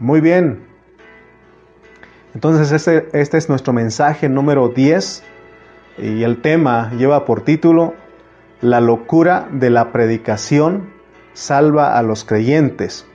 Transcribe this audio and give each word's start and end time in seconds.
Muy 0.00 0.22
bien. 0.22 0.66
Entonces 2.34 2.72
este, 2.72 3.08
este 3.12 3.36
es 3.36 3.50
nuestro 3.50 3.74
mensaje 3.74 4.30
número 4.30 4.70
10 4.70 5.22
y 5.98 6.22
el 6.22 6.40
tema 6.40 6.90
lleva 6.96 7.26
por 7.26 7.42
título 7.42 7.92
La 8.62 8.80
locura 8.80 9.46
de 9.52 9.68
la 9.68 9.92
predicación 9.92 10.88
salva 11.34 11.98
a 11.98 12.02
los 12.02 12.24
creyentes. 12.24 13.06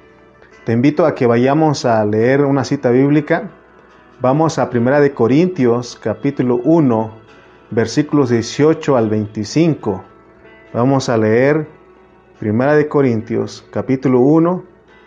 Te 0.63 0.73
invito 0.73 1.07
a 1.07 1.15
que 1.15 1.25
vayamos 1.25 1.85
a 1.85 2.05
leer 2.05 2.41
una 2.41 2.63
cita 2.63 2.91
bíblica. 2.91 3.49
Vamos 4.21 4.59
a 4.59 4.70
Primera 4.70 4.99
de 4.99 5.11
Corintios, 5.11 5.99
capítulo 5.99 6.57
1, 6.63 7.15
versículos 7.71 8.29
18 8.29 8.95
al 8.95 9.09
25. 9.09 10.04
Vamos 10.71 11.09
a 11.09 11.17
leer 11.17 11.67
Primera 12.39 12.75
de 12.75 12.88
Corintios, 12.88 13.65
capítulo 13.71 14.20
1, 14.20 14.63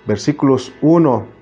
versículos 0.07 0.73
1, 0.83 1.38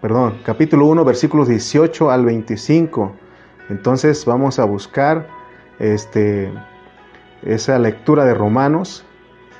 perdón, 0.00 0.38
capítulo 0.44 0.86
1, 0.86 1.04
versículos 1.04 1.48
18 1.48 2.10
al 2.10 2.24
25. 2.24 3.12
Entonces 3.68 4.24
vamos 4.24 4.58
a 4.58 4.64
buscar 4.64 5.28
este, 5.78 6.52
esa 7.42 7.78
lectura 7.78 8.24
de 8.24 8.34
Romanos 8.34 9.04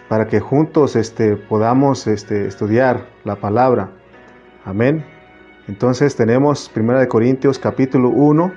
para 0.09 0.27
que 0.27 0.41
juntos 0.41 0.97
este, 0.97 1.37
podamos 1.37 2.07
este, 2.07 2.47
estudiar 2.47 3.07
la 3.25 3.37
palabra. 3.37 3.91
Amén. 4.65 5.05
Entonces 5.69 6.17
tenemos 6.17 6.71
1 6.75 7.09
Corintios 7.09 7.59
capítulo 7.59 8.09
1, 8.09 8.53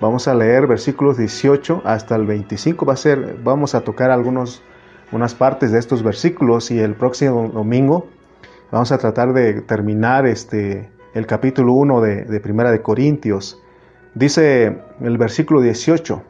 vamos 0.00 0.26
a 0.26 0.34
leer 0.34 0.66
versículos 0.66 1.16
18 1.18 1.82
hasta 1.84 2.16
el 2.16 2.26
25, 2.26 2.86
va 2.86 2.94
a 2.94 2.96
ser, 2.96 3.38
vamos 3.44 3.74
a 3.74 3.82
tocar 3.82 4.10
algunos, 4.10 4.62
unas 5.12 5.34
partes 5.34 5.70
de 5.70 5.78
estos 5.78 6.02
versículos 6.02 6.70
y 6.70 6.80
el 6.80 6.94
próximo 6.94 7.48
domingo 7.48 8.08
vamos 8.72 8.90
a 8.90 8.98
tratar 8.98 9.32
de 9.32 9.60
terminar 9.62 10.26
este, 10.26 10.90
el 11.14 11.26
capítulo 11.26 11.72
1 11.74 12.00
de, 12.00 12.24
de 12.24 12.40
Primera 12.40 12.70
de 12.70 12.82
Corintios. 12.82 13.60
Dice 14.14 14.78
el 15.00 15.18
versículo 15.18 15.60
18, 15.60 16.22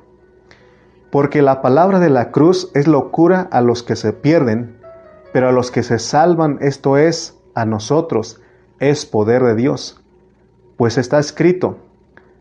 porque 1.11 1.43
la 1.43 1.61
palabra 1.61 1.99
de 1.99 2.11
la 2.11 2.31
cruz 2.31 2.71
es 2.75 2.87
locura 2.87 3.49
a 3.51 3.61
los 3.61 3.83
que 3.83 3.97
se 3.97 4.13
pierden, 4.13 4.77
pero 5.33 5.49
a 5.49 5.53
los 5.53 5.71
que 5.71 5.83
se 5.83 5.99
salvan, 5.99 6.59
esto 6.61 6.97
es, 6.97 7.37
a 7.55 7.65
nosotros, 7.65 8.41
es 8.79 9.07
poder 9.07 9.43
de 9.43 9.55
Dios. 9.55 10.01
Pues 10.77 10.99
está 10.99 11.19
escrito, 11.19 11.79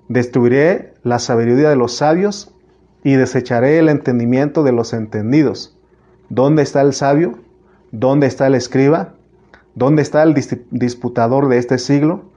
destruiré 0.07 0.93
la 1.03 1.19
sabiduría 1.19 1.69
de 1.69 1.75
los 1.75 1.95
sabios 1.95 2.53
y 3.03 3.13
desecharé 3.15 3.79
el 3.79 3.89
entendimiento 3.89 4.63
de 4.63 4.71
los 4.71 4.93
entendidos. 4.93 5.77
¿Dónde 6.29 6.61
está 6.61 6.81
el 6.81 6.93
sabio? 6.93 7.39
¿Dónde 7.91 8.27
está 8.27 8.47
el 8.47 8.55
escriba? 8.55 9.13
¿Dónde 9.75 10.01
está 10.01 10.23
el 10.23 10.35
disputador 10.71 11.47
de 11.47 11.57
este 11.57 11.77
siglo? 11.77 12.28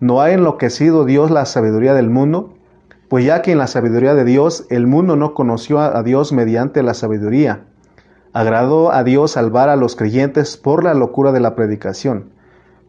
¿No 0.00 0.22
ha 0.22 0.30
enloquecido 0.30 1.04
Dios 1.04 1.30
la 1.30 1.44
sabiduría 1.44 1.92
del 1.92 2.08
mundo? 2.08 2.54
Pues 3.10 3.22
ya 3.26 3.42
que 3.42 3.52
en 3.52 3.58
la 3.58 3.66
sabiduría 3.66 4.14
de 4.14 4.24
Dios 4.24 4.64
el 4.70 4.86
mundo 4.86 5.14
no 5.14 5.34
conoció 5.34 5.78
a 5.78 6.02
Dios 6.02 6.32
mediante 6.32 6.82
la 6.82 6.94
sabiduría, 6.94 7.66
agradó 8.32 8.92
a 8.92 9.04
Dios 9.04 9.32
salvar 9.32 9.68
a 9.68 9.76
los 9.76 9.96
creyentes 9.96 10.56
por 10.56 10.84
la 10.84 10.94
locura 10.94 11.32
de 11.32 11.40
la 11.40 11.54
predicación. 11.54 12.30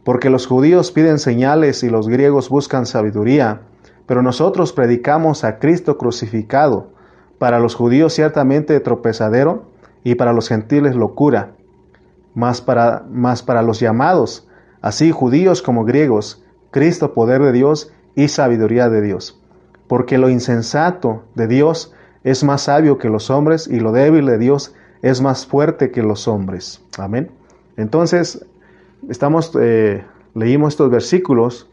Porque 0.06 0.30
los 0.30 0.48
judíos 0.48 0.94
piden 0.94 1.20
señales 1.20 1.84
y 1.84 1.90
los 1.90 2.08
griegos 2.08 2.48
buscan 2.48 2.86
sabiduría, 2.86 3.64
pero 4.06 4.22
nosotros 4.22 4.72
predicamos 4.72 5.44
a 5.44 5.60
Cristo 5.60 5.98
crucificado, 5.98 6.94
para 7.38 7.60
los 7.60 7.76
judíos 7.76 8.14
ciertamente 8.14 8.80
tropezadero 8.80 9.64
y 10.06 10.16
para 10.16 10.32
los 10.32 10.48
gentiles 10.48 10.96
locura, 10.96 11.56
más 12.36 12.62
para, 12.62 13.04
para 13.46 13.64
los 13.64 13.82
llamados, 13.82 14.48
así 14.82 15.12
judíos 15.12 15.62
como 15.62 15.84
griegos, 15.84 16.42
Cristo 16.72 17.14
poder 17.14 17.42
de 17.42 17.52
Dios 17.52 17.92
y 18.16 18.28
sabiduría 18.28 18.90
de 18.90 19.02
Dios 19.02 19.42
porque 19.92 20.18
lo 20.18 20.30
insensato 20.30 21.24
de 21.36 21.48
Dios 21.48 21.92
es 22.24 22.46
más 22.46 22.62
sabio 22.62 22.98
que 22.98 23.10
los 23.10 23.30
hombres 23.30 23.68
y 23.68 23.82
lo 23.82 23.92
débil 23.92 24.26
de 24.26 24.38
Dios 24.38 24.74
es 25.02 25.20
más 25.20 25.46
fuerte 25.46 25.92
que 25.92 26.02
los 26.02 26.30
hombres. 26.30 26.80
Amén. 26.98 27.30
Entonces, 27.76 28.46
estamos, 29.10 29.52
eh, 29.60 30.06
leímos 30.34 30.76
estos 30.76 30.90
versículos, 30.90 31.68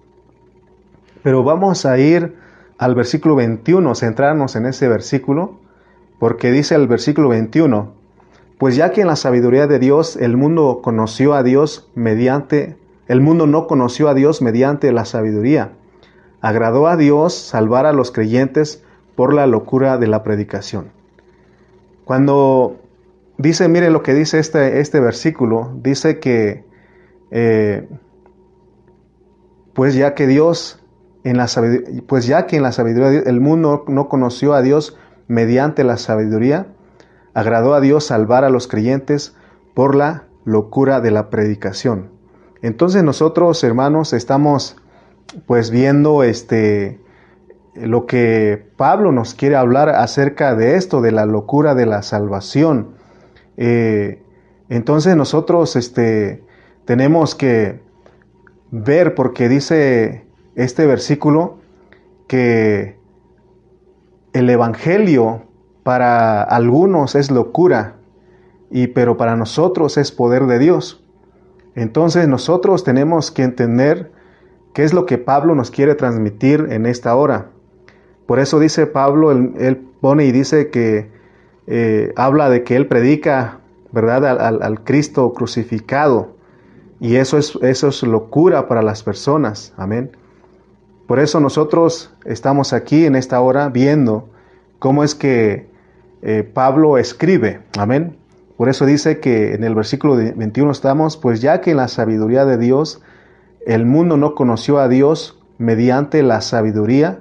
pero 1.22 1.44
vamos 1.44 1.86
a 1.86 1.96
ir 1.96 2.34
al 2.76 2.96
versículo 2.96 3.36
21, 3.36 3.94
centrarnos 3.94 4.56
en 4.56 4.66
ese 4.66 4.88
versículo, 4.88 5.60
porque 6.18 6.50
dice 6.50 6.74
el 6.74 6.88
versículo 6.88 7.28
21, 7.28 7.92
pues 8.58 8.74
ya 8.74 8.90
que 8.90 9.02
en 9.02 9.06
la 9.06 9.14
sabiduría 9.14 9.68
de 9.68 9.78
Dios 9.78 10.16
el 10.16 10.36
mundo 10.36 10.80
conoció 10.82 11.34
a 11.34 11.44
Dios 11.44 11.88
mediante, 11.94 12.76
el 13.08 13.20
mundo 13.22 13.46
no 13.46 13.66
conoció 13.66 14.08
a 14.08 14.14
Dios 14.14 14.42
mediante 14.42 14.92
la 14.92 15.06
sabiduría, 15.06 15.72
agradó 16.40 16.86
a 16.86 16.96
Dios 16.96 17.34
salvar 17.34 17.86
a 17.86 17.92
los 17.92 18.12
creyentes 18.12 18.84
por 19.16 19.34
la 19.34 19.46
locura 19.46 19.98
de 19.98 20.06
la 20.06 20.22
predicación. 20.22 20.92
Cuando 22.04 22.76
dice, 23.38 23.68
mire 23.68 23.90
lo 23.90 24.02
que 24.02 24.14
dice 24.14 24.38
este, 24.38 24.80
este 24.80 25.00
versículo, 25.00 25.72
dice 25.82 26.20
que, 26.20 26.64
eh, 27.30 27.88
pues 29.74 29.94
ya 29.94 30.14
que 30.14 30.26
Dios, 30.26 30.80
en 31.24 31.36
la 31.36 31.46
pues 32.06 32.26
ya 32.26 32.46
que 32.46 32.56
en 32.56 32.62
la 32.62 32.72
sabiduría 32.72 33.22
el 33.26 33.40
mundo 33.40 33.84
no 33.88 34.08
conoció 34.08 34.54
a 34.54 34.62
Dios 34.62 34.96
mediante 35.26 35.82
la 35.82 35.96
sabiduría, 35.96 36.66
agradó 37.34 37.74
a 37.74 37.80
Dios 37.80 38.04
salvar 38.04 38.44
a 38.44 38.50
los 38.50 38.68
creyentes 38.68 39.34
por 39.74 39.94
la 39.94 40.24
locura 40.44 41.00
de 41.00 41.10
la 41.10 41.30
predicación. 41.30 42.17
Entonces 42.62 43.02
nosotros, 43.02 43.62
hermanos, 43.64 44.12
estamos 44.12 44.76
pues 45.46 45.70
viendo 45.70 46.22
este 46.22 47.00
lo 47.74 48.06
que 48.06 48.66
Pablo 48.76 49.12
nos 49.12 49.34
quiere 49.34 49.56
hablar 49.56 49.90
acerca 49.90 50.54
de 50.54 50.76
esto, 50.76 51.00
de 51.00 51.12
la 51.12 51.26
locura 51.26 51.74
de 51.74 51.86
la 51.86 52.02
salvación. 52.02 52.94
Eh, 53.56 54.22
entonces 54.68 55.16
nosotros 55.16 55.76
este, 55.76 56.42
tenemos 56.84 57.34
que 57.34 57.80
ver, 58.70 59.14
porque 59.14 59.48
dice 59.48 60.26
este 60.56 60.86
versículo, 60.86 61.58
que 62.26 62.98
el 64.32 64.50
Evangelio 64.50 65.44
para 65.82 66.42
algunos 66.42 67.14
es 67.14 67.30
locura, 67.30 67.96
y, 68.70 68.88
pero 68.88 69.16
para 69.16 69.36
nosotros 69.36 69.96
es 69.96 70.12
poder 70.12 70.46
de 70.46 70.58
Dios. 70.58 71.02
Entonces 71.78 72.28
nosotros 72.28 72.84
tenemos 72.84 73.30
que 73.30 73.42
entender 73.42 74.10
¿Qué 74.78 74.84
es 74.84 74.92
lo 74.92 75.06
que 75.06 75.18
Pablo 75.18 75.56
nos 75.56 75.72
quiere 75.72 75.96
transmitir 75.96 76.68
en 76.70 76.86
esta 76.86 77.16
hora? 77.16 77.50
Por 78.26 78.38
eso 78.38 78.60
dice 78.60 78.86
Pablo, 78.86 79.32
él, 79.32 79.88
pone 80.00 80.24
y 80.24 80.30
dice 80.30 80.70
que 80.70 81.10
eh, 81.66 82.12
habla 82.14 82.48
de 82.48 82.62
que 82.62 82.76
él 82.76 82.86
predica, 82.86 83.58
¿verdad?, 83.90 84.24
al, 84.24 84.84
Cristo 84.84 85.32
crucificado. 85.32 86.36
Y 87.00 87.16
eso 87.16 87.38
es, 87.38 87.58
eso 87.62 87.88
es 87.88 88.02
locura 88.04 88.68
para 88.68 88.82
las 88.82 89.02
personas. 89.02 89.72
Amén. 89.76 90.16
Por 91.08 91.18
eso 91.18 91.40
nosotros 91.40 92.14
estamos 92.24 92.72
aquí 92.72 93.04
en 93.04 93.16
esta 93.16 93.40
hora 93.40 93.70
viendo 93.70 94.28
cómo 94.78 95.02
es 95.02 95.16
que 95.16 95.66
eh, 96.22 96.42
Pablo 96.44 96.98
escribe. 96.98 97.62
Amén. 97.76 98.17
Por 98.58 98.68
eso 98.68 98.86
dice 98.86 99.20
que 99.20 99.54
en 99.54 99.62
el 99.62 99.76
versículo 99.76 100.16
21 100.16 100.72
estamos, 100.72 101.16
pues 101.16 101.40
ya 101.40 101.60
que 101.60 101.70
en 101.70 101.76
la 101.76 101.86
sabiduría 101.86 102.44
de 102.44 102.58
Dios 102.58 103.00
el 103.64 103.86
mundo 103.86 104.16
no 104.16 104.34
conoció 104.34 104.80
a 104.80 104.88
Dios 104.88 105.38
mediante 105.58 106.24
la 106.24 106.40
sabiduría, 106.40 107.20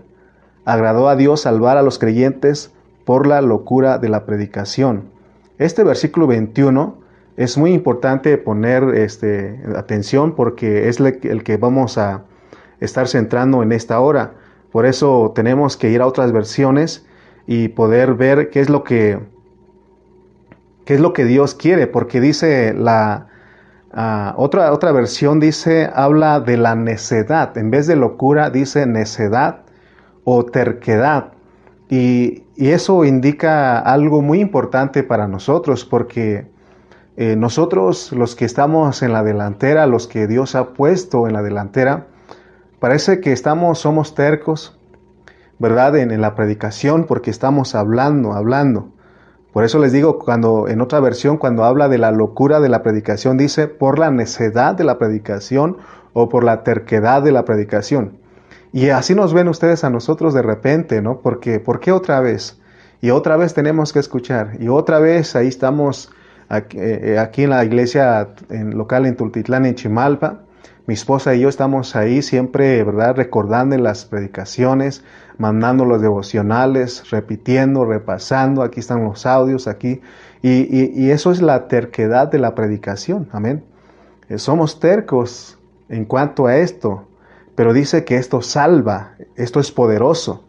agradó 0.65 1.09
a 1.09 1.15
Dios 1.15 1.41
salvar 1.41 1.77
a 1.77 1.83
los 1.83 1.99
creyentes 1.99 2.73
por 3.05 3.27
la 3.27 3.41
locura 3.41 3.99
de 3.99 4.09
la 4.09 4.25
predicación. 4.25 5.11
Este 5.59 5.83
versículo 5.83 6.25
21 6.25 6.97
es 7.35 7.55
muy 7.55 7.71
importante 7.71 8.39
poner 8.39 8.95
este, 8.95 9.61
atención 9.75 10.33
porque 10.33 10.89
es 10.89 10.99
el 10.99 11.43
que 11.43 11.57
vamos 11.57 11.99
a 11.99 12.23
estar 12.79 13.07
centrando 13.07 13.61
en 13.61 13.73
esta 13.73 13.99
hora. 13.99 14.33
Por 14.71 14.87
eso 14.87 15.33
tenemos 15.35 15.77
que 15.77 15.91
ir 15.91 16.01
a 16.01 16.07
otras 16.07 16.31
versiones 16.31 17.05
y 17.45 17.67
poder 17.67 18.15
ver 18.15 18.49
qué 18.49 18.59
es 18.59 18.71
lo 18.71 18.83
que 18.83 19.19
qué 20.87 20.95
es 20.95 20.99
lo 20.99 21.13
que 21.13 21.25
Dios 21.25 21.53
quiere, 21.53 21.85
porque 21.85 22.19
dice 22.19 22.73
la 22.73 23.27
Ah, 23.99 24.35
otra, 24.37 24.73
otra 24.73 24.91
versión 24.91 25.39
dice, 25.39 25.89
habla 25.91 26.39
de 26.39 26.57
la 26.57 26.75
necedad. 26.75 27.57
En 27.57 27.71
vez 27.71 27.87
de 27.87 27.95
locura, 27.95 28.49
dice 28.49 28.85
necedad 28.85 29.61
o 30.23 30.45
terquedad. 30.45 31.31
Y, 31.89 32.43
eso 32.57 33.05
indica 33.05 33.79
algo 33.79 34.21
muy 34.21 34.39
importante 34.39 35.03
para 35.03 35.27
nosotros, 35.27 35.85
porque 35.85 36.47
eh, 37.15 37.35
nosotros, 37.35 38.11
los 38.11 38.35
que 38.35 38.45
estamos 38.45 39.03
en 39.03 39.13
la 39.13 39.23
delantera, 39.23 39.85
los 39.85 40.07
que 40.07 40.27
Dios 40.27 40.55
ha 40.55 40.73
puesto 40.73 41.27
en 41.27 41.33
la 41.33 41.43
delantera, 41.43 42.07
parece 42.79 43.19
que 43.19 43.31
estamos, 43.31 43.79
somos 43.79 44.15
tercos, 44.15 44.79
¿verdad? 45.59 45.97
En, 45.97 46.11
en 46.11 46.21
la 46.21 46.35
predicación, 46.35 47.05
porque 47.05 47.29
estamos 47.29 47.75
hablando, 47.75 48.33
hablando. 48.33 48.91
Por 49.57 49.63
eso 49.63 49.79
les 49.79 49.91
digo, 49.91 50.19
cuando 50.19 50.67
en 50.67 50.81
otra 50.81 50.99
versión, 50.99 51.37
cuando 51.37 51.63
habla 51.63 51.89
de 51.89 51.97
la 51.97 52.11
locura 52.11 52.59
de 52.59 52.69
la 52.69 52.83
predicación, 52.83 53.37
dice 53.37 53.67
por 53.67 53.97
la 53.97 54.11
necedad 54.11 54.75
de 54.75 54.83
la 54.83 54.99
predicación 54.99 55.77
o 56.13 56.29
por 56.29 56.43
la 56.43 56.61
terquedad 56.61 57.23
de 57.23 57.31
la 57.31 57.43
predicación. 57.43 58.19
Y 58.71 58.89
así 58.89 59.15
nos 59.15 59.33
ven 59.33 59.47
ustedes 59.47 59.83
a 59.83 59.89
nosotros 59.89 60.35
de 60.35 60.43
repente, 60.43 61.01
¿no? 61.01 61.21
Porque, 61.21 61.59
¿por 61.59 61.79
qué 61.79 61.91
otra 61.91 62.19
vez? 62.19 62.61
Y 63.01 63.09
otra 63.09 63.35
vez 63.35 63.55
tenemos 63.55 63.93
que 63.93 63.97
escuchar. 63.97 64.57
Y 64.59 64.67
otra 64.67 64.99
vez 64.99 65.35
ahí 65.35 65.47
estamos 65.47 66.11
aquí, 66.49 66.77
eh, 66.79 67.17
aquí 67.17 67.45
en 67.45 67.49
la 67.49 67.65
iglesia 67.65 68.29
en, 68.51 68.77
local 68.77 69.07
en 69.07 69.15
Tultitlán, 69.15 69.65
en 69.65 69.73
Chimalpa. 69.73 70.41
Mi 70.87 70.93
esposa 70.93 71.35
y 71.35 71.41
yo 71.41 71.49
estamos 71.49 71.97
ahí 71.97 72.21
siempre, 72.21 72.81
¿verdad? 72.81 73.17
Recordando 73.17 73.77
las 73.77 74.05
predicaciones, 74.05 75.03
mandando 75.37 75.83
los 75.83 76.01
devocionales, 76.01 77.11
repitiendo, 77.11 77.83
repasando. 77.83 78.63
Aquí 78.63 78.79
están 78.79 79.03
los 79.03 79.25
audios, 79.25 79.67
aquí. 79.67 79.99
Y, 80.41 81.03
y, 81.03 81.11
eso 81.11 81.31
es 81.31 81.41
la 81.41 81.67
terquedad 81.67 82.31
de 82.31 82.39
la 82.39 82.55
predicación. 82.55 83.27
Amén. 83.33 83.65
Eh, 84.29 84.37
somos 84.37 84.79
tercos 84.79 85.59
en 85.89 86.05
cuanto 86.05 86.45
a 86.47 86.55
esto, 86.55 87.05
pero 87.55 87.73
dice 87.73 88.05
que 88.05 88.15
esto 88.15 88.41
salva, 88.41 89.15
esto 89.35 89.59
es 89.59 89.73
poderoso. 89.73 90.45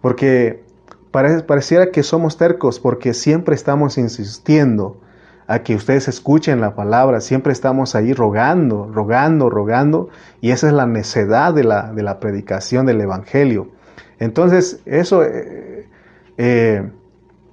Porque 0.00 0.62
pareciera 1.10 1.90
que 1.90 2.04
somos 2.04 2.36
tercos 2.36 2.78
porque 2.78 3.14
siempre 3.14 3.56
estamos 3.56 3.98
insistiendo 3.98 5.00
a 5.46 5.60
que 5.60 5.74
ustedes 5.74 6.08
escuchen 6.08 6.60
la 6.60 6.74
palabra, 6.74 7.20
siempre 7.20 7.52
estamos 7.52 7.94
ahí 7.94 8.12
rogando, 8.12 8.90
rogando, 8.92 9.50
rogando, 9.50 10.08
y 10.40 10.50
esa 10.50 10.68
es 10.68 10.72
la 10.72 10.86
necedad 10.86 11.52
de 11.54 11.64
la, 11.64 11.92
de 11.92 12.02
la 12.02 12.20
predicación 12.20 12.86
del 12.86 13.00
Evangelio. 13.00 13.68
Entonces, 14.18 14.80
eso, 14.86 15.24
eh, 15.24 15.88
eh, 16.38 16.90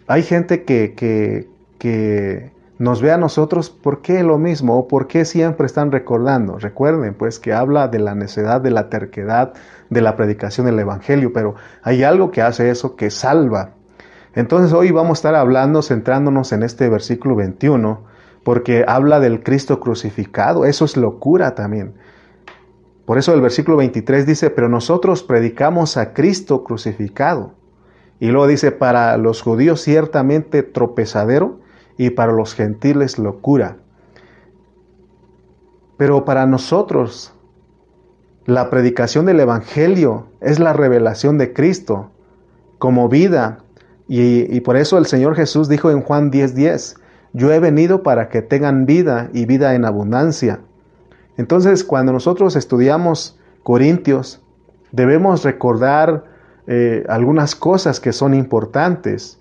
hay 0.07 0.23
gente 0.23 0.63
que, 0.63 0.93
que, 0.93 1.47
que, 1.77 2.51
nos 2.77 3.01
ve 3.01 3.11
a 3.11 3.17
nosotros, 3.17 3.69
¿por 3.69 4.01
qué 4.01 4.23
lo 4.23 4.37
mismo? 4.37 4.77
¿O 4.77 4.87
por 4.87 5.07
qué 5.07 5.25
siempre 5.25 5.65
están 5.65 5.91
recordando? 5.91 6.57
Recuerden, 6.57 7.13
pues, 7.13 7.37
que 7.37 7.51
habla 7.51 7.89
de 7.89 7.99
la 7.99 8.15
necedad, 8.15 8.61
de 8.61 8.71
la 8.71 8.87
terquedad, 8.87 9.53
de 9.89 10.01
la 10.01 10.15
predicación 10.15 10.65
del 10.65 10.79
Evangelio, 10.79 11.33
pero 11.33 11.55
hay 11.83 12.03
algo 12.03 12.31
que 12.31 12.41
hace 12.41 12.69
eso 12.69 12.95
que 12.95 13.09
salva, 13.09 13.71
entonces 14.35 14.73
hoy 14.73 14.91
vamos 14.91 15.11
a 15.11 15.19
estar 15.19 15.35
hablando, 15.35 15.81
centrándonos 15.81 16.51
en 16.51 16.63
este 16.63 16.89
versículo 16.89 17.35
21, 17.35 18.03
porque 18.43 18.85
habla 18.87 19.19
del 19.19 19.43
Cristo 19.43 19.79
crucificado. 19.79 20.65
Eso 20.65 20.85
es 20.85 20.97
locura 20.97 21.55
también. 21.55 21.93
Por 23.05 23.17
eso 23.17 23.33
el 23.33 23.41
versículo 23.41 23.77
23 23.77 24.25
dice, 24.25 24.49
pero 24.51 24.69
nosotros 24.69 25.23
predicamos 25.23 25.97
a 25.97 26.13
Cristo 26.13 26.63
crucificado. 26.63 27.53
Y 28.19 28.27
luego 28.27 28.47
dice, 28.47 28.71
para 28.71 29.17
los 29.17 29.41
judíos 29.41 29.81
ciertamente 29.81 30.61
tropezadero 30.61 31.59
y 31.97 32.11
para 32.11 32.31
los 32.31 32.53
gentiles 32.53 33.17
locura. 33.17 33.77
Pero 35.97 36.23
para 36.23 36.45
nosotros 36.45 37.33
la 38.45 38.69
predicación 38.69 39.25
del 39.25 39.39
Evangelio 39.39 40.27
es 40.39 40.59
la 40.59 40.73
revelación 40.73 41.37
de 41.37 41.51
Cristo 41.53 42.11
como 42.77 43.09
vida 43.09 43.63
y, 44.11 44.59
por 44.61 44.75
eso 44.75 44.97
el 44.97 45.05
Señor 45.05 45.35
Jesús 45.35 45.69
dijo 45.69 45.91
en 45.91 46.01
Juan 46.01 46.31
10:10, 46.31 46.95
yo 47.33 47.51
he 47.53 47.59
venido 47.59 48.01
para 48.01 48.27
que 48.29 48.41
tengan 48.41 48.87
vida 48.87 49.29
y 49.33 49.45
vida 49.45 49.75
en 49.75 49.85
abundancia. 49.85 50.61
Entonces, 51.37 51.83
cuando 51.83 52.11
nosotros 52.11 52.55
estudiamos 52.55 53.37
Corintios, 53.61 54.41
debemos 54.91 55.43
recordar 55.43 56.23
eh, 56.65 57.05
algunas 57.07 57.53
cosas 57.55 57.99
que 57.99 58.11
son 58.11 58.33
importantes. 58.33 59.39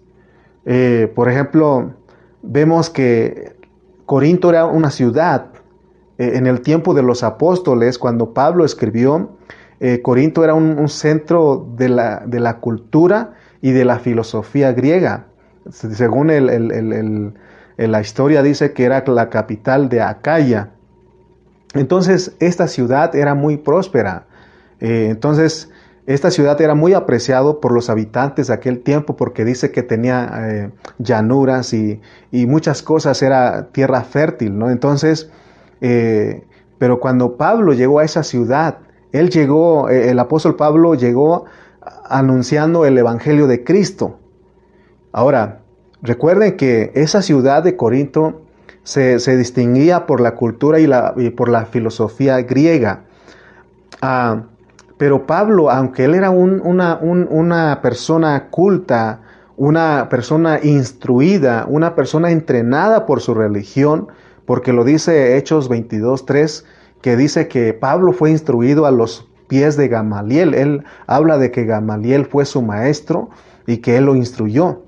Eh, 0.67 1.11
por 1.15 1.31
ejemplo, 1.31 1.95
vemos 2.43 2.91
que 2.91 3.57
Corinto 4.05 4.51
era 4.51 4.67
una 4.67 4.91
ciudad. 4.91 5.47
Eh, 6.19 6.33
en 6.35 6.47
el 6.47 6.61
tiempo 6.61 6.93
de 6.93 7.03
los 7.03 7.23
apóstoles, 7.23 7.99
cuando 7.99 8.35
Pablo 8.35 8.67
escribió, 8.67 9.31
Corinto 10.03 10.43
era 10.43 10.55
un, 10.55 10.89
centro 10.89 11.69
de 11.77 11.89
la, 11.89 12.25
de 12.27 12.41
la 12.41 12.59
cultura 12.59 13.35
y 13.61 13.73
de 13.73 13.85
la 13.85 13.99
filosofía 13.99 14.73
griega. 14.73 15.27
Según 15.71 16.31
el, 16.31 17.35
la 17.77 18.01
historia 18.01 18.43
dice 18.43 18.73
que 18.73 18.85
era 18.85 19.05
la 19.07 19.31
capital 19.31 19.89
de 19.89 20.01
Acaya. 20.01 20.71
Entonces 21.75 22.35
esta 22.41 22.67
ciudad 22.69 23.15
era 23.15 23.35
muy 23.35 23.57
próspera. 23.57 24.27
Eh, 24.81 25.09
entonces 25.11 25.71
esta 26.07 26.31
ciudad 26.31 26.59
era 26.61 26.75
muy 26.75 26.95
apreciado 26.95 27.61
por 27.61 27.73
los 27.73 27.91
habitantes 27.91 28.47
de 28.47 28.55
aquel 28.55 28.81
tiempo 28.81 29.15
porque 29.17 29.45
dice 29.45 29.71
que 29.71 29.83
tenía 29.83 30.31
eh, 30.41 30.71
llanuras 30.99 31.75
y, 31.75 32.01
muchas 32.33 32.83
cosas, 32.83 33.21
era 33.23 33.69
tierra 33.73 34.03
fértil, 34.05 34.59
¿no? 34.59 34.71
Entonces, 34.71 35.31
eh, 35.83 36.45
pero 36.79 36.99
cuando 36.99 37.37
Pablo 37.37 37.75
llegó 37.75 37.99
a 37.99 38.05
esa 38.05 38.23
ciudad, 38.23 38.79
él 39.13 39.29
llegó, 39.29 39.91
el 39.91 40.19
apóstol 40.19 40.57
Pablo 40.57 40.95
llegó 40.95 41.45
anunciando 42.09 42.85
el 42.85 42.99
Evangelio 42.99 43.47
de 43.47 43.65
Cristo. 43.65 44.19
Ahora, 45.13 45.61
recuerden 46.03 46.57
que 46.57 46.93
esa 46.95 47.23
ciudad 47.23 47.63
de 47.63 47.77
Corinto 47.77 48.43
se, 48.83 49.37
distinguía 49.37 50.07
por 50.07 50.21
la 50.21 50.35
cultura 50.35 50.79
y, 50.81 51.31
por 51.31 51.49
la 51.49 51.67
filosofía 51.67 52.41
griega. 52.43 53.05
Ah, 54.01 54.45
pero 54.97 55.27
Pablo, 55.27 55.71
aunque 55.71 56.05
él 56.05 56.15
era 56.15 56.31
una, 56.31 56.99
una 57.01 57.81
persona 57.83 58.49
culta, 58.51 59.21
una 59.57 60.09
persona 60.09 60.61
instruida, 60.63 61.67
una 61.69 61.95
persona 61.95 62.31
entrenada 62.31 63.07
por 63.07 63.21
su 63.21 63.35
religión, 63.35 64.09
porque 64.45 64.73
lo 64.73 64.85
dice 64.85 65.37
Hechos 65.37 65.71
22.3, 65.71 66.65
que 67.03 67.17
dice 67.17 67.49
que 67.49 67.75
Pablo 67.75 68.13
fue 68.13 68.31
instruido 68.31 68.87
a 68.87 68.91
los 68.91 69.28
pies 69.49 69.77
de 69.77 69.89
Gamaliel. 69.89 70.55
Él 70.55 70.85
habla 71.07 71.39
de 71.39 71.51
que 71.51 71.65
Gamaliel 71.65 72.27
fue 72.27 72.45
su 72.45 72.63
maestro 72.63 73.31
y 73.67 73.79
que 73.79 73.97
él 73.97 74.05
lo 74.05 74.15
instruyó. 74.15 74.83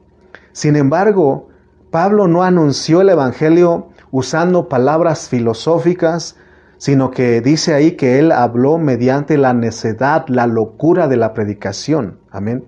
Sin 0.53 0.77
embargo, 0.77 1.49
Pablo 1.91 2.29
no 2.29 2.43
anunció 2.43 3.01
el 3.01 3.09
Evangelio 3.09 3.89
usando 4.11 4.69
palabras 4.69 5.29
filosóficas, 5.29 6.37
sino 6.79 7.11
que 7.11 7.41
dice 7.41 7.75
ahí 7.75 7.93
que 7.93 8.19
él 8.19 8.33
habló 8.33 8.79
mediante 8.79 9.37
la 9.37 9.53
necedad, 9.53 10.25
la 10.29 10.47
locura 10.47 11.09
de 11.09 11.17
la 11.17 11.35
predicación. 11.35 12.19
Amén. 12.31 12.65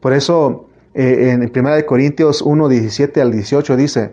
Por 0.00 0.12
eso 0.12 0.66
eh, 0.94 1.30
en 1.30 1.42
1 1.42 1.86
Corintios 1.86 2.42
1, 2.42 2.68
17 2.68 3.20
al 3.20 3.30
18 3.30 3.76
dice, 3.76 4.12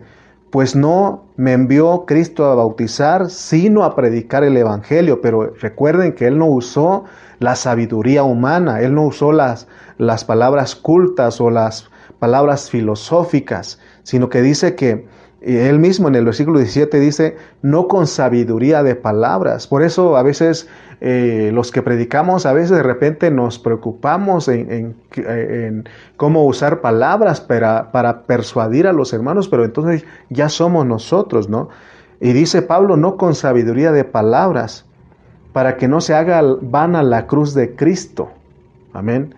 pues 0.50 0.76
no 0.76 1.27
me 1.38 1.52
envió 1.52 2.04
Cristo 2.04 2.46
a 2.46 2.56
bautizar, 2.56 3.30
sino 3.30 3.84
a 3.84 3.94
predicar 3.94 4.42
el 4.42 4.56
Evangelio. 4.56 5.20
Pero 5.20 5.54
recuerden 5.60 6.12
que 6.12 6.26
Él 6.26 6.36
no 6.36 6.46
usó 6.46 7.04
la 7.38 7.54
sabiduría 7.54 8.24
humana, 8.24 8.80
Él 8.80 8.92
no 8.92 9.06
usó 9.06 9.30
las, 9.30 9.68
las 9.98 10.24
palabras 10.24 10.74
cultas 10.74 11.40
o 11.40 11.48
las 11.48 11.90
palabras 12.18 12.70
filosóficas, 12.70 13.78
sino 14.02 14.28
que 14.28 14.42
dice 14.42 14.74
que 14.74 15.06
él 15.40 15.78
mismo 15.78 16.08
en 16.08 16.16
el 16.16 16.24
versículo 16.24 16.58
17 16.58 16.98
dice, 16.98 17.36
no 17.62 17.86
con 17.86 18.06
sabiduría 18.06 18.82
de 18.82 18.96
palabras. 18.96 19.68
Por 19.68 19.82
eso 19.82 20.16
a 20.16 20.22
veces 20.22 20.68
eh, 21.00 21.50
los 21.54 21.70
que 21.70 21.82
predicamos, 21.82 22.44
a 22.44 22.52
veces 22.52 22.70
de 22.70 22.82
repente 22.82 23.30
nos 23.30 23.58
preocupamos 23.60 24.48
en, 24.48 24.96
cómo 26.16 26.44
usar 26.44 26.80
palabras 26.80 27.40
para, 27.40 27.92
para, 27.92 28.22
persuadir 28.22 28.88
a 28.88 28.92
los 28.92 29.12
hermanos, 29.12 29.48
pero 29.48 29.64
entonces 29.64 30.04
ya 30.28 30.48
somos 30.48 30.84
nosotros, 30.86 31.48
¿no? 31.48 31.68
Y 32.20 32.32
dice 32.32 32.62
Pablo, 32.62 32.96
no 32.96 33.16
con 33.16 33.36
sabiduría 33.36 33.92
de 33.92 34.02
palabras, 34.02 34.86
para 35.52 35.76
que 35.76 35.86
no 35.86 36.00
se 36.00 36.14
haga 36.14 36.42
vana 36.60 37.04
la 37.04 37.28
cruz 37.28 37.54
de 37.54 37.76
Cristo. 37.76 38.30
Amén. 38.92 39.36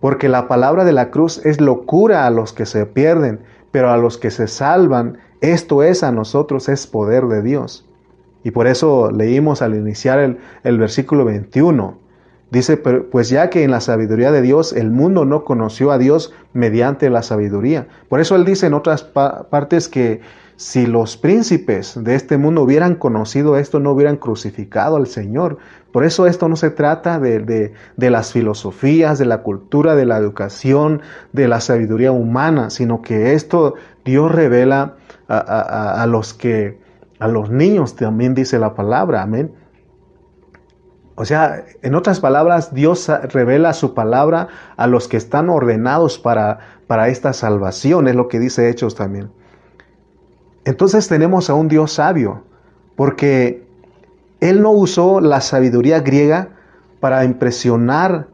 Porque 0.00 0.28
la 0.28 0.48
palabra 0.48 0.84
de 0.84 0.92
la 0.92 1.10
cruz 1.10 1.44
es 1.46 1.62
locura 1.62 2.26
a 2.26 2.30
los 2.30 2.52
que 2.52 2.66
se 2.66 2.84
pierden, 2.84 3.40
pero 3.70 3.90
a 3.90 3.96
los 3.96 4.18
que 4.18 4.30
se 4.30 4.46
salvan, 4.48 5.18
esto 5.40 5.82
es 5.82 6.02
a 6.02 6.12
nosotros, 6.12 6.68
es 6.68 6.86
poder 6.86 7.26
de 7.26 7.42
Dios. 7.42 7.86
Y 8.42 8.50
por 8.52 8.66
eso 8.66 9.10
leímos 9.10 9.62
al 9.62 9.74
iniciar 9.74 10.18
el, 10.18 10.38
el 10.64 10.78
versículo 10.78 11.24
21. 11.24 11.98
Dice, 12.50 12.76
pues 12.76 13.28
ya 13.28 13.48
que 13.48 13.62
en 13.62 13.70
la 13.70 13.80
sabiduría 13.80 14.32
de 14.32 14.42
Dios 14.42 14.72
el 14.72 14.90
mundo 14.90 15.24
no 15.24 15.44
conoció 15.44 15.92
a 15.92 15.98
Dios 15.98 16.32
mediante 16.52 17.08
la 17.08 17.22
sabiduría. 17.22 17.86
Por 18.08 18.18
eso 18.18 18.34
él 18.34 18.44
dice 18.44 18.66
en 18.66 18.74
otras 18.74 19.04
partes 19.04 19.88
que 19.88 20.20
si 20.56 20.86
los 20.86 21.16
príncipes 21.16 21.94
de 22.02 22.16
este 22.16 22.38
mundo 22.38 22.62
hubieran 22.62 22.96
conocido 22.96 23.56
esto, 23.56 23.78
no 23.78 23.92
hubieran 23.92 24.16
crucificado 24.16 24.96
al 24.96 25.06
Señor. 25.06 25.58
Por 25.92 26.04
eso 26.04 26.26
esto 26.26 26.48
no 26.48 26.56
se 26.56 26.70
trata 26.70 27.20
de, 27.20 27.38
de, 27.38 27.72
de 27.96 28.10
las 28.10 28.32
filosofías, 28.32 29.18
de 29.18 29.26
la 29.26 29.38
cultura, 29.38 29.94
de 29.94 30.04
la 30.04 30.18
educación, 30.18 31.02
de 31.32 31.46
la 31.46 31.60
sabiduría 31.60 32.10
humana, 32.10 32.68
sino 32.70 33.00
que 33.00 33.32
esto 33.32 33.74
Dios 34.04 34.30
revela 34.30 34.96
a, 35.30 36.06
los 36.06 36.34
que, 36.34 36.80
a 37.20 37.28
los 37.28 37.50
niños 37.50 37.94
también 37.94 38.34
dice 38.34 38.58
la 38.58 38.74
palabra, 38.74 39.22
amén. 39.22 39.52
O 41.14 41.24
sea, 41.24 41.64
en 41.82 41.94
otras 41.94 42.18
palabras, 42.18 42.74
Dios 42.74 43.08
revela 43.32 43.72
su 43.74 43.94
palabra 43.94 44.48
a 44.76 44.86
los 44.86 45.06
que 45.06 45.16
están 45.16 45.50
ordenados 45.50 46.18
para, 46.18 46.58
para 46.86 47.08
esta 47.08 47.32
salvación, 47.32 48.08
es 48.08 48.16
lo 48.16 48.26
que 48.28 48.40
dice 48.40 48.68
Hechos 48.68 48.94
también. 48.94 49.30
Entonces 50.64 51.08
tenemos 51.08 51.48
a 51.50 51.54
un 51.54 51.68
Dios 51.68 51.92
sabio, 51.92 52.44
porque 52.96 53.66
Él 54.40 54.62
no 54.62 54.70
usó 54.70 55.20
la 55.20 55.40
sabiduría 55.40 56.00
griega 56.00 56.48
para 57.00 57.24
impresionar. 57.24 58.28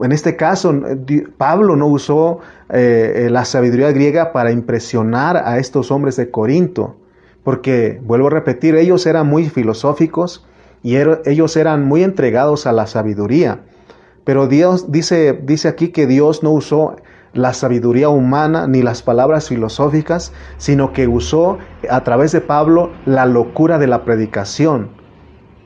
En 0.00 0.12
este 0.12 0.36
caso, 0.36 0.74
Pablo 1.38 1.76
no 1.76 1.86
usó 1.86 2.40
eh, 2.70 3.28
la 3.30 3.44
sabiduría 3.44 3.92
griega 3.92 4.32
para 4.32 4.50
impresionar 4.50 5.36
a 5.36 5.58
estos 5.58 5.90
hombres 5.90 6.16
de 6.16 6.30
Corinto, 6.30 6.96
porque, 7.44 8.00
vuelvo 8.02 8.26
a 8.26 8.30
repetir, 8.30 8.74
ellos 8.74 9.06
eran 9.06 9.28
muy 9.28 9.48
filosóficos 9.48 10.46
y 10.82 10.96
ellos 10.96 11.56
eran 11.56 11.84
muy 11.84 12.02
entregados 12.02 12.66
a 12.66 12.72
la 12.72 12.86
sabiduría. 12.86 13.60
Pero 14.24 14.48
Dios 14.48 14.90
dice, 14.90 15.38
dice 15.42 15.68
aquí 15.68 15.88
que 15.88 16.06
Dios 16.06 16.42
no 16.42 16.50
usó 16.50 16.96
la 17.34 17.52
sabiduría 17.52 18.08
humana 18.08 18.66
ni 18.66 18.82
las 18.82 19.02
palabras 19.02 19.48
filosóficas, 19.48 20.32
sino 20.56 20.92
que 20.92 21.06
usó 21.06 21.58
a 21.90 22.02
través 22.04 22.32
de 22.32 22.40
Pablo 22.40 22.90
la 23.06 23.26
locura 23.26 23.78
de 23.78 23.86
la 23.86 24.04
predicación. 24.04 24.90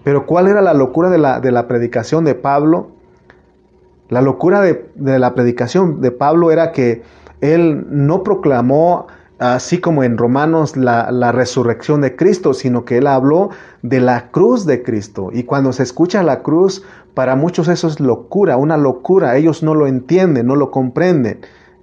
Pero 0.03 0.27
¿cuál 0.27 0.49
era 0.49 0.61
la 0.61 0.75
locura 0.75 1.11
de 1.11 1.19
la, 1.19 1.41
de 1.41 1.53
la 1.53 1.69
predicación 1.69 2.25
de 2.25 2.35
Pablo? 2.35 2.98
La 4.09 4.23
locura 4.23 4.61
de, 4.63 4.91
la 4.97 5.35
predicación 5.35 6.01
de 6.01 6.11
Pablo 6.11 6.51
era 6.51 6.73
que 6.73 7.03
él 7.41 7.87
no 7.91 8.23
proclamó 8.23 9.07
así 9.39 9.79
como 9.79 10.03
en 10.03 10.19
Romanos 10.19 10.77
la, 10.77 11.13
la, 11.13 11.31
resurrección 11.31 12.01
de 12.01 12.17
Cristo, 12.17 12.55
sino 12.55 12.85
que 12.85 12.99
él 12.99 13.07
habló 13.07 13.51
de 13.83 14.01
la 14.01 14.31
cruz 14.31 14.67
de 14.67 14.83
Cristo. 14.83 15.31
Y 15.33 15.45
cuando 15.45 15.73
se 15.73 15.85
escucha 15.85 16.23
la 16.25 16.43
cruz, 16.43 16.83
para 17.15 17.37
muchos 17.37 17.69
eso 17.69 17.89
es 17.89 18.01
locura, 18.01 18.57
una 18.57 18.77
locura. 18.77 19.37
Ellos 19.37 19.63
no 19.63 19.75
lo 19.75 19.87
entienden, 19.87 20.47
no 20.47 20.57
lo 20.57 20.71
comprenden. 20.71 21.41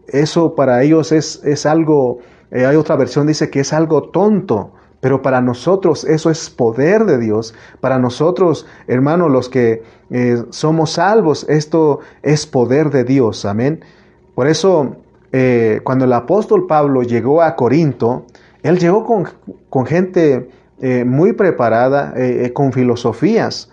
Eso 0.07 0.55
para 0.55 0.83
ellos 0.83 1.11
es, 1.11 1.43
es 1.43 1.65
algo, 1.65 2.19
eh, 2.51 2.65
hay 2.65 2.75
otra 2.75 2.95
versión 2.95 3.27
dice 3.27 3.49
que 3.49 3.59
es 3.59 3.73
algo 3.73 4.09
tonto. 4.09 4.71
Pero 5.05 5.21
para 5.21 5.39
nosotros 5.39 6.03
eso 6.03 6.31
es 6.31 6.49
poder 6.49 7.05
de 7.05 7.19
Dios. 7.19 7.53
Para 7.79 7.99
nosotros, 7.99 8.65
hermanos, 8.87 9.29
los 9.29 9.49
que 9.49 9.83
eh, 10.09 10.43
somos 10.49 10.93
salvos, 10.93 11.45
esto 11.47 11.99
es 12.23 12.47
poder 12.47 12.89
de 12.89 13.03
Dios. 13.03 13.45
Amén. 13.45 13.85
Por 14.33 14.47
eso 14.47 14.95
eh, 15.31 15.79
cuando 15.83 16.05
el 16.05 16.13
apóstol 16.13 16.65
Pablo 16.65 17.03
llegó 17.03 17.43
a 17.43 17.55
Corinto, 17.55 18.25
él 18.63 18.79
llegó 18.79 19.05
con, 19.05 19.85
gente 19.85 20.49
eh, 20.81 21.05
muy 21.05 21.33
preparada, 21.33 22.15
con 22.53 22.73
filosofías, 22.73 23.69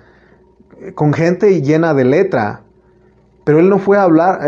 con 0.95 1.15
gente 1.15 1.63
llena 1.63 1.95
de 1.95 2.05
letra, 2.05 2.61
pero 3.45 3.59
él 3.59 3.71
no 3.71 3.79
fue 3.79 3.97
a 3.97 4.03
hablar, 4.03 4.41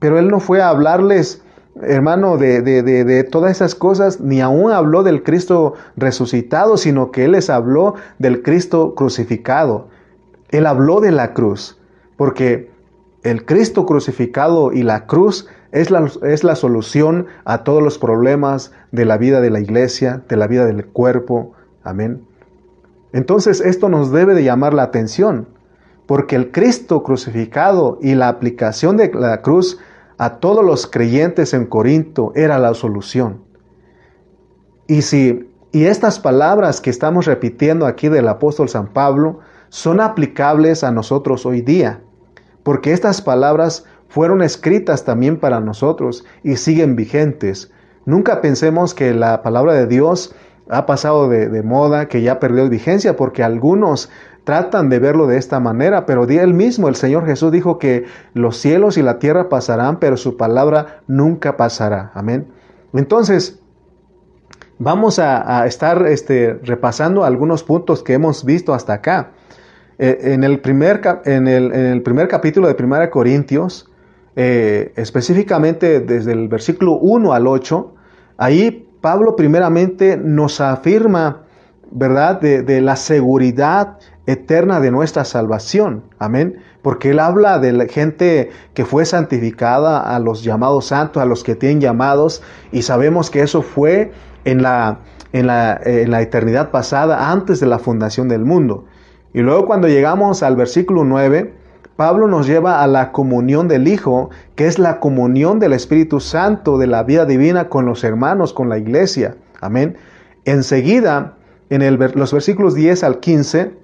pero 0.00 0.18
él 0.18 0.26
no 0.26 0.40
fue 0.40 0.60
a 0.60 0.68
hablarles, 0.68 1.41
hermano, 1.80 2.36
de, 2.36 2.60
de, 2.62 3.24
todas 3.24 3.52
esas 3.52 3.74
cosas, 3.74 4.20
ni 4.20 4.40
aún 4.40 4.70
habló 4.72 5.02
del 5.02 5.22
Cristo 5.22 5.74
resucitado, 5.96 6.76
sino 6.76 7.10
que 7.10 7.24
él 7.24 7.32
les 7.32 7.50
habló 7.50 7.94
del 8.18 8.42
Cristo 8.42 8.94
crucificado. 8.94 9.88
Él 10.50 10.66
habló 10.66 11.00
de 11.00 11.12
la 11.12 11.32
cruz, 11.32 11.78
porque 12.16 12.70
el 13.22 13.44
Cristo 13.44 13.86
crucificado 13.86 14.72
y 14.72 14.82
la 14.82 15.06
cruz 15.06 15.48
es 15.70 15.90
la, 15.90 16.10
es 16.22 16.44
la 16.44 16.56
solución 16.56 17.26
a 17.44 17.64
todos 17.64 17.82
los 17.82 17.98
problemas 17.98 18.72
de 18.90 19.06
la 19.06 19.16
vida 19.16 19.40
de 19.40 19.50
la 19.50 19.60
iglesia, 19.60 20.22
de 20.28 20.36
la 20.36 20.46
vida 20.46 20.66
del 20.66 20.86
cuerpo. 20.86 21.52
Amén. 21.82 22.26
Entonces 23.12 23.60
esto 23.60 23.88
nos 23.88 24.10
debe 24.12 24.34
de 24.34 24.44
llamar 24.44 24.74
la 24.74 24.82
atención, 24.82 25.48
porque 26.06 26.36
el 26.36 26.50
Cristo 26.50 27.02
crucificado 27.02 27.98
y 28.02 28.14
la 28.14 28.28
aplicación 28.28 28.96
de 28.96 29.10
la 29.14 29.40
cruz 29.40 29.78
a 30.18 30.38
todos 30.38 30.64
los 30.64 30.86
creyentes 30.86 31.54
en 31.54 31.66
Corinto 31.66 32.32
era 32.34 32.58
la 32.58 32.74
solución. 32.74 33.42
Y 34.86 35.02
si 35.02 35.48
y 35.74 35.86
estas 35.86 36.20
palabras 36.20 36.82
que 36.82 36.90
estamos 36.90 37.24
repitiendo 37.24 37.86
aquí 37.86 38.10
del 38.10 38.28
apóstol 38.28 38.68
San 38.68 38.88
Pablo 38.88 39.38
son 39.70 40.02
aplicables 40.02 40.84
a 40.84 40.92
nosotros 40.92 41.46
hoy 41.46 41.62
día, 41.62 42.02
porque 42.62 42.92
estas 42.92 43.22
palabras 43.22 43.86
fueron 44.08 44.42
escritas 44.42 45.06
también 45.06 45.40
para 45.40 45.60
nosotros 45.60 46.26
y 46.42 46.56
siguen 46.56 46.94
vigentes. 46.94 47.72
Nunca 48.04 48.42
pensemos 48.42 48.92
que 48.92 49.14
la 49.14 49.40
palabra 49.40 49.72
de 49.72 49.86
Dios 49.86 50.34
ha 50.68 50.84
pasado 50.84 51.30
de, 51.30 51.62
moda, 51.62 52.06
que 52.06 52.20
ya 52.20 52.38
perdió 52.38 52.68
vigencia, 52.68 53.16
porque 53.16 53.42
algunos 53.42 54.10
tratan 54.44 54.88
de 54.88 54.98
verlo 54.98 55.26
de 55.26 55.38
esta 55.38 55.60
manera, 55.60 56.06
pero 56.06 56.24
él 56.24 56.54
mismo, 56.54 56.88
el 56.88 56.96
Señor 56.96 57.26
Jesús, 57.26 57.52
dijo 57.52 57.78
que 57.78 58.04
los 58.34 58.56
cielos 58.56 58.96
y 58.98 59.02
la 59.02 59.18
tierra 59.18 59.48
pasarán, 59.48 59.98
pero 59.98 60.16
su 60.16 60.36
palabra 60.36 61.02
nunca 61.06 61.56
pasará. 61.56 62.10
Amén. 62.14 62.48
Entonces, 62.92 63.62
vamos 64.78 65.18
a, 65.18 65.66
estar 65.66 66.06
este, 66.06 66.54
repasando 66.62 67.24
algunos 67.24 67.62
puntos 67.62 68.02
que 68.02 68.14
hemos 68.14 68.44
visto 68.44 68.74
hasta 68.74 68.94
acá. 68.94 69.30
Eh, 69.98 70.32
en, 70.32 70.42
el 70.42 70.60
primer, 70.60 71.00
en, 71.24 71.46
el, 71.46 72.02
primer 72.02 72.26
capítulo 72.26 72.66
de 72.66 72.82
1 72.82 73.10
Corintios, 73.10 73.88
eh, 74.34 74.92
específicamente 74.96 76.00
desde 76.00 76.32
el 76.32 76.48
versículo 76.48 76.94
1 76.94 77.32
al 77.32 77.46
8, 77.46 77.94
ahí 78.38 78.88
Pablo 79.00 79.36
primeramente 79.36 80.16
nos 80.16 80.60
afirma, 80.60 81.41
¿verdad?, 81.92 82.40
de, 82.40 82.80
la 82.80 82.96
seguridad 82.96 83.98
eterna 84.26 84.80
de 84.80 84.90
nuestra 84.90 85.24
salvación. 85.24 86.04
Amén. 86.18 86.58
Porque 86.82 87.10
él 87.10 87.18
habla 87.18 87.58
de 87.58 87.72
la 87.72 87.86
gente 87.86 88.50
que 88.74 88.84
fue 88.84 89.04
santificada, 89.04 90.00
a 90.00 90.18
los 90.18 90.42
llamados 90.42 90.86
santos, 90.86 91.22
a 91.22 91.26
los 91.26 91.44
que 91.44 91.54
tienen 91.54 91.80
llamados, 91.80 92.42
y 92.72 92.82
sabemos 92.82 93.30
que 93.30 93.42
eso 93.42 93.62
fue 93.62 94.12
en 94.44 94.62
la, 94.62 94.98
en 95.32 95.46
la, 95.46 95.80
en 95.84 96.10
la 96.10 96.22
eternidad 96.22 96.70
pasada, 96.70 97.30
antes 97.30 97.60
de 97.60 97.66
la 97.66 97.78
fundación 97.78 98.28
del 98.28 98.44
mundo. 98.44 98.86
Y 99.32 99.40
luego 99.40 99.66
cuando 99.66 99.88
llegamos 99.88 100.42
al 100.42 100.56
versículo 100.56 101.04
9, 101.04 101.54
Pablo 101.96 102.26
nos 102.26 102.46
lleva 102.46 102.82
a 102.82 102.86
la 102.86 103.12
comunión 103.12 103.68
del 103.68 103.86
Hijo, 103.86 104.30
que 104.56 104.66
es 104.66 104.78
la 104.78 104.98
comunión 104.98 105.58
del 105.58 105.72
Espíritu 105.72 106.20
Santo 106.20 106.78
de 106.78 106.86
la 106.86 107.02
vida 107.02 107.26
divina 107.26 107.68
con 107.68 107.86
los 107.86 108.02
hermanos, 108.02 108.52
con 108.52 108.68
la 108.68 108.78
iglesia. 108.78 109.36
Amén. 109.60 109.96
Enseguida, 110.44 111.34
en 111.70 111.98
los 111.98 112.32
versículos 112.32 112.74
10 112.74 113.04
al 113.04 113.20
15, 113.20 113.82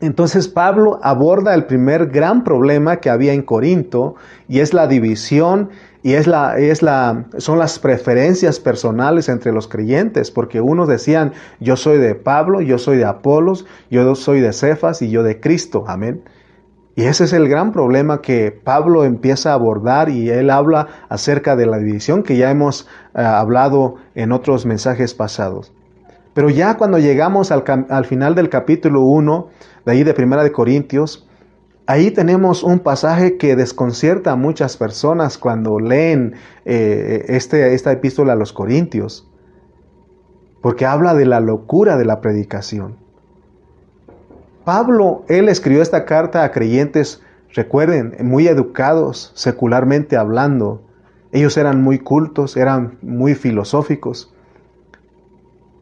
entonces 0.00 0.48
Pablo 0.48 0.98
aborda 1.02 1.54
el 1.54 1.64
primer 1.64 2.08
gran 2.08 2.44
problema 2.44 2.96
que 2.96 3.10
había 3.10 3.32
en 3.32 3.42
Corinto 3.42 4.16
y 4.48 4.60
es 4.60 4.74
la 4.74 4.86
división 4.86 5.70
y 6.02 6.12
es 6.12 6.26
la, 6.26 6.58
es 6.58 6.82
la, 6.82 7.24
son 7.38 7.58
las 7.58 7.78
preferencias 7.78 8.60
personales 8.60 9.30
entre 9.30 9.52
los 9.52 9.66
creyentes, 9.68 10.30
porque 10.30 10.60
unos 10.60 10.88
decían, 10.88 11.32
yo 11.60 11.76
soy 11.76 11.96
de 11.96 12.14
Pablo, 12.14 12.60
yo 12.60 12.76
soy 12.76 12.98
de 12.98 13.06
Apolos, 13.06 13.64
yo 13.90 14.14
soy 14.14 14.40
de 14.40 14.52
Cefas 14.52 15.00
y 15.00 15.08
yo 15.08 15.22
de 15.22 15.40
Cristo. 15.40 15.84
Amén. 15.86 16.22
Y 16.96 17.04
ese 17.04 17.24
es 17.24 17.32
el 17.32 17.48
gran 17.48 17.72
problema 17.72 18.20
que 18.20 18.52
Pablo 18.52 19.04
empieza 19.04 19.50
a 19.50 19.54
abordar 19.54 20.10
y 20.10 20.28
él 20.28 20.50
habla 20.50 20.88
acerca 21.08 21.56
de 21.56 21.66
la 21.66 21.78
división 21.78 22.22
que 22.22 22.36
ya 22.36 22.50
hemos 22.50 22.86
eh, 23.14 23.22
hablado 23.22 23.96
en 24.14 24.32
otros 24.32 24.66
mensajes 24.66 25.14
pasados. 25.14 25.72
Pero 26.34 26.50
ya 26.50 26.76
cuando 26.76 26.98
llegamos 26.98 27.52
al, 27.52 28.04
final 28.04 28.34
del 28.34 28.48
capítulo 28.48 29.02
1, 29.02 29.48
de 29.86 29.92
ahí 29.92 30.02
de 30.02 30.14
Primera 30.14 30.42
de 30.42 30.50
Corintios, 30.50 31.28
ahí 31.86 32.10
tenemos 32.10 32.64
un 32.64 32.80
pasaje 32.80 33.36
que 33.36 33.54
desconcierta 33.54 34.32
a 34.32 34.36
muchas 34.36 34.76
personas 34.76 35.38
cuando 35.38 35.78
leen 35.78 36.34
eh, 36.64 37.24
este, 37.28 37.74
esta 37.74 37.92
epístola 37.92 38.32
a 38.32 38.36
los 38.36 38.52
Corintios, 38.52 39.30
porque 40.60 40.86
habla 40.86 41.14
de 41.14 41.24
la 41.24 41.38
locura 41.38 41.96
de 41.96 42.04
la 42.04 42.20
predicación. 42.20 42.96
Pablo, 44.64 45.24
él 45.28 45.48
escribió 45.48 45.82
esta 45.82 46.04
carta 46.04 46.42
a 46.42 46.50
creyentes, 46.50 47.22
recuerden, 47.52 48.16
muy 48.22 48.48
educados, 48.48 49.30
secularmente 49.36 50.16
hablando. 50.16 50.82
Ellos 51.30 51.56
eran 51.58 51.82
muy 51.82 52.00
cultos, 52.00 52.56
eran 52.56 52.98
muy 53.02 53.34
filosóficos. 53.34 54.33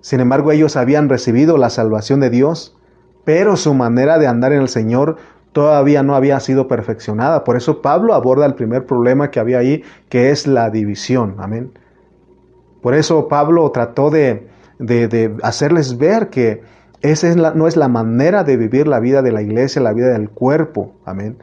Sin 0.02 0.20
embargo, 0.20 0.52
ellos 0.52 0.76
habían 0.76 1.08
recibido 1.08 1.56
la 1.56 1.70
salvación 1.70 2.20
de 2.20 2.28
Dios, 2.28 2.76
pero 3.24 3.56
su 3.56 3.72
manera 3.72 4.18
de 4.18 4.26
andar 4.26 4.52
en 4.52 4.60
el 4.60 4.68
Señor 4.68 5.16
todavía 5.52 6.02
no 6.02 6.16
había 6.16 6.40
sido 6.40 6.66
perfeccionada. 6.66 7.44
Por 7.44 7.56
eso 7.56 7.80
Pablo 7.80 8.12
aborda 8.12 8.44
el 8.44 8.54
primer 8.54 8.84
problema 8.84 9.30
que 9.30 9.38
había 9.38 9.58
ahí, 9.58 9.84
que 10.08 10.30
es 10.30 10.46
la 10.46 10.70
división. 10.70 11.36
Amén. 11.38 11.72
Por 12.82 12.94
eso 12.94 13.28
Pablo 13.28 13.70
trató 13.70 14.10
de, 14.10 14.48
de 14.78 15.36
hacerles 15.42 15.98
ver 15.98 16.30
que 16.30 16.62
esa 17.00 17.34
no 17.52 17.68
es 17.68 17.76
la 17.76 17.88
manera 17.88 18.42
de 18.42 18.56
vivir 18.56 18.88
la 18.88 18.98
vida 18.98 19.22
de 19.22 19.30
la 19.30 19.40
iglesia, 19.40 19.80
la 19.80 19.92
vida 19.92 20.08
del 20.08 20.30
cuerpo. 20.30 20.94
Amén. 21.04 21.36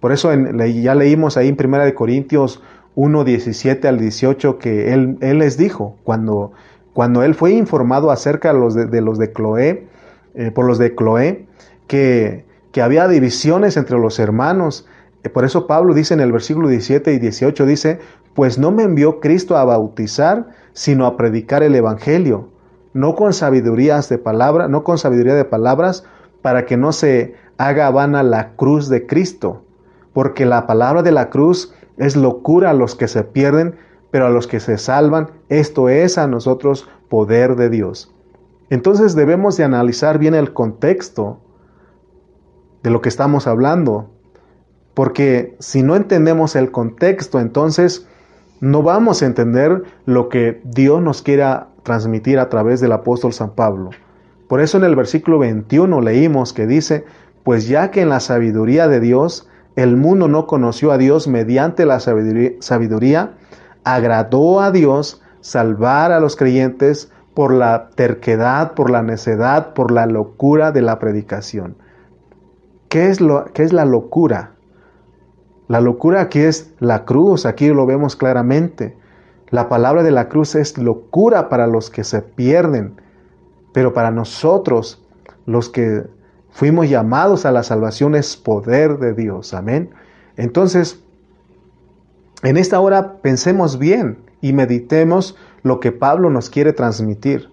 Por 0.00 0.10
eso 0.10 0.32
ya 0.34 0.94
leímos 0.94 1.36
ahí 1.36 1.48
en 1.48 1.56
1 1.62 1.94
Corintios 1.94 2.60
1, 2.96 3.24
17 3.24 3.86
al 3.86 3.98
18 3.98 4.58
que 4.58 4.92
él, 4.92 5.16
él 5.20 5.38
les 5.38 5.56
dijo, 5.56 5.96
cuando, 6.02 6.52
cuando 7.00 7.22
él 7.22 7.34
fue 7.34 7.52
informado 7.52 8.10
acerca 8.10 8.52
de 8.52 8.60
los 8.60 8.74
de, 8.74 9.00
los 9.00 9.16
de 9.16 9.32
Cloé, 9.32 9.88
eh, 10.34 10.50
por 10.50 10.66
los 10.66 10.76
de 10.76 10.94
Cloé, 10.94 11.46
que, 11.86 12.44
que 12.72 12.82
había 12.82 13.08
divisiones 13.08 13.78
entre 13.78 13.98
los 13.98 14.18
hermanos. 14.18 14.86
Eh, 15.22 15.30
por 15.30 15.46
eso 15.46 15.66
Pablo 15.66 15.94
dice 15.94 16.12
en 16.12 16.20
el 16.20 16.30
versículo 16.30 16.68
17 16.68 17.14
y 17.14 17.18
18, 17.18 17.64
dice, 17.64 18.00
pues 18.34 18.58
no 18.58 18.70
me 18.70 18.82
envió 18.82 19.18
Cristo 19.18 19.56
a 19.56 19.64
bautizar, 19.64 20.48
sino 20.74 21.06
a 21.06 21.16
predicar 21.16 21.62
el 21.62 21.74
Evangelio, 21.74 22.50
no 22.92 23.14
con 23.14 23.32
sabidurías 23.32 24.10
de 24.10 24.18
palabra, 24.18 24.68
no 24.68 24.84
con 24.84 24.98
sabiduría 24.98 25.34
de 25.34 25.46
palabras, 25.46 26.04
para 26.42 26.66
que 26.66 26.76
no 26.76 26.92
se 26.92 27.34
haga 27.56 27.90
vana 27.90 28.22
la 28.22 28.56
cruz 28.56 28.90
de 28.90 29.06
Cristo, 29.06 29.62
porque 30.12 30.44
la 30.44 30.66
palabra 30.66 31.02
de 31.02 31.12
la 31.12 31.30
cruz 31.30 31.72
es 31.96 32.14
locura 32.14 32.68
a 32.68 32.74
los 32.74 32.94
que 32.94 33.08
se 33.08 33.24
pierden, 33.24 33.76
pero 34.10 34.26
a 34.26 34.30
los 34.30 34.46
que 34.46 34.60
se 34.60 34.78
salvan, 34.78 35.30
esto 35.48 35.88
es 35.88 36.18
a 36.18 36.26
nosotros 36.26 36.88
poder 37.08 37.56
de 37.56 37.70
Dios. 37.70 38.12
Entonces 38.70 39.14
debemos 39.14 39.56
de 39.56 39.64
analizar 39.64 40.18
bien 40.18 40.34
el 40.34 40.52
contexto 40.52 41.40
de 42.82 42.90
lo 42.90 43.00
que 43.00 43.08
estamos 43.08 43.46
hablando, 43.46 44.10
porque 44.94 45.56
si 45.58 45.82
no 45.82 45.96
entendemos 45.96 46.56
el 46.56 46.70
contexto, 46.70 47.40
entonces 47.40 48.06
no 48.60 48.82
vamos 48.82 49.22
a 49.22 49.26
entender 49.26 49.82
lo 50.06 50.28
que 50.28 50.60
Dios 50.64 51.02
nos 51.02 51.22
quiera 51.22 51.68
transmitir 51.82 52.38
a 52.38 52.48
través 52.48 52.80
del 52.80 52.92
apóstol 52.92 53.32
San 53.32 53.54
Pablo. 53.54 53.90
Por 54.48 54.60
eso 54.60 54.78
en 54.78 54.84
el 54.84 54.96
versículo 54.96 55.38
21 55.38 56.00
leímos 56.00 56.52
que 56.52 56.66
dice, 56.66 57.04
pues 57.42 57.68
ya 57.68 57.90
que 57.90 58.02
en 58.02 58.08
la 58.08 58.20
sabiduría 58.20 58.88
de 58.88 59.00
Dios 59.00 59.48
el 59.76 59.96
mundo 59.96 60.28
no 60.28 60.46
conoció 60.46 60.92
a 60.92 60.98
Dios 60.98 61.28
mediante 61.28 61.86
la 61.86 62.00
sabiduría, 62.00 63.34
agradó 63.84 64.60
a 64.60 64.70
Dios 64.70 65.22
salvar 65.40 66.12
a 66.12 66.20
los 66.20 66.36
creyentes 66.36 67.10
por 67.34 67.54
la 67.54 67.90
terquedad, 67.90 68.74
por 68.74 68.90
la 68.90 69.02
necedad, 69.02 69.72
por 69.74 69.90
la 69.90 70.06
locura 70.06 70.72
de 70.72 70.82
la 70.82 70.98
predicación. 70.98 71.76
¿Qué 72.88 73.08
es, 73.08 73.20
lo, 73.20 73.44
qué 73.52 73.62
es 73.62 73.72
la 73.72 73.84
locura? 73.84 74.52
La 75.68 75.80
locura 75.80 76.22
aquí 76.22 76.40
es 76.40 76.74
la 76.80 77.04
cruz, 77.04 77.46
aquí 77.46 77.68
lo 77.68 77.86
vemos 77.86 78.16
claramente. 78.16 78.96
La 79.50 79.68
palabra 79.68 80.02
de 80.02 80.10
la 80.10 80.28
cruz 80.28 80.56
es 80.56 80.76
locura 80.76 81.48
para 81.48 81.66
los 81.68 81.90
que 81.90 82.02
se 82.02 82.22
pierden, 82.22 83.00
pero 83.72 83.92
para 83.92 84.10
nosotros, 84.10 85.06
los 85.46 85.68
que 85.68 86.04
fuimos 86.50 86.88
llamados 86.88 87.46
a 87.46 87.52
la 87.52 87.62
salvación, 87.62 88.16
es 88.16 88.36
poder 88.36 88.98
de 88.98 89.14
Dios. 89.14 89.54
Amén. 89.54 89.90
Entonces, 90.36 90.99
en 92.42 92.56
esta 92.56 92.80
hora 92.80 93.16
pensemos 93.22 93.78
bien 93.78 94.18
y 94.40 94.52
meditemos 94.52 95.36
lo 95.62 95.80
que 95.80 95.92
Pablo 95.92 96.30
nos 96.30 96.50
quiere 96.50 96.72
transmitir, 96.72 97.50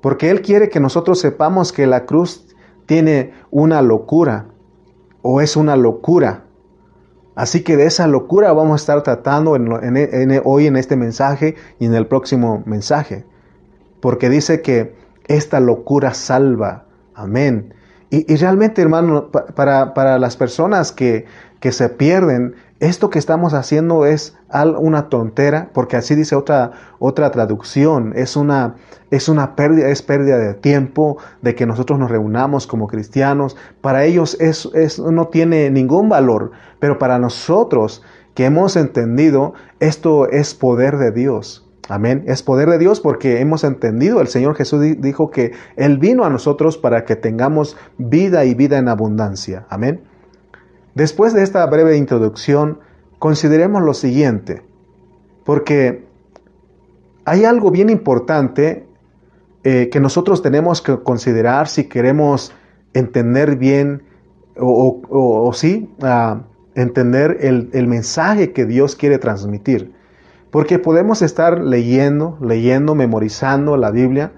porque 0.00 0.30
él 0.30 0.42
quiere 0.42 0.68
que 0.68 0.80
nosotros 0.80 1.20
sepamos 1.20 1.72
que 1.72 1.86
la 1.86 2.04
cruz 2.06 2.46
tiene 2.86 3.32
una 3.50 3.82
locura 3.82 4.46
o 5.22 5.40
es 5.40 5.56
una 5.56 5.76
locura 5.76 6.44
Así 7.40 7.62
que 7.62 7.78
de 7.78 7.86
esa 7.86 8.06
locura 8.06 8.52
vamos 8.52 8.72
a 8.72 8.82
estar 8.82 9.02
tratando 9.02 9.52
hoy 10.44 10.66
en 10.66 10.76
este 10.76 10.96
mensaje 10.96 11.54
y 11.78 11.86
en 11.86 11.94
el 11.94 12.06
próximo 12.06 12.62
mensaje. 12.66 13.24
Porque 14.00 14.28
dice 14.28 14.60
que 14.60 14.94
esta 15.26 15.58
locura 15.58 16.12
salva. 16.12 16.86
Amén. 17.14 17.72
Y, 18.10 18.34
realmente, 18.36 18.82
hermano, 18.82 19.30
para, 19.30 19.94
para 19.94 20.18
las 20.18 20.36
personas 20.36 20.90
que, 20.90 21.26
que 21.60 21.70
se 21.70 21.88
pierden, 21.88 22.56
esto 22.80 23.10
que 23.10 23.18
estamos 23.18 23.52
haciendo 23.52 24.06
es 24.06 24.34
una 24.78 25.10
tontera, 25.10 25.68
porque 25.74 25.98
así 25.98 26.14
dice 26.14 26.34
otra, 26.34 26.72
otra 26.98 27.30
traducción, 27.30 28.14
es 28.16 28.36
una, 28.36 28.76
es 29.10 29.28
una 29.28 29.54
pérdida, 29.54 29.88
es 29.90 30.00
pérdida 30.00 30.38
de 30.38 30.54
tiempo, 30.54 31.18
de 31.42 31.54
que 31.54 31.66
nosotros 31.66 31.98
nos 31.98 32.10
reunamos 32.10 32.66
como 32.66 32.88
cristianos. 32.88 33.56
Para 33.82 34.04
ellos 34.04 34.36
es, 34.40 34.98
no 34.98 35.28
tiene 35.28 35.70
ningún 35.70 36.08
valor, 36.08 36.52
pero 36.78 36.98
para 36.98 37.18
nosotros 37.18 38.02
que 38.34 38.46
hemos 38.46 38.76
entendido, 38.76 39.52
esto 39.78 40.26
es 40.28 40.54
poder 40.54 40.96
de 40.96 41.12
Dios. 41.12 41.69
Amén. 41.90 42.22
Es 42.28 42.44
poder 42.44 42.70
de 42.70 42.78
Dios 42.78 43.00
porque 43.00 43.40
hemos 43.40 43.64
entendido. 43.64 44.20
El 44.20 44.28
Señor 44.28 44.54
Jesús 44.54 44.80
dijo 44.98 45.30
que 45.30 45.50
Él 45.74 45.98
vino 45.98 46.24
a 46.24 46.30
nosotros 46.30 46.78
para 46.78 47.04
que 47.04 47.16
tengamos 47.16 47.76
vida 47.98 48.44
y 48.44 48.54
vida 48.54 48.78
en 48.78 48.88
abundancia. 48.88 49.66
Amén. 49.68 50.04
Después 50.94 51.34
de 51.34 51.42
esta 51.42 51.66
breve 51.66 51.96
introducción, 51.96 52.78
consideremos 53.18 53.82
lo 53.82 53.92
siguiente, 53.92 54.62
porque 55.44 56.06
hay 57.24 57.44
algo 57.44 57.72
bien 57.72 57.90
importante 57.90 58.86
eh, 59.64 59.88
que 59.90 59.98
nosotros 59.98 60.42
tenemos 60.42 60.82
que 60.82 60.96
considerar 61.02 61.66
si 61.66 61.88
queremos 61.88 62.52
entender 62.94 63.56
bien 63.56 64.04
o, 64.56 65.50
sí, 65.54 65.92
entender 66.76 67.38
el, 67.40 67.70
el 67.72 67.88
mensaje 67.88 68.52
que 68.52 68.64
Dios 68.64 68.94
quiere 68.94 69.18
transmitir. 69.18 69.98
Porque 70.50 70.78
podemos 70.78 71.22
estar 71.22 71.60
leyendo, 71.60 72.36
leyendo, 72.40 72.94
memorizando 72.94 73.76
la 73.76 73.90
Biblia, 73.90 74.32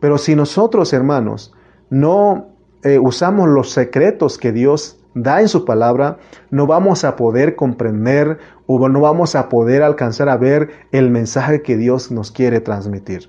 pero 0.00 0.18
si 0.18 0.34
nosotros, 0.34 0.92
hermanos, 0.92 1.54
no 1.88 2.48
eh, 2.82 2.98
usamos 2.98 3.48
los 3.48 3.70
secretos 3.70 4.38
que 4.38 4.50
Dios 4.50 4.98
da 5.14 5.40
en 5.40 5.48
su 5.48 5.64
palabra, 5.64 6.18
no 6.50 6.66
vamos 6.66 7.04
a 7.04 7.16
poder 7.16 7.54
comprender 7.54 8.38
o 8.66 8.88
no 8.88 9.00
vamos 9.00 9.34
a 9.36 9.48
poder 9.48 9.82
alcanzar 9.82 10.28
a 10.28 10.36
ver 10.36 10.70
el 10.90 11.10
mensaje 11.10 11.62
que 11.62 11.76
Dios 11.76 12.10
nos 12.10 12.32
quiere 12.32 12.60
transmitir. 12.60 13.28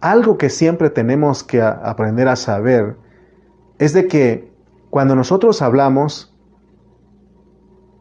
Algo 0.00 0.38
que 0.38 0.48
siempre 0.48 0.88
tenemos 0.88 1.44
que 1.44 1.60
aprender 1.60 2.28
a 2.28 2.36
saber 2.36 2.96
es 3.78 3.92
de 3.92 4.06
que 4.06 4.50
cuando 4.88 5.14
nosotros 5.14 5.60
hablamos, 5.60 6.34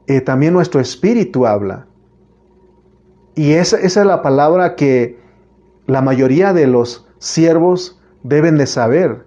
eh, 0.08 0.22
también 0.22 0.54
nuestro 0.54 0.80
espíritu 0.80 1.46
habla. 1.46 1.89
Y 3.40 3.54
esa, 3.54 3.78
es 3.78 3.96
la 3.96 4.22
palabra 4.22 4.76
que 4.76 5.18
la 5.86 6.02
mayoría 6.02 6.52
de 6.52 6.68
los 6.68 7.08
siervos 7.20 7.98
deben 8.22 8.58
de 8.58 8.68
saber. 8.68 9.24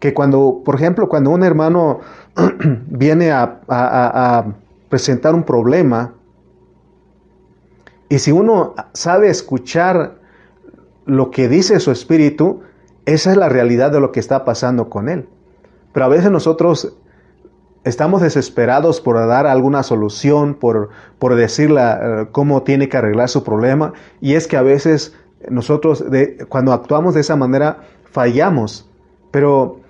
Que 0.00 0.14
cuando, 0.14 0.62
por 0.64 0.76
ejemplo, 0.76 1.06
cuando 1.06 1.28
un 1.28 1.42
hermano 1.42 2.00
viene 2.86 3.30
a, 3.30 4.46
presentar 4.88 5.34
un 5.34 5.42
problema, 5.42 6.14
y 8.08 8.20
si 8.20 8.32
uno 8.32 8.74
sabe 8.94 9.28
escuchar 9.28 10.14
lo 11.04 11.30
que 11.30 11.50
dice 11.50 11.78
su 11.78 11.90
espíritu, 11.90 12.62
esa 13.04 13.32
es 13.32 13.36
la 13.36 13.50
realidad 13.50 13.92
de 13.92 14.00
lo 14.00 14.12
que 14.12 14.20
está 14.20 14.46
pasando 14.46 14.88
con 14.88 15.10
él. 15.10 15.28
Pero 15.92 16.06
a 16.06 16.08
veces 16.08 16.30
nosotros 16.30 16.96
estamos 17.84 18.22
desesperados 18.22 19.00
por 19.00 19.16
dar 19.26 19.46
alguna 19.46 19.82
solución, 19.82 20.54
por, 20.54 20.90
por 21.18 21.34
decirle 21.34 21.80
eh, 21.82 22.26
cómo 22.32 22.62
tiene 22.62 22.88
que 22.88 22.96
arreglar 22.96 23.28
su 23.28 23.42
problema. 23.42 23.92
Y 24.20 24.34
es 24.34 24.46
que 24.46 24.56
a 24.56 24.62
veces 24.62 25.14
nosotros, 25.48 26.04
cuando 26.48 26.72
actuamos 26.72 27.14
de 27.14 27.20
esa 27.20 27.36
manera, 27.36 27.78
fallamos. 28.04 28.88
Pero 29.30 29.80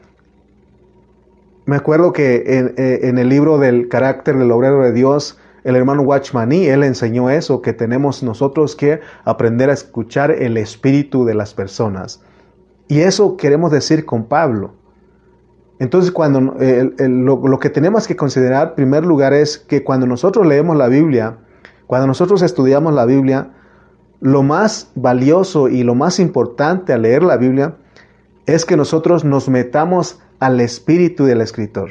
me 1.66 1.76
acuerdo 1.76 2.12
que 2.12 2.36
eh, 2.46 3.00
en, 3.02 3.18
el 3.18 3.28
libro 3.28 3.58
del 3.58 3.88
carácter 3.88 4.36
del 4.36 4.50
obrero 4.50 4.82
de 4.82 4.92
Dios, 4.92 5.38
el 5.64 5.76
hermano 5.76 6.02
Watchmani, 6.02 6.66
él 6.66 6.82
enseñó 6.82 7.30
eso, 7.30 7.62
que 7.62 7.72
tenemos 7.72 8.22
nosotros 8.22 8.74
que 8.74 9.00
aprender 9.24 9.70
a 9.70 9.74
escuchar 9.74 10.30
el 10.30 10.56
espíritu 10.56 11.24
de 11.24 11.34
las 11.34 11.54
personas. 11.54 12.22
Y 12.88 13.00
eso 13.00 13.36
queremos 13.36 13.70
decir 13.70 14.04
con 14.04 14.24
Pablo. 14.24 14.74
Entonces, 15.82 16.12
cuando 16.12 16.40
lo, 16.40 17.48
lo, 17.48 17.58
que 17.58 17.68
tenemos 17.68 18.06
que 18.06 18.14
considerar, 18.14 18.68
en 18.68 18.74
primer 18.76 19.04
lugar, 19.04 19.32
es 19.32 19.58
que 19.58 19.82
cuando 19.82 20.06
nosotros 20.06 20.46
leemos 20.46 20.76
la 20.76 20.86
Biblia, 20.86 21.38
cuando 21.88 22.06
nosotros 22.06 22.40
estudiamos 22.42 22.94
la 22.94 23.04
Biblia, 23.04 23.50
lo 24.20 24.44
más 24.44 24.92
valioso 24.94 25.66
y 25.66 25.82
lo 25.82 25.96
más 25.96 26.20
importante 26.20 26.92
al 26.92 27.02
leer 27.02 27.24
la 27.24 27.36
Biblia 27.36 27.78
es 28.46 28.64
que 28.64 28.76
nosotros 28.76 29.24
nos 29.24 29.48
metamos 29.48 30.20
al 30.38 30.60
espíritu 30.60 31.24
del 31.24 31.40
escritor. 31.40 31.90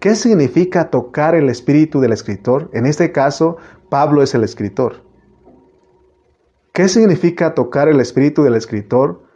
¿Qué 0.00 0.16
significa 0.16 0.90
tocar 0.90 1.36
el 1.36 1.48
espíritu 1.48 2.00
del 2.00 2.12
escritor? 2.12 2.70
En 2.72 2.86
este 2.86 3.12
caso, 3.12 3.56
Pablo 3.88 4.24
es 4.24 4.34
el 4.34 4.42
escritor. 4.42 5.04
¿Qué 6.72 6.88
significa 6.88 7.54
tocar 7.54 7.88
el 7.88 8.00
espíritu 8.00 8.42
del 8.42 8.56
escritor? 8.56 9.29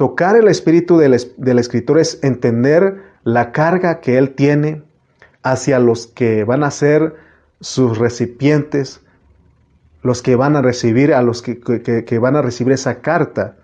Tocar 0.00 0.34
el 0.34 0.48
espíritu 0.48 0.96
del, 0.96 1.12
escritor 1.58 1.98
es 1.98 2.20
entender 2.22 3.02
la 3.22 3.52
carga 3.52 4.00
que 4.00 4.16
él 4.16 4.34
tiene 4.34 4.82
hacia 5.42 5.78
los 5.78 6.06
que 6.06 6.42
van 6.44 6.64
a 6.64 6.70
ser 6.70 7.16
sus 7.60 7.98
recipientes, 7.98 9.02
los 10.00 10.22
que 10.22 10.36
van 10.36 10.56
a 10.56 10.62
recibir, 10.62 11.12
a 11.12 11.20
los 11.20 11.42
que, 11.42 12.18
van 12.18 12.34
a 12.34 12.40
recibir 12.40 12.72
esa 12.72 13.02
carta. 13.02 13.58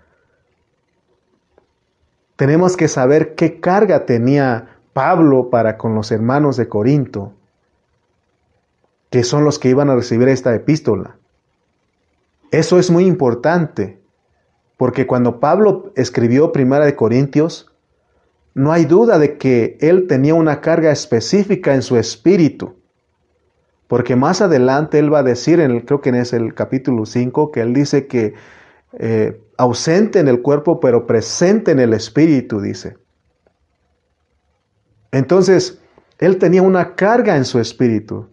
Tenemos 2.35 2.77
que 2.77 2.87
saber 2.87 3.33
qué 3.33 3.59
carga 3.59 4.05
tenía 4.05 4.77
Pablo 4.93 5.49
para 5.49 5.75
con 5.75 5.95
los 5.95 6.11
hermanos 6.11 6.55
de 6.55 6.69
Corinto, 6.69 7.33
que 9.09 9.23
son 9.23 9.43
los 9.43 9.57
que 9.57 9.69
iban 9.69 9.89
a 9.89 9.95
recibir 9.95 10.27
esta 10.27 10.53
epístola. 10.53 11.15
Eso 12.51 12.77
es 12.77 12.91
muy 12.91 13.07
importante. 13.07 14.05
Porque 14.77 15.07
cuando 15.07 15.39
Pablo 15.39 15.91
escribió 15.95 16.51
Primera 16.51 16.85
de 16.85 16.95
Corintios, 16.95 17.71
no 18.53 18.71
hay 18.71 18.85
duda 18.85 19.19
de 19.19 19.37
que 19.37 19.77
él 19.81 20.07
tenía 20.07 20.35
una 20.35 20.61
carga 20.61 20.91
específica 20.91 21.73
en 21.75 21.81
su 21.81 21.97
espíritu. 21.97 22.75
Porque 23.87 24.15
más 24.15 24.41
adelante 24.41 24.99
él 24.99 25.13
va 25.13 25.19
a 25.19 25.23
decir, 25.23 25.59
en 25.59 25.71
el, 25.71 25.85
creo 25.85 26.01
que 26.01 26.09
es 26.09 26.33
el 26.33 26.53
capítulo 26.53 27.05
5, 27.05 27.51
que 27.51 27.61
él 27.61 27.73
dice 27.73 28.07
que 28.07 28.35
eh, 28.99 29.41
ausente 29.57 30.19
en 30.19 30.27
el 30.27 30.41
cuerpo, 30.41 30.79
pero 30.79 31.07
presente 31.07 31.71
en 31.71 31.79
el 31.79 31.93
espíritu, 31.93 32.59
dice. 32.61 32.97
Entonces, 35.11 35.79
él 36.19 36.37
tenía 36.37 36.61
una 36.61 36.95
carga 36.95 37.37
en 37.37 37.45
su 37.45 37.59
espíritu. 37.59 38.27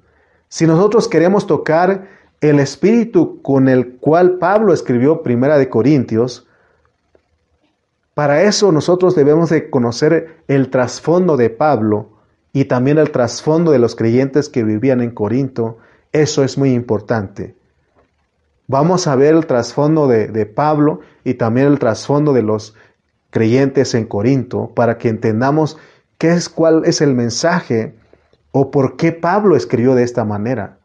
Si 0.49 0.67
nosotros 0.67 1.09
queremos 1.09 1.47
tocar 1.47 2.09
el 2.51 2.61
espíritu 2.61 3.41
con 3.41 3.69
el 3.69 3.97
cual 3.97 4.39
Pablo 4.39 4.75
escribió 4.75 5.23
Primera 5.23 5.57
de 5.57 5.71
Corintios, 5.71 6.47
para 8.13 8.43
eso 8.43 8.71
nosotros 8.71 9.15
debemos 9.15 9.49
de 9.49 9.71
conocer 9.71 10.43
el 10.47 10.69
trasfondo 10.69 11.39
de 11.39 11.49
Pablo 11.49 12.11
y 12.53 12.67
también 12.67 12.99
el 12.99 13.11
trasfondo 13.11 13.73
de 13.73 13.79
los 13.79 13.97
creyentes 13.97 14.51
que 14.51 14.63
vivían 14.63 15.01
en 15.01 15.11
Corinto. 15.11 15.79
Eso 16.13 16.45
es 16.45 16.59
muy 16.59 16.75
importante. 16.75 17.57
Vamos 18.69 19.07
a 19.07 19.17
ver 19.17 19.35
el 19.35 19.47
trasfondo 19.47 20.07
de, 20.07 20.29
de 20.29 20.45
Pablo 20.45 21.01
y 21.25 21.35
también 21.35 21.67
el 21.67 21.79
trasfondo 21.79 22.35
de 22.35 22.43
los 22.43 22.75
creyentes 23.31 23.95
en 23.95 24.05
Corinto 24.05 24.73
para 24.75 24.99
que 24.99 25.09
entendamos 25.09 25.79
qué 26.19 26.33
es 26.35 26.51
cuál 26.51 26.83
es 26.85 27.01
el 27.01 27.15
mensaje 27.15 27.95
o 28.53 28.71
por 28.71 28.97
qué 28.97 29.13
Pablo 29.13 29.57
escribió 29.57 29.95
de 29.95 30.03
esta 30.03 30.27
manera. 30.27 30.79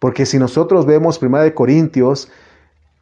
Porque 0.00 0.26
si 0.26 0.38
nosotros 0.38 0.86
vemos 0.86 1.22
1 1.22 1.54
Corintios, 1.54 2.32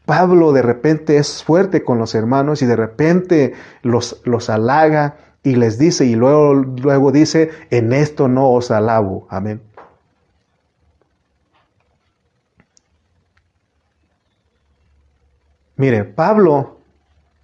Pablo 0.04 0.52
de 0.52 0.62
repente 0.62 1.16
es 1.16 1.42
fuerte 1.42 1.84
con 1.84 1.98
los 1.98 2.14
hermanos 2.14 2.60
y 2.60 2.66
de 2.66 2.76
repente 2.76 3.54
los, 3.82 4.20
los 4.24 4.50
halaga 4.50 5.16
y 5.42 5.54
les 5.54 5.78
dice, 5.78 6.04
y 6.04 6.16
luego, 6.16 6.54
luego 6.54 7.12
dice, 7.12 7.50
en 7.70 7.92
esto 7.92 8.28
no 8.28 8.50
os 8.50 8.70
alabo. 8.70 9.26
Amén. 9.30 9.62
Mire, 15.76 16.02
Pablo, 16.02 16.78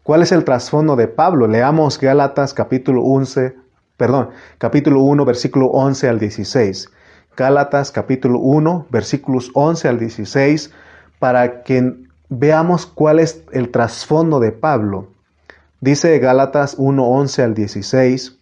¿cuál 0.03 0.23
es 0.23 0.33
el 0.33 0.43
trasfondo 0.43 0.97
de 0.97 1.07
Pablo? 1.07 1.47
Leamos 1.47 2.01
Gálatas 2.01 2.53
capítulo 2.53 3.03
11, 3.03 3.55
perdón, 3.97 4.31
capítulo 4.59 5.03
1, 5.03 5.25
versículo 5.25 5.67
11 5.67 6.09
al 6.09 6.19
16. 6.19 6.90
Gálatas 7.37 7.90
capítulo 7.90 8.38
1, 8.38 8.87
versículos 8.90 9.51
11 9.55 9.88
al 9.88 9.99
16, 9.99 10.70
para 11.18 11.62
que 11.62 11.94
veamos 12.29 12.87
cuál 12.87 13.18
es 13.18 13.42
el 13.53 13.70
trasfondo 13.70 14.38
de 14.38 14.53
Pablo. 14.53 15.09
Dice 15.81 16.18
Gálatas 16.18 16.79
1:11 16.79 17.42
al 17.42 17.55
16, 17.55 18.38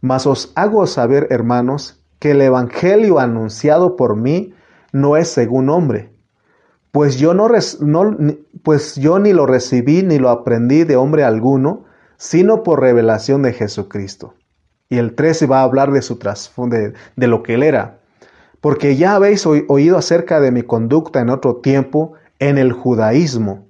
Mas 0.00 0.26
os 0.26 0.52
hago 0.54 0.86
saber, 0.86 1.26
hermanos, 1.30 2.00
que 2.18 2.30
el 2.30 2.40
Evangelio 2.40 3.18
anunciado 3.18 3.96
por 3.96 4.16
mí 4.16 4.54
no 4.92 5.16
es 5.16 5.28
según 5.28 5.68
hombre, 5.68 6.10
pues 6.92 7.18
yo, 7.18 7.34
no, 7.34 7.48
pues 8.62 8.96
yo 8.96 9.18
ni 9.18 9.32
lo 9.32 9.46
recibí 9.46 10.02
ni 10.02 10.18
lo 10.18 10.28
aprendí 10.30 10.84
de 10.84 10.96
hombre 10.96 11.24
alguno, 11.24 11.84
sino 12.16 12.62
por 12.62 12.80
revelación 12.80 13.42
de 13.42 13.52
Jesucristo. 13.52 14.34
Y 14.88 14.98
el 14.98 15.14
13 15.14 15.46
va 15.46 15.60
a 15.60 15.64
hablar 15.64 15.92
de 15.92 16.02
su 16.02 16.18
de, 16.18 16.94
de 17.16 17.26
lo 17.26 17.42
que 17.42 17.54
él 17.54 17.62
era. 17.62 17.99
Porque 18.60 18.96
ya 18.96 19.14
habéis 19.14 19.46
oído 19.46 19.96
acerca 19.96 20.40
de 20.40 20.50
mi 20.50 20.62
conducta 20.62 21.20
en 21.20 21.30
otro 21.30 21.56
tiempo, 21.56 22.12
en 22.38 22.58
el 22.58 22.72
judaísmo. 22.72 23.66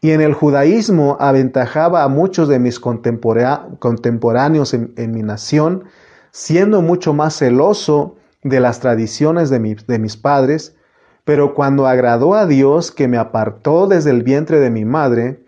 Y 0.00 0.10
en 0.10 0.20
el 0.20 0.34
judaísmo 0.34 1.16
aventajaba 1.18 2.04
a 2.04 2.08
muchos 2.08 2.48
de 2.48 2.58
mis 2.58 2.78
contemporáneos 2.78 4.74
en, 4.74 5.12
mi 5.12 5.22
nación, 5.22 5.84
siendo 6.30 6.82
mucho 6.82 7.14
más 7.14 7.36
celoso 7.36 8.16
de 8.44 8.60
las 8.60 8.80
tradiciones 8.80 9.50
de, 9.50 9.58
mis 9.98 10.16
padres, 10.16 10.76
pero 11.24 11.54
cuando 11.54 11.86
agradó 11.86 12.34
a 12.34 12.46
Dios 12.46 12.92
que 12.92 13.08
me 13.08 13.18
apartó 13.18 13.88
desde 13.88 14.10
el 14.10 14.22
vientre 14.22 14.60
de 14.60 14.70
mi 14.70 14.84
madre 14.84 15.42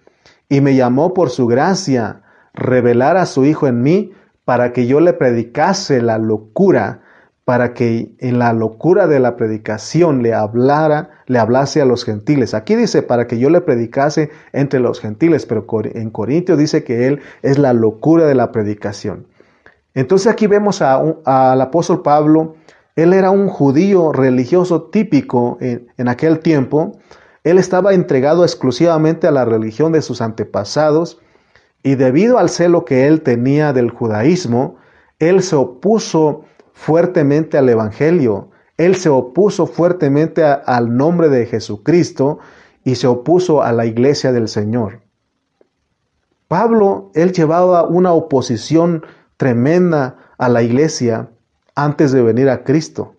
y 0.49 0.61
me 0.61 0.75
llamó 0.75 1.15
por 1.15 1.31
su 1.31 1.47
gracia 1.47 2.23
revelar 2.53 3.17
a 3.17 3.27
su 3.27 3.45
Hijo 3.45 3.69
en 3.69 3.83
mí 3.83 4.13
para 4.45 4.73
que 4.73 4.87
yo 4.87 5.01
le 5.01 5.13
predicase 5.13 6.03
la 6.03 6.19
locura 6.19 7.03
para 7.51 7.75
que 7.75 8.15
en 8.21 8.39
la 8.39 8.53
locura 8.53 9.09
de 9.09 9.19
la 9.19 9.37
predicación 9.37 10.23
le 10.23 10.35
hablara, 10.35 11.11
le 11.27 11.41
hablase 11.41 11.81
a 11.83 11.85
los 11.85 12.05
gentiles. 12.05 12.55
Aquí 12.55 12.77
dice 12.77 13.03
para 13.03 13.27
que 13.27 13.41
yo 13.41 13.51
le 13.51 13.61
predicase 13.61 14.31
entre 14.53 14.79
los 14.79 15.01
gentiles, 15.01 15.47
pero 15.47 15.67
en 15.83 16.11
Corintios 16.11 16.57
dice 16.57 16.85
que 16.85 17.09
él 17.09 17.21
es 17.43 17.59
la 17.59 17.73
locura 17.73 18.25
de 18.29 18.37
la 18.37 18.53
predicación. 18.53 19.27
Entonces 19.95 20.29
aquí 20.29 20.47
vemos 20.47 20.81
al 20.81 21.61
apóstol 21.61 22.03
Pablo, 22.03 22.55
él 22.95 23.13
era 23.13 23.33
un 23.33 23.49
judío 23.49 24.13
religioso 24.13 24.83
típico 24.83 25.59
en, 25.61 25.89
en 25.97 26.07
aquel 26.07 26.39
tiempo, 26.39 27.01
él 27.43 27.59
estaba 27.59 27.95
entregado 27.95 28.45
exclusivamente 28.45 29.27
a 29.27 29.33
la 29.33 29.45
religión 29.45 29.91
de 29.91 30.03
sus 30.03 30.23
antepasados 30.23 31.19
y 31.83 31.97
debido 31.97 32.39
al 32.39 32.49
celo 32.49 32.85
que 32.85 33.09
él 33.09 33.23
tenía 33.23 33.73
del 33.73 33.91
judaísmo, 33.91 34.77
él 35.19 35.43
se 35.43 35.57
opuso 35.57 36.45
fuertemente 36.73 37.59
al 37.59 37.69
Evangelio. 37.69 38.51
Él 38.77 38.97
se 38.97 39.09
opuso 39.09 39.67
fuertemente 39.67 40.43
al 40.45 40.97
nombre 40.97 41.29
de 41.29 41.47
Jesucristo 41.47 42.39
y 42.85 42.95
se 42.95 43.07
opuso 43.07 43.63
a 43.63 43.73
la 43.73 43.87
iglesia 43.87 44.33
del 44.33 44.49
Señor. 44.49 45.01
Pablo, 46.49 47.11
él 47.15 47.33
llevaba 47.33 47.87
una 47.87 48.13
oposición 48.13 49.05
tremenda 49.37 50.17
a 50.39 50.49
la 50.49 50.63
iglesia 50.63 51.31
antes 51.75 52.13
de 52.13 52.23
venir 52.23 52.49
a 52.49 52.65
Cristo. 52.65 53.15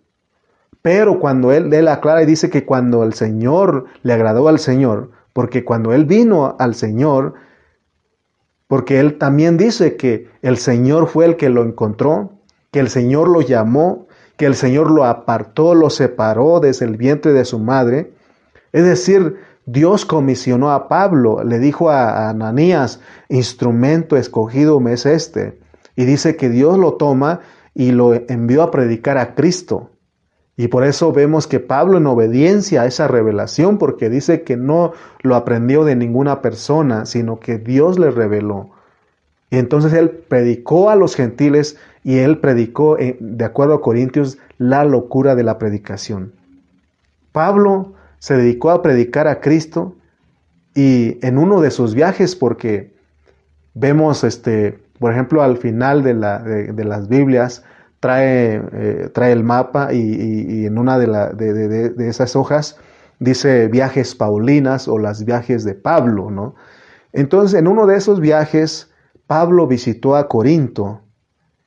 Pero 0.82 1.20
cuando 1.20 1.52
él, 1.52 1.72
él 1.72 1.88
aclara 1.88 2.22
y 2.22 2.26
dice 2.26 2.50
que 2.50 2.66
cuando 2.66 3.04
el 3.04 3.14
Señor 3.14 3.86
le 4.02 4.12
agradó 4.12 4.48
al 4.48 4.58
Señor, 4.58 5.12
porque 5.32 5.64
cuando 5.64 5.92
él 5.92 6.04
vino 6.04 6.56
al 6.58 6.74
Señor, 6.74 7.34
porque 8.66 9.00
él 9.00 9.18
también 9.18 9.56
dice 9.56 9.96
que 9.96 10.28
el 10.42 10.56
Señor 10.56 11.06
fue 11.06 11.24
el 11.24 11.36
que 11.36 11.48
lo 11.48 11.62
encontró, 11.62 12.32
que 12.72 12.80
el 12.80 12.88
Señor 12.88 13.28
lo 13.28 13.42
llamó, 13.42 14.08
que 14.36 14.46
el 14.46 14.56
Señor 14.56 14.90
lo 14.90 15.04
apartó, 15.04 15.74
lo 15.74 15.90
separó 15.90 16.58
desde 16.58 16.86
el 16.86 16.96
vientre 16.96 17.32
de 17.32 17.44
su 17.44 17.58
madre. 17.58 18.14
Es 18.72 18.84
decir, 18.84 19.36
Dios 19.66 20.04
comisionó 20.06 20.72
a 20.72 20.88
Pablo, 20.88 21.44
le 21.44 21.58
dijo 21.58 21.90
a 21.90 22.30
Ananías, 22.30 23.00
instrumento 23.28 24.16
escogido 24.16 24.80
me 24.80 24.94
es 24.94 25.06
este. 25.06 25.60
Y 25.96 26.06
dice 26.06 26.34
que 26.34 26.48
Dios 26.48 26.78
lo 26.78 26.94
toma 26.94 27.40
y 27.74 27.92
lo 27.92 28.14
envió 28.14 28.62
a 28.62 28.70
predicar 28.70 29.18
a 29.18 29.34
Cristo. 29.34 29.90
Y 30.56 30.68
por 30.68 30.84
eso 30.84 31.12
vemos 31.12 31.46
que 31.46 31.60
Pablo 31.60 31.98
en 31.98 32.06
obediencia 32.06 32.82
a 32.82 32.86
esa 32.86 33.06
revelación, 33.06 33.76
porque 33.76 34.08
dice 34.08 34.42
que 34.42 34.56
no 34.56 34.92
lo 35.22 35.36
aprendió 35.36 35.84
de 35.84 35.94
ninguna 35.94 36.40
persona, 36.40 37.04
sino 37.04 37.38
que 37.38 37.58
Dios 37.58 37.98
le 37.98 38.10
reveló. 38.10 38.70
Y 39.50 39.58
entonces 39.58 39.92
él 39.92 40.10
predicó 40.10 40.88
a 40.88 40.96
los 40.96 41.14
gentiles 41.14 41.76
y 42.04 42.18
él 42.18 42.38
predicó, 42.38 42.98
eh, 42.98 43.16
de 43.20 43.44
acuerdo 43.44 43.74
a 43.74 43.80
Corintios, 43.80 44.38
la 44.58 44.84
locura 44.84 45.34
de 45.34 45.44
la 45.44 45.58
predicación. 45.58 46.32
Pablo 47.32 47.94
se 48.18 48.36
dedicó 48.36 48.70
a 48.70 48.82
predicar 48.82 49.28
a 49.28 49.40
Cristo 49.40 49.96
y 50.74 51.18
en 51.26 51.38
uno 51.38 51.60
de 51.60 51.70
sus 51.70 51.94
viajes, 51.94 52.36
porque 52.36 52.92
vemos, 53.74 54.24
este, 54.24 54.78
por 54.98 55.12
ejemplo, 55.12 55.42
al 55.42 55.56
final 55.58 56.02
de, 56.02 56.14
la, 56.14 56.38
de, 56.38 56.84
las 56.84 57.08
Biblias, 57.08 57.64
trae, 58.00 58.62
eh, 58.72 59.10
trae 59.12 59.32
el 59.32 59.44
mapa 59.44 59.92
y, 59.92 60.66
en 60.66 60.78
una 60.78 60.98
de, 60.98 61.34
de, 61.34 62.08
esas 62.08 62.36
hojas 62.36 62.78
dice 63.18 63.68
viajes 63.68 64.14
paulinas 64.14 64.88
o 64.88 64.98
las 64.98 65.24
viajes 65.24 65.64
de 65.64 65.74
Pablo, 65.74 66.30
¿no? 66.30 66.54
Entonces, 67.12 67.58
en 67.58 67.68
uno 67.68 67.86
de 67.86 67.96
esos 67.96 68.20
viajes, 68.20 68.90
Pablo 69.26 69.66
visitó 69.66 70.16
a 70.16 70.28
Corinto 70.28 71.02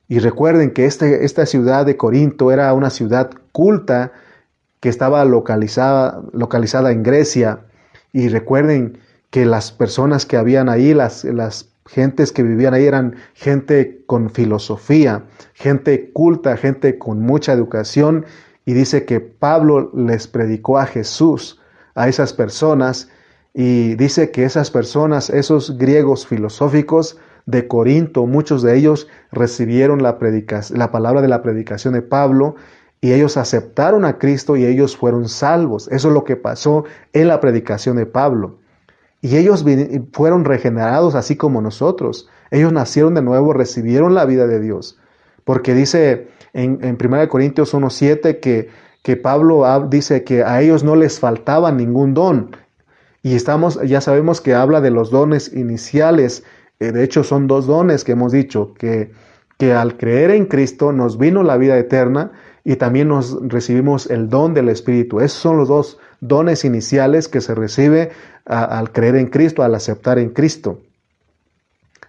y 0.08 0.20
recuerden 0.20 0.70
que 0.70 0.86
este, 0.86 1.24
esta 1.24 1.46
ciudad 1.46 1.84
de 1.84 1.96
Corinto 1.96 2.52
era 2.52 2.72
una 2.74 2.90
ciudad 2.90 3.30
culta 3.52 4.12
que 4.80 4.88
estaba 4.88 5.24
localizada, 5.24 6.22
localizada 6.32 6.92
en 6.92 7.02
Grecia. 7.02 7.60
Y 8.12 8.28
recuerden 8.28 8.98
que 9.30 9.44
las 9.44 9.72
personas 9.72 10.24
que 10.24 10.36
habían 10.36 10.68
ahí, 10.68 10.94
las, 10.94 11.24
las 11.24 11.70
gentes 11.86 12.30
que 12.30 12.44
vivían 12.44 12.74
ahí 12.74 12.84
eran 12.84 13.16
gente 13.34 14.02
con 14.06 14.30
filosofía, 14.30 15.24
gente 15.54 16.10
culta, 16.12 16.56
gente 16.56 16.98
con 16.98 17.20
mucha 17.20 17.52
educación. 17.52 18.26
Y 18.64 18.74
dice 18.74 19.04
que 19.04 19.18
Pablo 19.20 19.90
les 19.94 20.28
predicó 20.28 20.78
a 20.78 20.86
Jesús 20.86 21.60
a 21.96 22.08
esas 22.08 22.32
personas 22.32 23.08
y 23.54 23.94
dice 23.94 24.30
que 24.30 24.44
esas 24.44 24.70
personas, 24.70 25.30
esos 25.30 25.78
griegos 25.78 26.26
filosóficos, 26.26 27.16
de 27.46 27.68
Corinto, 27.68 28.26
muchos 28.26 28.62
de 28.62 28.76
ellos 28.76 29.08
recibieron 29.32 30.02
la, 30.02 30.18
la 30.70 30.90
palabra 30.90 31.22
de 31.22 31.28
la 31.28 31.42
predicación 31.42 31.94
de 31.94 32.02
Pablo 32.02 32.56
y 33.00 33.12
ellos 33.12 33.36
aceptaron 33.36 34.04
a 34.04 34.18
Cristo 34.18 34.56
y 34.56 34.64
ellos 34.66 34.96
fueron 34.96 35.28
salvos. 35.28 35.88
Eso 35.88 36.08
es 36.08 36.14
lo 36.14 36.24
que 36.24 36.36
pasó 36.36 36.84
en 37.12 37.28
la 37.28 37.40
predicación 37.40 37.96
de 37.96 38.06
Pablo. 38.06 38.58
Y 39.20 39.36
ellos 39.36 39.64
fueron 40.12 40.44
regenerados 40.44 41.14
así 41.14 41.36
como 41.36 41.60
nosotros. 41.60 42.28
Ellos 42.50 42.72
nacieron 42.72 43.14
de 43.14 43.22
nuevo, 43.22 43.52
recibieron 43.52 44.14
la 44.14 44.24
vida 44.24 44.46
de 44.46 44.60
Dios. 44.60 44.98
Porque 45.44 45.74
dice 45.74 46.28
en, 46.52 46.78
en 46.82 46.98
1 47.00 47.28
Corintios 47.28 47.74
1.7 47.74 48.40
que, 48.40 48.70
que 49.02 49.16
Pablo 49.16 49.64
dice 49.88 50.24
que 50.24 50.42
a 50.42 50.60
ellos 50.62 50.82
no 50.82 50.96
les 50.96 51.20
faltaba 51.20 51.70
ningún 51.70 52.14
don. 52.14 52.56
Y 53.22 53.34
estamos, 53.34 53.80
ya 53.82 54.00
sabemos 54.00 54.40
que 54.40 54.54
habla 54.54 54.80
de 54.80 54.90
los 54.90 55.10
dones 55.10 55.52
iniciales. 55.52 56.44
Eh, 56.80 56.92
de 56.92 57.04
hecho, 57.04 57.24
son 57.24 57.46
dos 57.46 57.66
dones 57.66 58.04
que 58.04 58.12
hemos 58.12 58.32
dicho, 58.32 58.74
que, 58.74 59.12
que 59.58 59.72
al 59.72 59.96
creer 59.96 60.30
en 60.30 60.46
Cristo 60.46 60.92
nos 60.92 61.18
vino 61.18 61.42
la 61.42 61.56
vida 61.56 61.78
eterna 61.78 62.32
y 62.64 62.76
también 62.76 63.08
nos 63.08 63.38
recibimos 63.48 64.10
el 64.10 64.28
don 64.28 64.52
del 64.52 64.68
Espíritu. 64.68 65.20
Esos 65.20 65.38
son 65.38 65.56
los 65.56 65.68
dos 65.68 65.98
dones 66.20 66.64
iniciales 66.64 67.28
que 67.28 67.40
se 67.40 67.54
recibe 67.54 68.10
al 68.44 68.92
creer 68.92 69.16
en 69.16 69.26
Cristo, 69.28 69.62
al 69.62 69.74
aceptar 69.74 70.18
en 70.18 70.30
Cristo. 70.30 70.80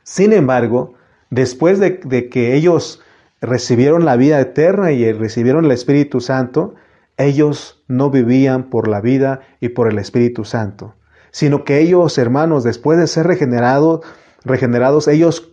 Sin 0.04 0.34
embargo, 0.34 0.94
después 1.30 1.80
de, 1.80 2.00
que 2.30 2.56
ellos 2.56 3.02
recibieron 3.42 4.06
la 4.06 4.16
vida 4.16 4.40
eterna 4.40 4.92
y 4.92 5.12
recibieron 5.12 5.66
el 5.66 5.72
Espíritu 5.72 6.22
Santo, 6.22 6.76
ellos 7.18 7.84
no 7.88 8.10
vivían 8.10 8.70
por 8.70 8.88
la 8.88 9.02
vida 9.02 9.42
y 9.60 9.70
por 9.70 9.92
el 9.92 10.00
Espíritu 10.00 10.46
Santo, 10.46 10.96
sino 11.32 11.64
que 11.64 11.80
ellos, 11.80 12.18
hermanos, 12.18 12.64
después 12.64 12.98
de 12.98 13.08
ser 13.08 13.28
regenerados, 13.28 14.02
regenerados, 14.44 15.08
ellos 15.08 15.50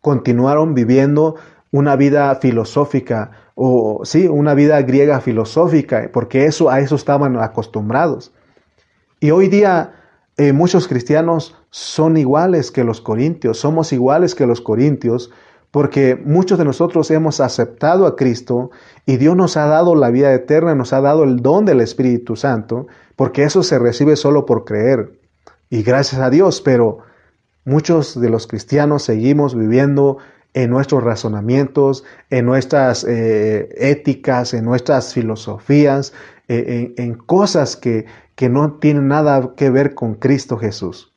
continuaron 0.00 0.74
viviendo 0.74 1.36
una 1.72 1.96
vida 1.96 2.34
filosófica 2.36 3.32
o 3.54 4.02
sí, 4.04 4.28
una 4.28 4.54
vida 4.54 4.80
griega 4.82 5.20
filosófica, 5.20 6.10
porque 6.12 6.46
eso 6.46 6.70
a 6.70 6.80
eso 6.80 6.94
estaban 6.94 7.36
acostumbrados. 7.38 8.32
Y 9.18 9.30
hoy 9.30 9.48
día 9.48 9.94
eh, 10.36 10.52
muchos 10.52 10.86
cristianos 10.86 11.56
son 11.70 12.18
iguales 12.18 12.70
que 12.70 12.84
los 12.84 13.00
corintios, 13.00 13.58
somos 13.58 13.92
iguales 13.92 14.34
que 14.34 14.46
los 14.46 14.60
corintios, 14.60 15.30
porque 15.70 16.14
muchos 16.14 16.58
de 16.58 16.66
nosotros 16.66 17.10
hemos 17.10 17.40
aceptado 17.40 18.06
a 18.06 18.16
Cristo 18.16 18.70
y 19.06 19.16
Dios 19.16 19.36
nos 19.36 19.56
ha 19.56 19.66
dado 19.66 19.94
la 19.94 20.10
vida 20.10 20.32
eterna, 20.32 20.74
nos 20.74 20.92
ha 20.92 21.00
dado 21.00 21.24
el 21.24 21.38
don 21.42 21.64
del 21.64 21.80
Espíritu 21.80 22.36
Santo, 22.36 22.86
porque 23.16 23.44
eso 23.44 23.62
se 23.62 23.78
recibe 23.78 24.16
solo 24.16 24.46
por 24.46 24.64
creer. 24.64 25.18
Y 25.70 25.82
gracias 25.82 26.20
a 26.20 26.30
Dios, 26.30 26.60
pero 26.60 26.98
muchos 27.66 28.18
de 28.18 28.30
los 28.30 28.46
cristianos 28.46 29.02
seguimos 29.02 29.54
viviendo 29.54 30.16
en 30.54 30.70
nuestros 30.70 31.04
razonamientos, 31.04 32.04
en 32.30 32.46
nuestras 32.46 33.04
eh, 33.04 33.68
éticas, 33.76 34.54
en 34.54 34.64
nuestras 34.64 35.12
filosofías, 35.12 36.14
eh, 36.48 36.94
en, 36.96 37.14
cosas 37.14 37.76
que, 37.76 38.06
que 38.34 38.48
no 38.48 38.74
tienen 38.74 39.08
nada 39.08 39.54
que 39.54 39.68
ver 39.68 39.94
con 39.94 40.14
Cristo 40.14 40.56
Jesús. 40.56 41.12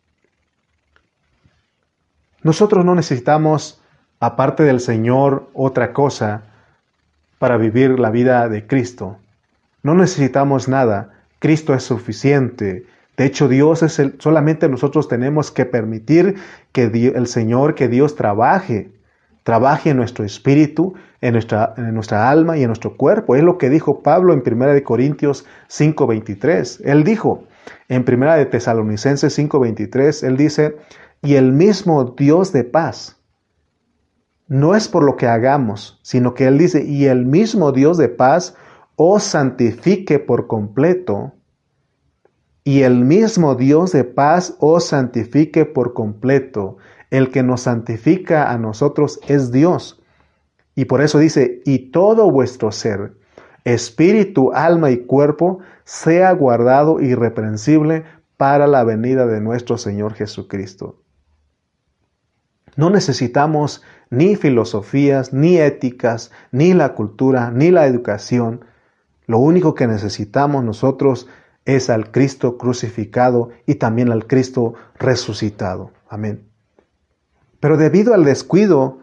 Nosotros 2.43 2.83
no 2.83 2.95
necesitamos, 2.95 3.81
aparte 4.19 4.63
del 4.63 4.81
Señor, 4.81 5.49
otra 5.53 5.93
cosa 5.93 6.43
para 7.37 7.55
vivir 7.57 7.99
la 7.99 8.09
vida 8.09 8.49
de 8.49 8.67
Cristo. 8.67 9.19
No 9.83 9.93
necesitamos 9.93 10.67
nada. 10.67 11.13
Cristo 11.39 11.73
es 11.73 11.83
suficiente. 11.83 12.85
De 13.19 13.25
hecho, 13.25 13.49
Dios 13.49 13.83
es 13.83 13.99
el, 13.99 14.15
solamente 14.19 14.69
nosotros 14.69 15.09
tenemos 15.09 15.51
que 15.51 15.65
permitir 15.65 16.35
que 16.71 16.83
el 16.83 17.27
Señor, 17.27 17.75
que 17.75 17.89
Dios 17.89 18.15
trabaje 18.15 18.93
trabaje 19.43 19.89
en 19.89 19.97
nuestro 19.97 20.23
espíritu, 20.25 20.93
en 21.21 21.33
nuestra, 21.33 21.73
en 21.75 21.93
nuestra 21.95 22.29
alma 22.29 22.57
y 22.57 22.61
en 22.61 22.67
nuestro 22.67 22.95
cuerpo. 22.95 23.35
Es 23.35 23.43
lo 23.43 23.57
que 23.57 23.69
dijo 23.69 24.03
Pablo 24.03 24.31
en 24.31 24.43
1 24.45 24.83
Corintios 24.83 25.45
5:23. 25.67 26.81
Él 26.85 27.03
dijo 27.03 27.43
en 27.87 28.05
1 28.07 28.37
de 28.37 28.45
Tesalonicenses 28.45 29.33
5:23, 29.37 30.23
él 30.23 30.37
dice, 30.37 30.77
y 31.21 31.33
el 31.35 31.51
mismo 31.51 32.15
Dios 32.17 32.53
de 32.53 32.63
paz, 32.63 33.17
no 34.47 34.75
es 34.75 34.87
por 34.87 35.03
lo 35.03 35.17
que 35.17 35.27
hagamos, 35.27 35.99
sino 36.03 36.35
que 36.35 36.47
él 36.47 36.57
dice, 36.57 36.85
y 36.85 37.05
el 37.05 37.25
mismo 37.25 37.71
Dios 37.71 37.97
de 37.97 38.09
paz 38.09 38.55
os 38.95 39.23
santifique 39.23 40.19
por 40.19 40.47
completo, 40.47 41.33
y 42.63 42.83
el 42.83 43.03
mismo 43.03 43.55
Dios 43.55 43.91
de 43.91 44.03
paz 44.03 44.55
os 44.59 44.85
santifique 44.85 45.65
por 45.65 45.93
completo. 45.93 46.77
El 47.09 47.31
que 47.31 47.41
nos 47.41 47.61
santifica 47.61 48.51
a 48.51 48.57
nosotros 48.57 49.19
es 49.27 49.51
Dios. 49.51 50.01
Y 50.75 50.85
por 50.85 51.01
eso 51.01 51.19
dice, 51.19 51.61
y 51.65 51.89
todo 51.91 52.29
vuestro 52.29 52.71
ser, 52.71 53.13
espíritu, 53.65 54.51
alma 54.53 54.91
y 54.91 54.99
cuerpo, 54.99 55.59
sea 55.83 56.31
guardado 56.33 57.01
irreprensible 57.01 58.03
para 58.37 58.67
la 58.67 58.83
venida 58.83 59.25
de 59.25 59.41
nuestro 59.41 59.77
Señor 59.77 60.13
Jesucristo. 60.13 61.01
No 62.75 62.89
necesitamos 62.89 63.83
ni 64.09 64.35
filosofías, 64.35 65.33
ni 65.33 65.57
éticas, 65.57 66.31
ni 66.51 66.73
la 66.73 66.93
cultura, 66.93 67.51
ni 67.51 67.71
la 67.71 67.85
educación. 67.87 68.63
Lo 69.25 69.39
único 69.39 69.75
que 69.75 69.87
necesitamos 69.87 70.63
nosotros 70.63 71.27
es 71.75 71.89
al 71.89 72.11
Cristo 72.11 72.57
crucificado 72.57 73.49
y 73.65 73.75
también 73.75 74.11
al 74.11 74.27
Cristo 74.27 74.73
resucitado. 74.97 75.91
Amén. 76.09 76.47
Pero 77.59 77.77
debido 77.77 78.13
al 78.13 78.23
descuido 78.23 78.99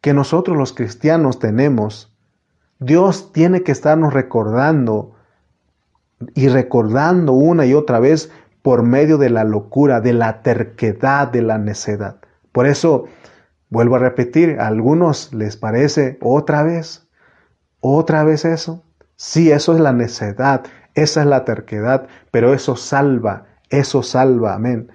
que 0.00 0.14
nosotros 0.14 0.56
los 0.56 0.72
cristianos 0.72 1.38
tenemos, 1.38 2.12
Dios 2.78 3.32
tiene 3.32 3.62
que 3.62 3.72
estarnos 3.72 4.12
recordando 4.12 5.14
y 6.34 6.48
recordando 6.48 7.32
una 7.32 7.66
y 7.66 7.74
otra 7.74 8.00
vez 8.00 8.30
por 8.62 8.82
medio 8.82 9.18
de 9.18 9.30
la 9.30 9.44
locura, 9.44 10.00
de 10.00 10.12
la 10.12 10.42
terquedad, 10.42 11.28
de 11.28 11.42
la 11.42 11.58
necedad. 11.58 12.16
Por 12.52 12.66
eso, 12.66 13.04
vuelvo 13.70 13.96
a 13.96 14.00
repetir, 14.00 14.58
a 14.60 14.66
algunos 14.66 15.32
les 15.34 15.56
parece 15.56 16.18
otra 16.20 16.62
vez, 16.62 17.06
otra 17.80 18.24
vez 18.24 18.44
eso. 18.44 18.82
Sí, 19.16 19.50
eso 19.50 19.74
es 19.74 19.80
la 19.80 19.92
necedad, 19.92 20.64
esa 20.96 21.20
es 21.20 21.26
la 21.26 21.44
terquedad, 21.44 22.08
pero 22.30 22.54
eso 22.54 22.74
salva, 22.74 23.44
eso 23.68 24.02
salva, 24.02 24.54
amén. 24.54 24.90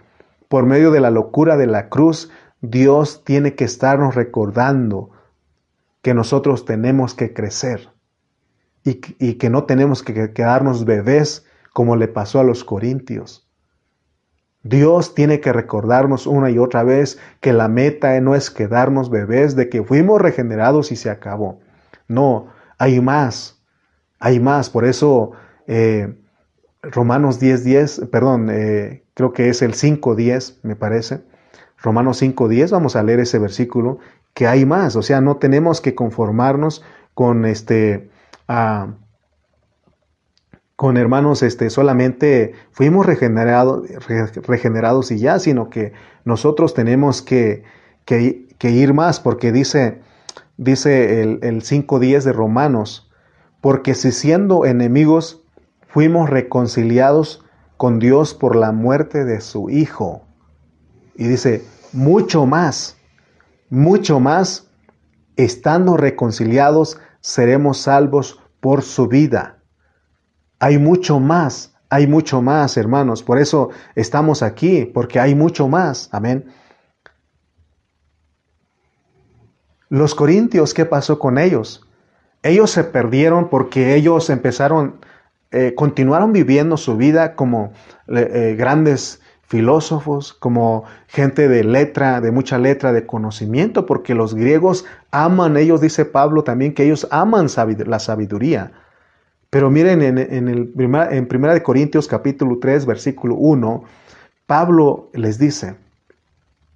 Por 0.50 0.66
medio 0.66 0.92
de 0.92 1.00
la 1.00 1.12
locura 1.12 1.58
de 1.58 1.68
la 1.68 1.90
cruz, 1.90 2.32
Dios 2.60 3.24
tiene 3.24 3.54
que 3.56 3.64
estarnos 3.64 4.16
recordando 4.16 5.12
que 6.02 6.16
nosotros 6.16 6.66
tenemos 6.66 7.14
que 7.14 7.34
crecer 7.34 7.90
y, 8.84 8.96
que 8.96 9.50
no 9.52 9.66
tenemos 9.66 10.02
que 10.02 10.34
quedarnos 10.34 10.86
bebés 10.86 11.46
como 11.72 11.96
le 11.96 12.08
pasó 12.08 12.40
a 12.40 12.44
los 12.44 12.64
corintios. 12.64 13.48
Dios 14.64 15.14
tiene 15.14 15.40
que 15.40 15.54
recordarnos 15.54 16.26
una 16.26 16.50
y 16.50 16.58
otra 16.58 16.84
vez 16.84 17.20
que 17.42 17.54
la 17.54 17.68
meta 17.68 18.20
no 18.22 18.34
es 18.34 18.50
quedarnos 18.50 19.12
bebés, 19.12 19.56
de 19.56 19.70
que 19.70 19.84
fuimos 19.84 20.20
regenerados 20.20 20.92
y 20.92 20.96
se 20.96 21.12
acabó. 21.12 21.60
No, 22.08 22.48
hay 22.80 23.00
más, 23.02 23.62
hay 24.20 24.40
más. 24.40 24.70
Por 24.72 24.86
eso 24.86 25.34
eh, 25.74 26.14
Romanos 26.84 27.40
10.10, 27.40 27.64
10, 27.64 28.02
perdón, 28.12 28.50
eh, 28.52 29.06
creo 29.14 29.32
que 29.32 29.48
es 29.48 29.62
el 29.62 29.74
5.10, 29.74 30.58
me 30.64 30.76
parece. 30.76 31.22
Romanos 31.82 32.22
5.10, 32.22 32.72
vamos 32.72 32.98
a 32.98 33.04
leer 33.04 33.22
ese 33.22 33.40
versículo, 33.40 34.00
que 34.34 34.48
hay 34.48 34.66
más, 34.66 34.98
o 34.98 35.02
sea, 35.02 35.22
no 35.22 35.38
tenemos 35.38 35.80
que 35.80 35.96
conformarnos 35.96 36.84
con 37.14 37.46
este... 37.46 38.10
con 40.76 40.98
hermanos, 40.98 41.42
este, 41.42 41.70
solamente 41.70 42.54
fuimos 42.72 43.06
regenerados, 43.06 45.12
y 45.12 45.20
ya, 45.20 45.40
sino 45.40 45.70
que 45.70 45.94
nosotros 46.26 46.74
tenemos 46.74 47.22
que, 47.22 47.64
que, 48.04 48.70
ir 48.70 48.94
más, 48.94 49.22
porque 49.22 49.54
dice, 49.54 50.02
dice 50.58 51.22
el, 51.22 51.40
el 51.44 51.62
5.10 51.62 52.24
de 52.24 52.34
Romanos, 52.34 53.10
porque 53.62 53.94
si 53.94 54.12
siendo 54.12 54.66
enemigos 54.66 55.41
fuimos 55.92 56.30
reconciliados 56.30 57.44
con 57.78 58.00
Dios 58.00 58.34
por 58.34 58.56
la 58.56 58.72
muerte 58.72 59.26
de 59.26 59.42
su 59.42 59.70
Hijo. 59.70 60.24
Y 61.16 61.28
dice, 61.28 61.66
mucho 61.94 62.46
más, 62.46 62.98
mucho 63.70 64.20
más, 64.20 64.70
estando 65.36 65.98
reconciliados, 65.98 67.00
seremos 67.20 67.80
salvos 67.80 68.40
por 68.60 68.82
su 68.82 69.08
vida. 69.08 69.58
Hay 70.60 70.78
mucho 70.78 71.20
más, 71.20 71.76
hay 71.90 72.08
mucho 72.08 72.42
más, 72.42 72.78
hermanos. 72.78 73.24
Por 73.24 73.40
eso 73.40 73.70
estamos 73.96 74.44
aquí, 74.44 74.86
porque 74.86 75.20
hay 75.20 75.36
mucho 75.36 75.68
más. 75.68 76.08
Amén. 76.12 76.46
Los 79.90 80.16
corintios, 80.16 80.74
¿qué 80.74 80.86
pasó 80.86 81.20
con 81.20 81.38
ellos? 81.38 81.86
Ellos 82.44 82.72
se 82.72 82.86
perdieron 82.86 83.50
porque 83.50 83.96
ellos 83.96 84.30
empezaron, 84.30 85.01
eh, 85.52 85.74
continuaron 85.76 86.32
viviendo 86.34 86.78
su 86.78 86.96
vida 86.96 87.36
como 87.36 87.74
eh, 88.08 88.56
grandes 88.58 89.22
filósofos, 89.52 90.32
como 90.32 90.86
gente 91.08 91.50
de 91.50 91.66
letra, 91.66 92.22
de 92.22 92.32
mucha 92.32 92.58
letra, 92.58 92.94
de 92.94 93.06
conocimiento, 93.06 93.86
porque 93.86 94.16
los 94.16 94.34
griegos 94.34 94.86
aman, 95.12 95.58
ellos 95.58 95.82
dice 95.82 96.06
Pablo 96.06 96.46
también 96.46 96.74
que 96.74 96.86
ellos 96.86 97.06
aman 97.12 97.48
la 97.86 98.00
sabiduría. 98.00 98.72
Pero 99.50 99.70
miren 99.70 100.02
en, 100.02 100.18
el 100.18 100.72
en 100.78 101.28
Primera 101.28 101.54
de 101.54 101.62
Corintios 101.64 102.08
capítulo 102.08 102.60
3, 102.60 102.86
versículo 102.86 103.36
1, 103.36 103.84
Pablo 104.46 105.10
les 105.14 105.38
dice, 105.38 105.76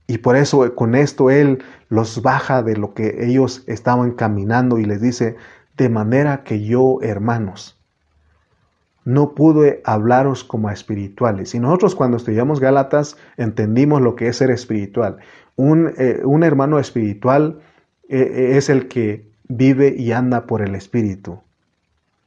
y 0.08 0.18
por 0.18 0.36
eso 0.36 0.76
con 0.76 0.96
esto 0.96 1.30
él 1.30 1.64
los 1.88 2.22
baja 2.22 2.62
de 2.62 2.76
lo 2.76 2.94
que 2.94 3.26
ellos 3.26 3.64
estaban 3.68 4.12
caminando 4.12 4.80
y 4.80 4.84
les 4.84 5.00
dice, 5.00 5.38
de 5.78 5.88
manera 5.88 6.44
que 6.44 6.62
yo, 6.62 7.00
hermanos, 7.02 7.75
no 9.06 9.36
pude 9.36 9.82
hablaros 9.86 10.44
como 10.44 10.68
a 10.68 10.74
espirituales. 10.74 11.54
Y 11.56 11.60
nosotros 11.60 11.96
cuando 11.96 12.18
estudiamos 12.18 12.60
Gálatas 12.60 13.18
entendimos 13.38 14.02
lo 14.02 14.16
que 14.16 14.28
es 14.28 14.38
ser 14.38 14.50
espiritual. 14.50 15.18
Un, 15.56 15.94
eh, 15.98 16.22
hermano 16.44 16.80
espiritual 16.80 17.62
eh, 18.10 18.20
eh, 18.20 18.58
es 18.58 18.70
el 18.70 18.88
que 18.88 19.30
vive 19.48 19.96
y 19.96 20.12
anda 20.12 20.48
por 20.48 20.62
el 20.62 20.76
Espíritu. 20.76 21.40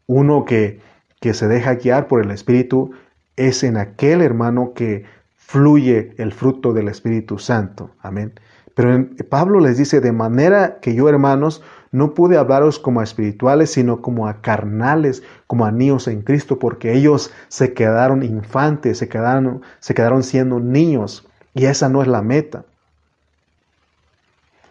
Uno 0.06 0.44
que 0.44 0.80
se 1.20 1.48
deja 1.48 1.74
guiar 1.74 2.06
por 2.06 2.24
el 2.24 2.30
Espíritu 2.30 2.92
es 3.36 3.64
en 3.64 3.76
aquel 3.76 4.22
hermano 4.22 4.72
que 4.72 5.04
fluye 5.36 6.14
el 6.18 6.32
fruto 6.32 6.72
del 6.72 6.88
Espíritu 6.88 7.38
Santo. 7.38 7.90
Amén. 8.00 8.32
Pero 8.74 9.08
Pablo 9.28 9.58
les 9.58 9.76
dice, 9.76 10.00
de 10.00 10.12
manera 10.12 10.78
que 10.80 10.94
yo, 10.94 11.08
hermanos, 11.08 11.64
no 11.90 12.14
pude 12.14 12.36
hablaros 12.36 12.78
como 12.78 13.00
a 13.00 13.04
espirituales, 13.04 13.72
sino 13.72 14.02
como 14.02 14.28
a 14.28 14.40
carnales, 14.40 15.22
como 15.46 15.64
a 15.64 15.72
niños 15.72 16.06
en 16.08 16.22
Cristo, 16.22 16.58
porque 16.58 16.92
ellos 16.92 17.32
se 17.48 17.72
quedaron 17.72 18.22
infantes, 18.22 18.98
se 18.98 19.08
quedaron, 19.08 19.62
se 19.80 19.94
quedaron 19.94 20.22
siendo 20.22 20.60
niños, 20.60 21.26
y 21.54 21.64
esa 21.64 21.88
no 21.88 22.02
es 22.02 22.08
la 22.08 22.22
meta. 22.22 22.64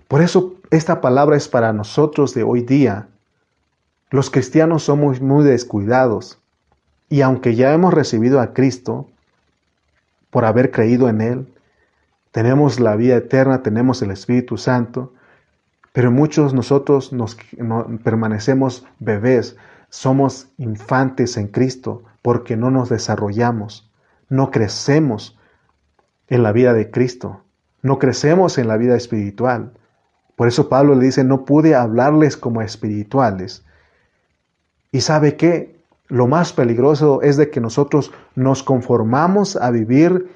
Por 0.08 0.22
eso 0.22 0.56
esta 0.70 1.02
palabra 1.02 1.36
es 1.36 1.48
para 1.48 1.74
nosotros 1.74 2.34
de 2.34 2.44
hoy 2.44 2.62
día. 2.62 3.08
Los 4.10 4.30
cristianos 4.30 4.84
somos 4.84 5.20
muy 5.20 5.44
descuidados, 5.44 6.40
y 7.10 7.22
aunque 7.22 7.56
ya 7.56 7.74
hemos 7.74 7.94
recibido 7.94 8.40
a 8.40 8.54
Cristo, 8.54 9.08
por 10.30 10.46
haber 10.46 10.72
creído 10.72 11.10
en 11.10 11.22
Él, 11.22 11.54
tenemos 12.32 12.80
la 12.80 12.96
vida 12.96 13.16
eterna, 13.16 13.64
tenemos 13.64 14.02
el 14.02 14.12
Espíritu 14.12 14.58
Santo, 14.58 15.14
pero 15.98 16.12
muchos 16.12 16.54
nosotros 16.54 17.12
nos, 17.12 17.36
permanecemos 18.04 18.86
bebés, 19.00 19.58
somos 19.90 20.48
infantes 20.60 21.38
en 21.38 21.48
Cristo 21.48 22.04
porque 22.22 22.56
no 22.56 22.70
nos 22.70 22.90
desarrollamos, 22.90 23.90
no 24.30 24.52
crecemos 24.52 25.40
en 26.28 26.44
la 26.44 26.52
vida 26.52 26.74
de 26.74 26.92
Cristo, 26.92 27.42
no 27.82 27.98
crecemos 27.98 28.60
en 28.60 28.68
la 28.68 28.78
vida 28.78 28.96
espiritual. 28.96 29.72
Por 30.36 30.48
eso 30.48 30.70
Pablo 30.70 30.94
le 30.94 31.04
dice, 31.04 31.24
no 31.24 31.46
pude 31.46 31.74
hablarles 31.74 32.38
como 32.38 32.62
espirituales. 32.62 33.66
¿Y 34.92 35.02
sabe 35.02 35.36
qué? 35.36 35.80
Lo 36.10 36.28
más 36.28 36.54
peligroso 36.54 37.24
es 37.24 37.38
de 37.38 37.50
que 37.50 37.60
nosotros 37.60 38.12
nos 38.36 38.62
conformamos 38.62 39.56
a 39.56 39.72
vivir 39.72 40.30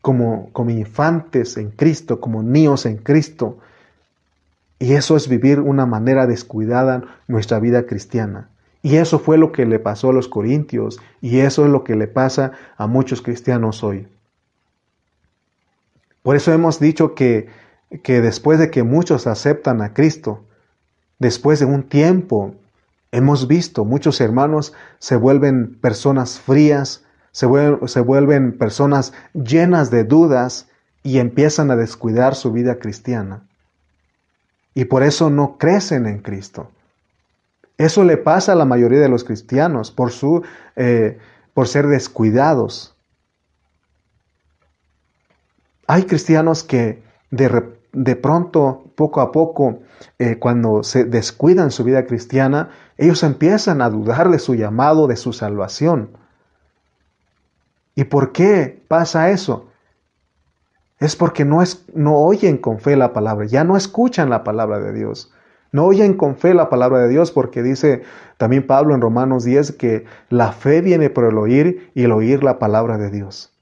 como, 0.00 0.48
como 0.54 0.70
infantes 0.70 1.58
en 1.58 1.70
Cristo, 1.70 2.18
como 2.18 2.42
niños 2.42 2.86
en 2.86 2.96
Cristo, 2.96 3.58
y 4.78 4.94
eso 4.94 5.16
es 5.16 5.28
vivir 5.28 5.60
una 5.60 5.86
manera 5.86 6.26
descuidada 6.26 7.02
nuestra 7.26 7.58
vida 7.58 7.86
cristiana. 7.86 8.50
Y 8.80 8.96
eso 8.96 9.18
fue 9.18 9.36
lo 9.36 9.50
que 9.50 9.66
le 9.66 9.80
pasó 9.80 10.10
a 10.10 10.12
los 10.12 10.28
corintios 10.28 11.00
y 11.20 11.40
eso 11.40 11.64
es 11.64 11.70
lo 11.70 11.82
que 11.82 11.96
le 11.96 12.06
pasa 12.06 12.52
a 12.76 12.86
muchos 12.86 13.20
cristianos 13.20 13.82
hoy. 13.82 14.06
Por 16.22 16.36
eso 16.36 16.52
hemos 16.52 16.78
dicho 16.78 17.14
que, 17.14 17.48
que 18.04 18.20
después 18.20 18.58
de 18.58 18.70
que 18.70 18.84
muchos 18.84 19.26
aceptan 19.26 19.82
a 19.82 19.94
Cristo, 19.94 20.44
después 21.18 21.58
de 21.58 21.64
un 21.64 21.82
tiempo, 21.82 22.54
hemos 23.10 23.48
visto 23.48 23.84
muchos 23.84 24.20
hermanos 24.20 24.74
se 25.00 25.16
vuelven 25.16 25.76
personas 25.80 26.38
frías, 26.38 27.04
se 27.32 27.48
se 27.86 28.00
vuelven 28.00 28.56
personas 28.56 29.12
llenas 29.32 29.90
de 29.90 30.04
dudas 30.04 30.68
y 31.02 31.18
empiezan 31.18 31.70
a 31.70 31.76
descuidar 31.76 32.36
su 32.36 32.52
vida 32.52 32.78
cristiana 32.78 33.47
y 34.78 34.84
por 34.84 35.02
eso 35.02 35.28
no 35.28 35.58
crecen 35.58 36.06
en 36.06 36.18
Cristo. 36.20 36.70
Eso 37.78 38.04
le 38.04 38.16
pasa 38.16 38.52
a 38.52 38.54
la 38.54 38.64
mayoría 38.64 39.00
de 39.00 39.08
los 39.08 39.24
cristianos 39.24 39.90
por, 39.90 40.12
su, 40.12 40.44
eh, 40.76 41.18
por 41.52 41.66
ser 41.66 41.88
descuidados. 41.88 42.94
Hay 45.88 46.04
cristianos 46.04 46.62
que 46.62 47.02
de, 47.32 48.16
pronto, 48.22 48.84
poco 48.94 49.20
a 49.20 49.32
poco, 49.32 49.80
eh, 50.20 50.38
cuando 50.38 50.84
se 50.84 51.04
descuidan 51.04 51.72
su 51.72 51.82
vida 51.82 52.06
cristiana, 52.06 52.70
ellos 52.98 53.24
empiezan 53.24 53.82
a 53.82 53.90
dudar 53.90 54.30
de 54.30 54.38
su 54.38 54.54
llamado, 54.54 55.08
de 55.08 55.16
su 55.16 55.32
salvación. 55.32 56.10
¿Y 57.96 58.04
por 58.04 58.30
qué 58.30 58.80
pasa 58.86 59.30
eso? 59.30 59.67
Es 60.98 61.16
porque 61.16 61.44
no, 61.44 61.62
es, 61.62 61.84
no 61.94 62.16
oyen 62.16 62.58
con 62.58 62.80
fe 62.80 62.96
la 62.96 63.12
palabra, 63.12 63.46
ya 63.46 63.64
no 63.64 63.76
escuchan 63.76 64.30
la 64.30 64.44
palabra 64.44 64.80
de 64.80 64.92
Dios. 64.92 65.32
No 65.70 65.84
oyen 65.84 66.14
con 66.14 66.36
fe 66.36 66.54
la 66.54 66.70
palabra 66.70 67.00
de 67.00 67.08
Dios 67.08 67.30
porque 67.30 67.62
dice 67.62 68.02
también 68.38 68.66
Pablo 68.66 68.94
en 68.94 69.02
Romanos 69.02 69.44
10 69.44 69.72
que 69.72 70.06
la 70.30 70.52
fe 70.52 70.80
viene 70.80 71.10
por 71.10 71.24
el 71.24 71.36
oír 71.36 71.90
y 71.94 72.04
el 72.04 72.12
oír 72.12 72.42
la 72.42 72.58
palabra 72.58 72.96
de 72.96 73.10
Dios. 73.10 73.52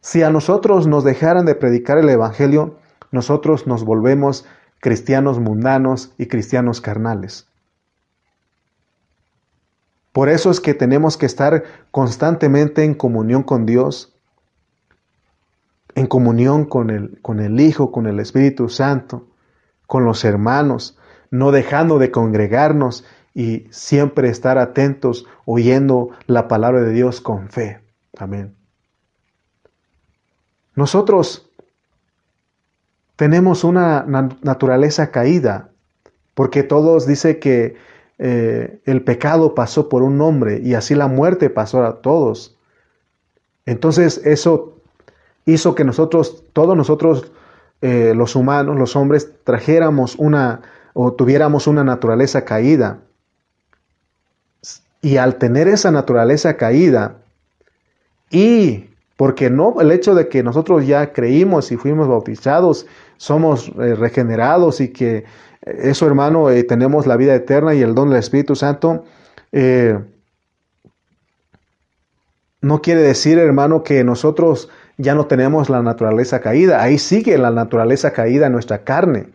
Si 0.00 0.22
a 0.22 0.30
nosotros 0.30 0.86
nos 0.86 1.04
dejaran 1.04 1.44
de 1.44 1.54
predicar 1.54 1.98
el 1.98 2.08
Evangelio, 2.08 2.76
nosotros 3.10 3.66
nos 3.66 3.84
volvemos 3.84 4.46
cristianos 4.80 5.38
mundanos 5.38 6.12
y 6.18 6.26
cristianos 6.26 6.80
carnales. 6.80 7.46
Por 10.12 10.28
eso 10.28 10.50
es 10.50 10.60
que 10.60 10.74
tenemos 10.74 11.16
que 11.16 11.26
estar 11.26 11.64
constantemente 11.90 12.84
en 12.84 12.94
comunión 12.94 13.42
con 13.42 13.64
Dios, 13.64 14.11
en 15.94 16.06
comunión 16.06 16.64
con 16.64 16.90
el, 16.90 17.20
con 17.22 17.40
el 17.40 17.60
Hijo, 17.60 17.92
con 17.92 18.06
el 18.06 18.20
Espíritu 18.20 18.68
Santo, 18.68 19.26
con 19.86 20.04
los 20.04 20.24
hermanos, 20.24 20.98
no 21.30 21.50
dejando 21.50 21.98
de 21.98 22.10
congregarnos 22.10 23.04
y 23.34 23.66
siempre 23.70 24.28
estar 24.28 24.58
atentos 24.58 25.26
oyendo 25.44 26.10
la 26.26 26.48
palabra 26.48 26.82
de 26.82 26.92
Dios 26.92 27.20
con 27.20 27.48
fe. 27.48 27.80
Amén. 28.18 28.54
Nosotros 30.74 31.50
tenemos 33.16 33.64
una 33.64 34.04
naturaleza 34.42 35.10
caída, 35.10 35.70
porque 36.34 36.62
todos 36.62 37.06
dice 37.06 37.38
que 37.38 37.76
eh, 38.18 38.80
el 38.84 39.02
pecado 39.04 39.54
pasó 39.54 39.88
por 39.88 40.02
un 40.02 40.20
hombre 40.20 40.60
y 40.62 40.74
así 40.74 40.94
la 40.94 41.08
muerte 41.08 41.50
pasó 41.50 41.84
a 41.84 42.00
todos. 42.00 42.58
Entonces 43.66 44.20
eso 44.24 44.71
hizo 45.46 45.74
que 45.74 45.84
nosotros, 45.84 46.44
todos 46.52 46.76
nosotros, 46.76 47.30
eh, 47.80 48.12
los 48.14 48.36
humanos, 48.36 48.78
los 48.78 48.96
hombres, 48.96 49.30
trajéramos 49.44 50.16
una 50.16 50.62
o 50.94 51.12
tuviéramos 51.12 51.66
una 51.66 51.84
naturaleza 51.84 52.44
caída. 52.44 52.98
Y 55.00 55.16
al 55.16 55.36
tener 55.36 55.66
esa 55.68 55.90
naturaleza 55.90 56.56
caída, 56.56 57.16
y 58.30 58.90
porque 59.16 59.50
no 59.50 59.80
el 59.80 59.90
hecho 59.90 60.14
de 60.14 60.28
que 60.28 60.42
nosotros 60.42 60.86
ya 60.86 61.12
creímos 61.12 61.72
y 61.72 61.76
fuimos 61.76 62.08
bautizados, 62.08 62.86
somos 63.16 63.68
eh, 63.68 63.94
regenerados 63.94 64.80
y 64.80 64.88
que 64.88 65.16
eh, 65.16 65.24
eso, 65.64 66.06
hermano, 66.06 66.48
tenemos 66.68 67.06
la 67.06 67.16
vida 67.16 67.34
eterna 67.34 67.74
y 67.74 67.82
el 67.82 67.94
don 67.94 68.10
del 68.10 68.18
Espíritu 68.18 68.54
Santo, 68.54 69.04
no 72.62 72.80
quiere 72.80 73.02
decir, 73.02 73.38
hermano, 73.38 73.82
que 73.82 74.02
nosotros 74.04 74.70
ya 74.98 75.14
no 75.14 75.26
tenemos 75.26 75.68
la 75.70 75.82
naturaleza 75.82 76.40
caída. 76.40 76.82
Ahí 76.82 76.98
sigue 76.98 77.38
la 77.38 77.50
naturaleza 77.50 78.12
caída 78.12 78.46
en 78.46 78.52
nuestra 78.52 78.84
carne. 78.84 79.30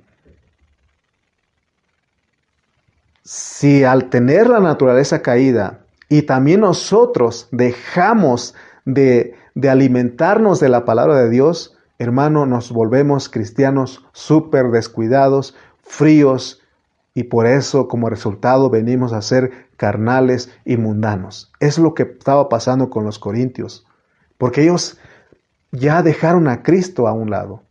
Si 3.24 3.84
al 3.84 4.10
tener 4.10 4.48
la 4.48 4.60
naturaleza 4.60 5.22
caída 5.22 5.80
y 6.10 6.22
también 6.22 6.62
nosotros 6.62 7.50
dejamos 7.52 8.56
de, 8.86 9.36
de 9.56 9.70
alimentarnos 9.70 10.60
de 10.60 10.70
la 10.70 10.86
palabra 10.86 11.16
de 11.16 11.30
Dios, 11.30 11.76
hermano, 12.00 12.46
nos 12.46 12.72
volvemos 12.72 13.28
cristianos 13.28 14.06
súper 14.14 14.68
descuidados, 14.72 15.56
fríos, 15.82 16.62
y 17.18 17.24
por 17.24 17.48
eso 17.48 17.88
como 17.88 18.12
resultado 18.12 18.70
venimos 18.70 19.12
a 19.12 19.24
ser 19.24 19.68
carnales 19.76 20.52
y 20.66 20.78
mundanos. 20.78 21.52
Es 21.60 21.80
lo 21.80 21.96
que 21.96 22.04
estaba 22.04 22.48
pasando 22.48 22.92
con 22.92 23.06
los 23.06 23.18
corintios, 23.18 23.88
porque 24.38 24.62
ellos 24.62 25.00
ya 25.78 26.02
dejaron 26.04 26.48
a 26.48 26.64
Cristo 26.64 27.08
a 27.08 27.14
un 27.14 27.30
lado. 27.30 27.64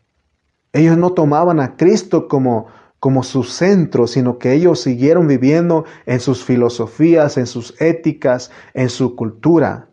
Ellos 0.73 0.97
no 0.97 1.13
tomaban 1.13 1.61
a 1.61 1.77
Cristo 1.77 2.29
como, 2.29 2.67
como 3.01 3.23
su 3.23 3.45
centro, 3.45 4.07
sino 4.07 4.39
que 4.39 4.53
ellos 4.53 4.81
siguieron 4.81 5.27
viviendo 5.27 5.85
en 6.07 6.21
sus 6.21 6.45
filosofías, 6.45 7.37
en 7.37 7.47
sus 7.47 7.81
éticas, 7.81 8.51
en 8.75 8.91
su 8.91 9.17
cultura. 9.17 9.89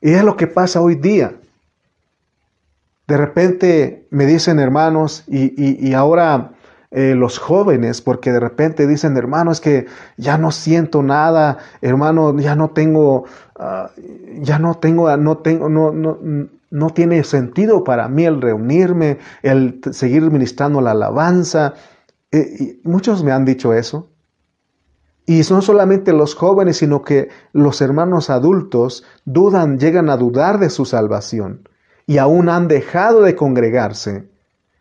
Y 0.00 0.12
es 0.12 0.24
lo 0.24 0.36
que 0.36 0.46
pasa 0.46 0.80
hoy 0.80 0.94
día. 0.94 1.40
De 3.06 3.16
repente 3.16 4.06
me 4.10 4.26
dicen 4.26 4.58
hermanos, 4.58 5.24
y, 5.26 5.88
y, 5.88 5.94
ahora 5.94 6.52
eh, 6.90 7.14
los 7.14 7.38
jóvenes, 7.38 8.00
porque 8.00 8.32
de 8.32 8.40
repente 8.40 8.86
dicen, 8.86 9.16
hermano, 9.16 9.52
es 9.52 9.60
que 9.60 9.86
ya 10.16 10.38
no 10.38 10.50
siento 10.50 11.02
nada, 11.02 11.58
hermano, 11.82 12.38
ya 12.38 12.56
no 12.56 12.70
tengo, 12.70 13.24
ah, 13.56 13.90
ya 14.40 14.58
no 14.58 14.74
tengo, 14.74 15.14
no 15.16 15.38
tengo, 15.38 15.68
no, 15.68 15.92
no, 15.92 16.18
no 16.70 16.90
tiene 16.90 17.24
sentido 17.24 17.84
para 17.84 18.08
mí 18.08 18.24
el 18.24 18.40
reunirme, 18.40 19.18
el 19.42 19.80
seguir 19.92 20.22
ministrando 20.30 20.80
la 20.80 20.92
alabanza. 20.92 21.74
Eh, 22.32 22.80
muchos 22.84 23.22
me 23.22 23.32
han 23.32 23.44
dicho 23.44 23.74
eso. 23.74 24.10
Y 25.26 25.42
no 25.50 25.60
solamente 25.60 26.14
los 26.14 26.34
jóvenes, 26.34 26.78
sino 26.78 27.02
que 27.02 27.28
los 27.52 27.82
hermanos 27.82 28.30
adultos 28.30 29.04
dudan, 29.26 29.78
llegan 29.78 30.08
a 30.08 30.16
dudar 30.16 30.58
de 30.58 30.70
su 30.70 30.86
salvación 30.86 31.68
y 32.06 32.16
aún 32.16 32.48
han 32.48 32.66
dejado 32.66 33.20
de 33.20 33.36
congregarse. 33.36 34.26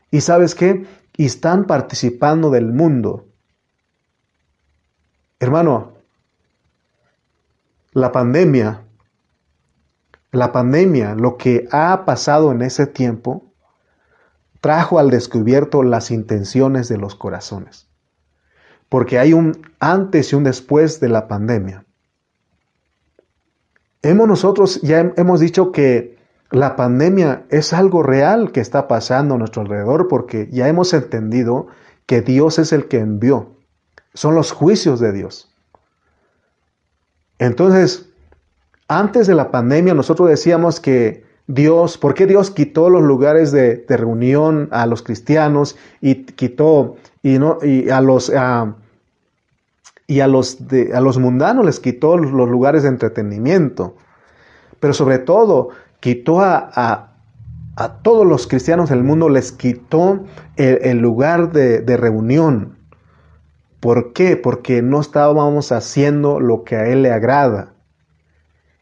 ¿Y 0.10 0.22
sabes 0.22 0.56
qué? 0.56 0.86
Y 1.18 1.26
están 1.26 1.66
participando 1.66 2.50
del 2.50 2.72
mundo. 2.72 3.28
Hermano, 5.40 5.94
la 7.92 8.12
pandemia, 8.12 8.84
la 10.32 10.52
pandemia, 10.52 11.16
lo 11.16 11.38
que 11.38 11.68
ha 11.72 12.06
pasado 12.06 12.52
en 12.52 12.62
ese 12.62 12.88
tiempo, 12.88 13.44
trajo 14.62 15.00
al 15.00 15.10
descubierto 15.10 15.84
las 15.84 16.12
intenciones 16.12 16.88
de 16.88 16.98
los 16.98 17.16
corazones 17.16 17.88
porque 18.90 19.20
hay 19.20 19.34
un 19.34 19.62
antes 19.80 20.32
y 20.32 20.36
un 20.36 20.44
después 20.44 21.00
de 21.00 21.10
la 21.10 21.28
pandemia. 21.28 21.86
Hemos 24.02 24.28
nosotros 24.28 24.82
ya 24.82 25.14
hemos 25.18 25.40
dicho 25.40 25.72
que 25.72 26.17
la 26.52 26.76
pandemia 26.76 27.44
es 27.50 27.74
algo 27.74 28.04
real 28.04 28.52
que 28.52 28.62
está 28.62 28.88
pasando 28.88 29.36
a 29.36 29.38
nuestro 29.38 29.64
alrededor 29.64 30.08
porque 30.08 30.48
ya 30.52 30.68
hemos 30.68 30.94
entendido 30.94 31.68
que 32.06 32.22
Dios 32.22 32.58
es 32.58 32.72
el 32.72 32.88
que 32.88 33.00
envió. 33.00 33.52
Son 34.14 34.34
los 34.34 34.52
juicios 34.52 35.00
de 35.00 35.12
Dios. 35.12 35.54
Entonces, 37.38 38.10
antes 38.88 39.28
de 39.28 39.36
la 39.36 39.52
pandemia 39.52 39.94
nosotros 39.94 40.30
decíamos 40.30 40.80
que 40.80 41.26
Dios, 41.48 41.98
¿por 41.98 42.14
qué 42.14 42.26
Dios 42.26 42.52
quitó 42.52 42.90
los 42.90 43.04
lugares 43.04 43.52
de, 43.52 43.86
reunión 43.88 44.70
a 44.72 44.86
los 44.86 45.02
cristianos 45.02 45.78
y 46.02 46.24
quitó 46.26 46.96
y, 47.24 47.40
no, 47.40 47.58
y 47.62 47.90
a 47.90 48.02
los... 48.02 48.30
y 50.08 50.20
a 50.22 50.28
los, 50.28 50.68
de, 50.70 50.94
a 50.96 51.02
los 51.02 51.18
mundanos 51.18 51.66
les 51.66 51.82
quitó 51.82 52.18
los 52.18 52.50
lugares 52.50 52.84
de 52.84 52.90
entretenimiento. 52.90 53.96
Pero 54.80 54.94
sobre 54.94 55.20
todo, 55.20 55.70
quitó 56.00 56.42
a, 56.42 56.70
a, 56.74 57.14
a 57.76 58.02
todos 58.02 58.26
los 58.26 58.48
cristianos 58.48 58.90
del 58.90 59.04
mundo, 59.04 59.30
les 59.30 59.52
quitó 59.52 60.24
el, 60.56 60.98
lugar 60.98 61.52
de, 61.52 61.82
de, 61.82 61.98
reunión. 61.98 62.78
¿Por 63.80 64.14
qué? 64.14 64.38
Porque 64.38 64.82
no 64.82 65.00
estábamos 65.00 65.72
haciendo 65.72 66.40
lo 66.40 66.64
que 66.64 66.76
a 66.76 66.88
Él 66.88 67.04
le 67.04 67.12
agrada. 67.12 67.74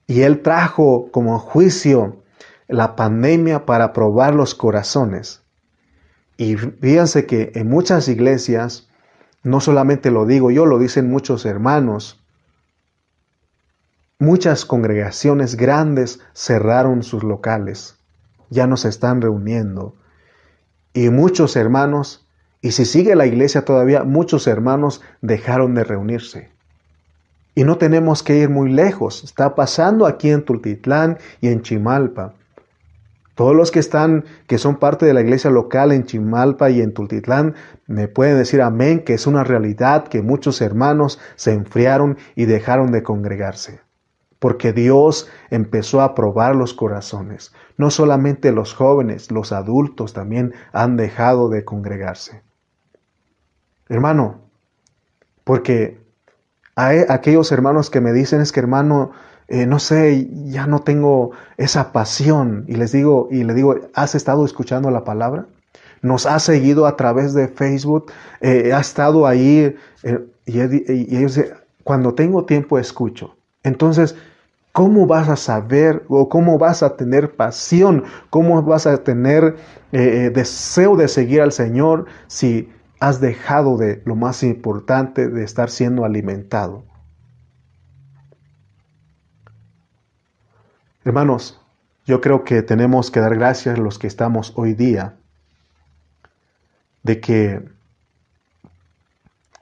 Y 0.08 0.22
Él 0.22 0.42
trajo 0.42 1.10
como 1.12 1.40
juicio 1.40 2.24
la 2.68 2.96
pandemia 2.96 3.66
para 3.66 3.94
probar 3.94 4.34
los 4.34 4.56
corazones. 4.56 5.44
Y 6.38 6.56
fíjense 6.56 7.26
que 7.26 7.52
en 7.56 7.70
muchas 7.70 8.08
iglesias, 8.08 8.90
no 9.44 9.62
solamente 9.62 10.12
lo 10.12 10.26
digo 10.26 10.52
yo, 10.52 10.66
lo 10.66 10.80
dicen 10.80 11.10
muchos 11.10 11.46
hermanos, 11.46 12.25
muchas 14.20 14.64
congregaciones 14.64 15.58
grandes 15.58 16.22
cerraron 16.34 17.04
sus 17.04 17.24
locales, 17.24 17.98
ya 18.50 18.66
no 18.66 18.78
se 18.78 18.88
están 18.88 19.22
reuniendo. 19.22 19.96
Y 20.94 21.10
muchos 21.10 21.58
hermanos, 21.58 22.26
y 22.62 22.72
si 22.72 22.86
sigue 22.86 23.16
la 23.16 23.26
iglesia 23.26 23.66
todavía, 23.66 24.04
muchos 24.04 24.48
hermanos 24.48 25.02
dejaron 25.22 25.76
de 25.76 25.84
reunirse. 25.84 26.50
Y 27.56 27.66
no 27.66 27.78
tenemos 27.78 28.24
que 28.24 28.38
ir 28.38 28.50
muy 28.50 28.72
lejos, 28.72 29.24
está 29.24 29.54
pasando 29.54 30.06
aquí 30.06 30.30
en 30.30 30.46
Tultitlán 30.46 31.18
y 31.42 31.50
en 31.50 31.62
Chimalpa. 31.62 32.36
Todos 33.36 33.54
los 33.54 33.70
que 33.70 33.80
están, 33.80 34.24
que 34.48 34.58
son 34.58 34.78
parte 34.78 35.06
de 35.06 35.14
la 35.14 35.20
iglesia 35.20 35.50
local 35.50 35.92
en 35.92 36.06
Chimalpa 36.06 36.70
y 36.70 36.80
en 36.80 36.94
Tultitlán, 36.94 37.56
me 37.86 38.08
pueden 38.08 38.38
decir 38.38 38.62
amén, 38.62 39.04
que 39.04 39.14
es 39.14 39.28
una 39.28 39.44
realidad 39.44 40.08
que 40.08 40.22
muchos 40.22 40.62
hermanos 40.62 41.20
se 41.36 41.52
enfriaron 41.52 42.18
y 42.36 42.46
dejaron 42.46 42.94
de 42.94 43.04
congregarse. 43.04 43.85
Porque 44.40 44.74
Dios 44.74 45.28
empezó 45.50 46.02
a 46.02 46.14
probar 46.14 46.56
los 46.56 46.74
corazones. 46.74 47.54
No 47.78 47.90
solamente 47.90 48.52
los 48.52 48.74
jóvenes, 48.74 49.32
los 49.32 49.52
adultos 49.52 50.14
también 50.14 50.54
han 50.72 50.98
dejado 50.98 51.50
de 51.50 51.64
congregarse. 51.64 52.42
Hermano, 53.88 54.42
porque 55.44 56.00
hay 56.76 57.00
aquellos 57.08 57.52
hermanos 57.52 57.90
que 57.90 58.02
me 58.02 58.12
dicen 58.12 58.42
es 58.42 58.52
que 58.52 58.60
hermano, 58.60 59.12
eh, 59.48 59.66
no 59.66 59.80
sé, 59.80 60.28
ya 60.46 60.68
no 60.68 60.82
tengo 60.82 61.32
esa 61.58 61.94
pasión. 61.94 62.66
Y 62.68 62.76
les 62.76 62.92
digo, 62.92 63.30
y 63.32 63.44
le 63.44 63.54
digo, 63.54 63.76
¿has 63.94 64.16
estado 64.16 64.46
escuchando 64.46 64.92
la 64.92 65.04
palabra? 65.04 65.46
Nos 66.02 66.26
ha 66.26 66.40
seguido 66.40 66.86
a 66.86 66.98
través 66.98 67.34
de 67.34 67.48
Facebook, 67.48 68.12
eh, 68.42 68.74
ha 68.74 68.80
estado 68.80 69.26
ahí, 69.26 69.76
eh, 70.04 70.26
y, 70.46 70.60
y, 70.60 71.18
ellos 71.18 71.40
cuando 71.84 72.14
tengo 72.14 72.46
tiempo 72.46 72.78
escucho. 72.78 73.36
Entonces, 73.66 74.16
¿cómo 74.72 75.08
vas 75.08 75.28
a 75.28 75.36
saber 75.36 76.06
o 76.08 76.30
cómo 76.30 76.58
vas 76.58 76.84
a 76.84 76.96
tener 76.96 77.36
pasión? 77.36 78.06
¿Cómo 78.30 78.62
vas 78.62 78.88
a 78.88 79.04
tener 79.04 79.58
deseo 79.92 80.96
de 80.96 81.08
seguir 81.08 81.42
al 81.42 81.52
Señor 81.52 82.06
si 82.28 82.72
has 83.00 83.20
dejado 83.20 83.76
de 83.78 84.02
lo 84.06 84.16
más 84.16 84.44
importante 84.44 85.28
de 85.28 85.44
estar 85.44 85.70
siendo 85.70 86.06
alimentado? 86.06 86.86
Hermanos, 91.04 91.60
yo 92.06 92.22
creo 92.22 92.44
que 92.44 92.62
tenemos 92.62 93.10
que 93.10 93.20
dar 93.20 93.36
gracias 93.36 93.80
a 93.80 93.82
los 93.82 93.98
que 93.98 94.08
estamos 94.08 94.54
hoy 94.56 94.76
día 94.76 95.16
de 97.02 97.20
que 97.20 97.68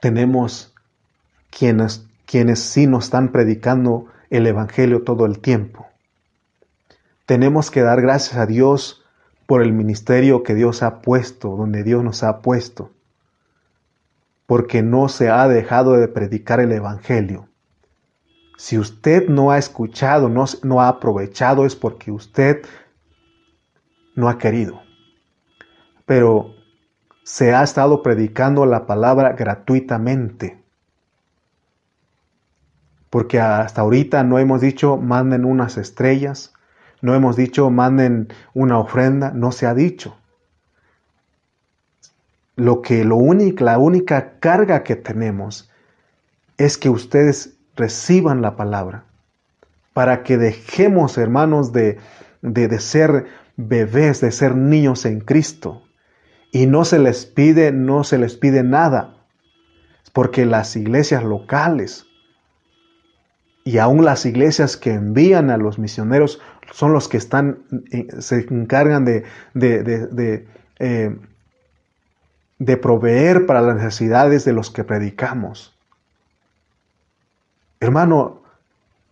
tenemos 0.00 0.74
quienes, 1.50 2.06
quienes 2.26 2.60
sí 2.60 2.86
nos 2.86 3.04
están 3.04 3.32
predicando 3.32 4.06
el 4.30 4.46
Evangelio 4.46 5.02
todo 5.02 5.26
el 5.26 5.38
tiempo. 5.40 5.86
Tenemos 7.26 7.70
que 7.70 7.82
dar 7.82 8.00
gracias 8.02 8.36
a 8.36 8.46
Dios 8.46 9.04
por 9.46 9.62
el 9.62 9.72
ministerio 9.72 10.42
que 10.42 10.54
Dios 10.54 10.82
ha 10.82 11.00
puesto, 11.00 11.56
donde 11.56 11.82
Dios 11.82 12.02
nos 12.02 12.22
ha 12.22 12.40
puesto, 12.40 12.90
porque 14.46 14.82
no 14.82 15.08
se 15.08 15.30
ha 15.30 15.46
dejado 15.48 15.94
de 15.94 16.08
predicar 16.08 16.60
el 16.60 16.72
Evangelio. 16.72 17.48
Si 18.56 18.78
usted 18.78 19.28
no 19.28 19.50
ha 19.50 19.58
escuchado, 19.58 20.28
no, 20.28 20.44
no 20.62 20.80
ha 20.80 20.88
aprovechado, 20.88 21.66
es 21.66 21.76
porque 21.76 22.10
usted 22.10 22.64
no 24.14 24.28
ha 24.28 24.38
querido. 24.38 24.82
Pero 26.06 26.54
se 27.24 27.54
ha 27.54 27.62
estado 27.62 28.02
predicando 28.02 28.66
la 28.66 28.86
palabra 28.86 29.32
gratuitamente. 29.32 30.63
Porque 33.14 33.38
hasta 33.38 33.82
ahorita 33.82 34.24
no 34.24 34.40
hemos 34.40 34.60
dicho 34.60 34.96
manden 34.96 35.44
unas 35.44 35.76
estrellas, 35.76 36.52
no 37.00 37.14
hemos 37.14 37.36
dicho 37.36 37.70
manden 37.70 38.26
una 38.54 38.76
ofrenda, 38.76 39.30
no 39.30 39.52
se 39.52 39.68
ha 39.68 39.74
dicho. 39.74 40.16
Lo 42.56 42.82
que 42.82 43.04
lo 43.04 43.14
único, 43.14 43.62
la 43.62 43.78
única 43.78 44.40
carga 44.40 44.82
que 44.82 44.96
tenemos 44.96 45.70
es 46.58 46.76
que 46.76 46.90
ustedes 46.90 47.56
reciban 47.76 48.42
la 48.42 48.56
palabra, 48.56 49.04
para 49.92 50.24
que 50.24 50.36
dejemos, 50.36 51.16
hermanos, 51.16 51.72
de, 51.72 52.00
de, 52.42 52.80
ser 52.80 53.26
bebés, 53.56 54.22
de 54.22 54.32
ser 54.32 54.56
niños 54.56 55.04
en 55.04 55.20
Cristo. 55.20 55.84
Y 56.50 56.66
no 56.66 56.84
se 56.84 56.98
les 56.98 57.26
pide, 57.26 57.70
no 57.70 58.02
se 58.02 58.18
les 58.18 58.34
pide 58.34 58.64
nada, 58.64 59.18
porque 60.12 60.46
las 60.46 60.74
iglesias 60.74 61.22
locales 61.22 62.08
y 63.64 63.78
aún 63.78 64.04
las 64.04 64.26
iglesias 64.26 64.76
que 64.76 64.92
envían 64.92 65.50
a 65.50 65.56
los 65.56 65.78
misioneros 65.78 66.40
son 66.72 66.92
los 66.92 67.08
que 67.08 67.16
están, 67.16 67.58
eh, 67.90 68.06
se 68.20 68.46
encargan 68.50 69.04
de, 69.04 69.24
de, 69.54 69.82
de, 69.82 70.46
eh, 70.78 71.16
de 72.58 72.76
proveer 72.76 73.46
para 73.46 73.62
las 73.62 73.76
necesidades 73.76 74.44
de 74.44 74.52
los 74.52 74.70
que 74.70 74.84
predicamos. 74.84 75.74
Hermano, 77.80 78.42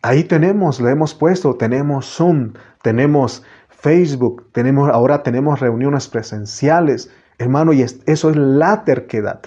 ahí 0.03 0.25
tenemos, 0.25 0.81
lo 0.81 0.89
hemos 0.89 1.15
puesto, 1.15 1.55
tenemos 1.55 2.07
Zoom, 2.07 2.53
tenemos 2.83 3.43
Facebook, 3.71 4.49
tenemos, 4.53 4.91
ahora 4.91 5.23
tenemos 5.23 5.61
reuniones 5.61 6.09
presenciales, 6.09 7.11
hermano, 7.39 7.73
y 7.73 7.83
eso 7.83 8.31
es 8.31 8.37
la 8.37 8.85
terquedad. 8.85 9.41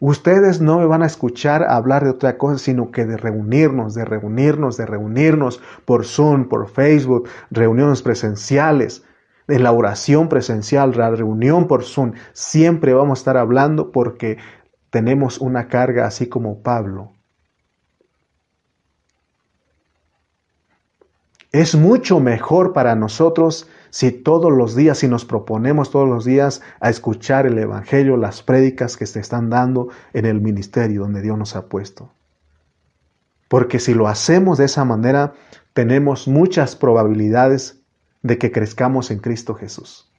Ustedes 0.00 0.62
no 0.62 0.78
me 0.78 0.86
van 0.86 1.02
a 1.02 1.06
escuchar 1.06 1.62
hablar 1.62 2.04
de 2.04 2.10
otra 2.10 2.38
cosa, 2.38 2.56
sino 2.56 2.90
que 2.90 3.04
de 3.04 3.18
reunirnos, 3.18 3.94
de 3.94 4.06
reunirnos, 4.06 4.78
de 4.78 4.86
reunirnos 4.86 5.60
por 5.84 6.06
Zoom, 6.06 6.48
por 6.48 6.70
Facebook, 6.70 7.28
reuniones 7.50 8.00
presenciales. 8.02 9.04
en 9.46 9.64
la 9.64 9.72
oración 9.72 10.28
presencial, 10.28 10.92
la 10.96 11.10
reunión 11.10 11.66
por 11.66 11.82
Zoom, 11.82 12.12
siempre 12.32 12.94
vamos 12.94 13.18
a 13.18 13.20
estar 13.20 13.36
hablando 13.36 13.90
porque 13.90 14.38
tenemos 14.90 15.38
una 15.38 15.66
carga 15.66 16.06
así 16.06 16.28
como 16.28 16.62
Pablo. 16.62 17.12
Es 21.52 21.74
mucho 21.74 22.20
mejor 22.20 22.72
para 22.72 22.94
nosotros 22.94 23.68
si 23.90 24.12
todos 24.12 24.52
los 24.52 24.74
días, 24.74 24.98
si 24.98 25.08
nos 25.08 25.24
proponemos 25.24 25.90
todos 25.90 26.08
los 26.08 26.24
días 26.24 26.62
a 26.80 26.90
escuchar 26.90 27.46
el 27.46 27.58
Evangelio, 27.58 28.16
las 28.16 28.42
prédicas 28.42 28.96
que 28.96 29.06
se 29.06 29.20
están 29.20 29.50
dando 29.50 29.88
en 30.12 30.26
el 30.26 30.40
ministerio 30.40 31.02
donde 31.02 31.22
Dios 31.22 31.36
nos 31.36 31.56
ha 31.56 31.66
puesto. 31.66 32.10
Porque 33.48 33.80
si 33.80 33.94
lo 33.94 34.08
hacemos 34.08 34.58
de 34.58 34.66
esa 34.66 34.84
manera, 34.84 35.34
tenemos 35.72 36.28
muchas 36.28 36.76
probabilidades 36.76 37.80
de 38.22 38.38
que 38.38 38.52
crezcamos 38.52 39.10
en 39.10 39.18
Cristo 39.18 39.54
Jesús. 39.54 40.09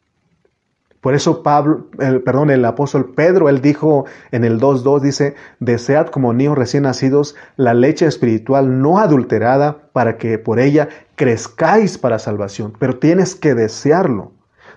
Por 1.01 1.15
eso 1.15 1.41
Pablo, 1.41 1.87
el, 1.99 2.21
perdón, 2.21 2.51
el 2.51 2.63
apóstol 2.63 3.13
Pedro, 3.15 3.49
él 3.49 3.59
dijo 3.59 4.05
en 4.31 4.43
el 4.43 4.59
2.2, 4.59 5.01
dice, 5.01 5.35
desead 5.59 6.07
como 6.07 6.31
niños 6.31 6.57
recién 6.57 6.83
nacidos 6.83 7.35
la 7.57 7.73
leche 7.73 8.05
espiritual 8.05 8.81
no 8.81 8.99
adulterada 8.99 9.89
para 9.93 10.17
que 10.17 10.37
por 10.37 10.59
ella 10.59 10.89
crezcáis 11.15 11.97
para 11.97 12.19
salvación. 12.19 12.73
Pero 12.77 12.99
tienes 12.99 13.33
que 13.33 13.55
desearlo. 13.55 14.33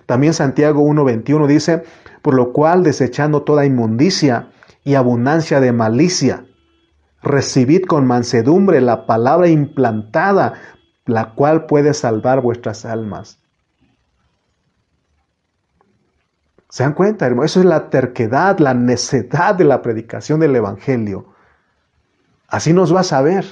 También 0.07 0.33
Santiago 0.33 0.81
1.21 0.83 1.45
dice, 1.45 1.83
por 2.23 2.33
lo 2.33 2.53
cual 2.53 2.83
desechando 2.83 3.43
toda 3.43 3.67
inmundicia 3.67 4.49
y 4.83 4.95
abundancia 4.95 5.59
de 5.59 5.71
malicia, 5.73 6.45
recibid 7.21 7.85
con 7.85 8.07
mansedumbre 8.07 8.81
la 8.81 9.05
palabra 9.05 9.47
implantada, 9.47 10.53
la 11.05 11.35
cual 11.35 11.67
puede 11.67 11.93
salvar 11.93 12.41
vuestras 12.41 12.83
almas. 12.83 13.44
¿Se 16.75 16.83
dan 16.83 16.91
cuenta, 16.91 17.25
hermano? 17.25 17.45
Eso 17.45 17.61
es 17.61 17.65
la 17.65 17.89
terquedad, 17.89 18.59
la 18.59 18.73
necedad 18.73 19.55
de 19.55 19.63
la 19.63 19.81
predicación 19.81 20.41
del 20.41 20.57
Evangelio. 20.57 21.25
Así 22.49 22.73
nos 22.73 22.91
vas 22.91 23.13
a 23.13 23.21
ver. 23.21 23.45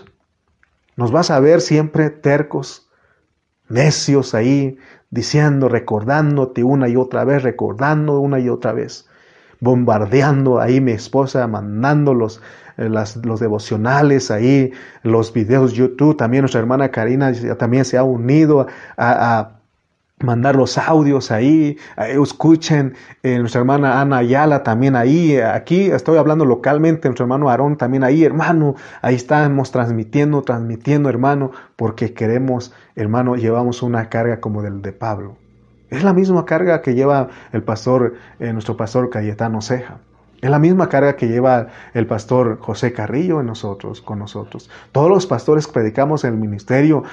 Nos 0.97 1.13
vas 1.13 1.32
a 1.32 1.39
ver 1.39 1.61
siempre 1.61 2.09
tercos, 2.09 2.89
necios 3.69 4.36
ahí, 4.36 4.78
diciendo, 5.09 5.69
recordándote 5.69 6.65
una 6.65 6.89
y 6.89 6.97
otra 6.97 7.24
vez, 7.24 7.43
recordando 7.43 8.19
una 8.19 8.41
y 8.41 8.49
otra 8.49 8.74
vez, 8.74 9.07
bombardeando 9.61 10.59
ahí 10.59 10.82
mi 10.82 10.91
esposa, 10.91 11.47
mandando 11.47 12.13
los, 12.13 12.41
eh, 12.76 12.89
los 12.89 13.39
devocionales 13.39 14.32
ahí, 14.32 14.74
los 15.01 15.32
videos 15.32 15.71
YouTube. 15.71 16.17
También 16.17 16.41
nuestra 16.41 16.59
hermana 16.59 16.91
Karina 16.91 17.32
también 17.57 17.86
se 17.86 17.97
ha 17.97 18.03
unido 18.03 18.67
a 18.97 19.62
mandar 20.24 20.55
los 20.55 20.78
audios 20.78 21.32
ahí, 21.32 21.78
eh, 21.97 22.17
escuchen, 22.21 22.95
eh, 23.21 23.38
nuestra 23.39 23.59
hermana 23.59 24.01
Ana 24.01 24.17
Ayala 24.17 24.63
también 24.63 24.95
ahí, 24.95 25.38
aquí 25.38 25.91
estoy 25.91 26.17
hablando 26.17 26.45
localmente, 26.45 27.07
nuestro 27.07 27.26
hermano 27.26 27.49
Aarón 27.49 27.78
también 27.78 28.03
ahí, 28.03 28.24
hermano, 28.24 28.76
ahí 29.01 29.15
estamos 29.15 29.71
transmitiendo, 29.71 30.41
transmitiendo, 30.41 31.09
hermano, 31.09 31.51
porque 31.76 32.13
queremos, 32.13 32.74
hermano, 32.95 33.36
llevamos 33.36 33.84
una 33.84 34.09
carga 34.09 34.39
como 34.39 34.61
del 34.61 34.82
de 34.82 34.93
Pablo. 34.93 35.36
Es 35.89 36.03
la 36.03 36.13
misma 36.13 36.45
carga 36.45 36.82
que 36.82 36.95
lleva 36.95 37.28
el 37.51 37.61
pastor, 37.61 38.15
eh, 38.39 38.51
nuestro 38.51 38.76
pastor 38.76 39.11
Cayetano 39.11 39.61
Ceja. 39.61 39.99
Es 40.41 40.49
la 40.49 40.59
misma 40.59 40.89
carga 40.89 41.15
que 41.15 41.28
lleva 41.28 41.67
el 41.93 42.07
pastor 42.07 42.57
José 42.59 42.91
Carrillo 42.91 43.39
en 43.39 43.45
nosotros, 43.45 44.01
con 44.01 44.19
nosotros. 44.19 44.69
Todos 44.91 45.09
los 45.09 45.28
pastores 45.28 45.67
predicamos 45.67 46.24
en 46.24 46.34
el 46.34 46.39
ministerio 46.39 47.03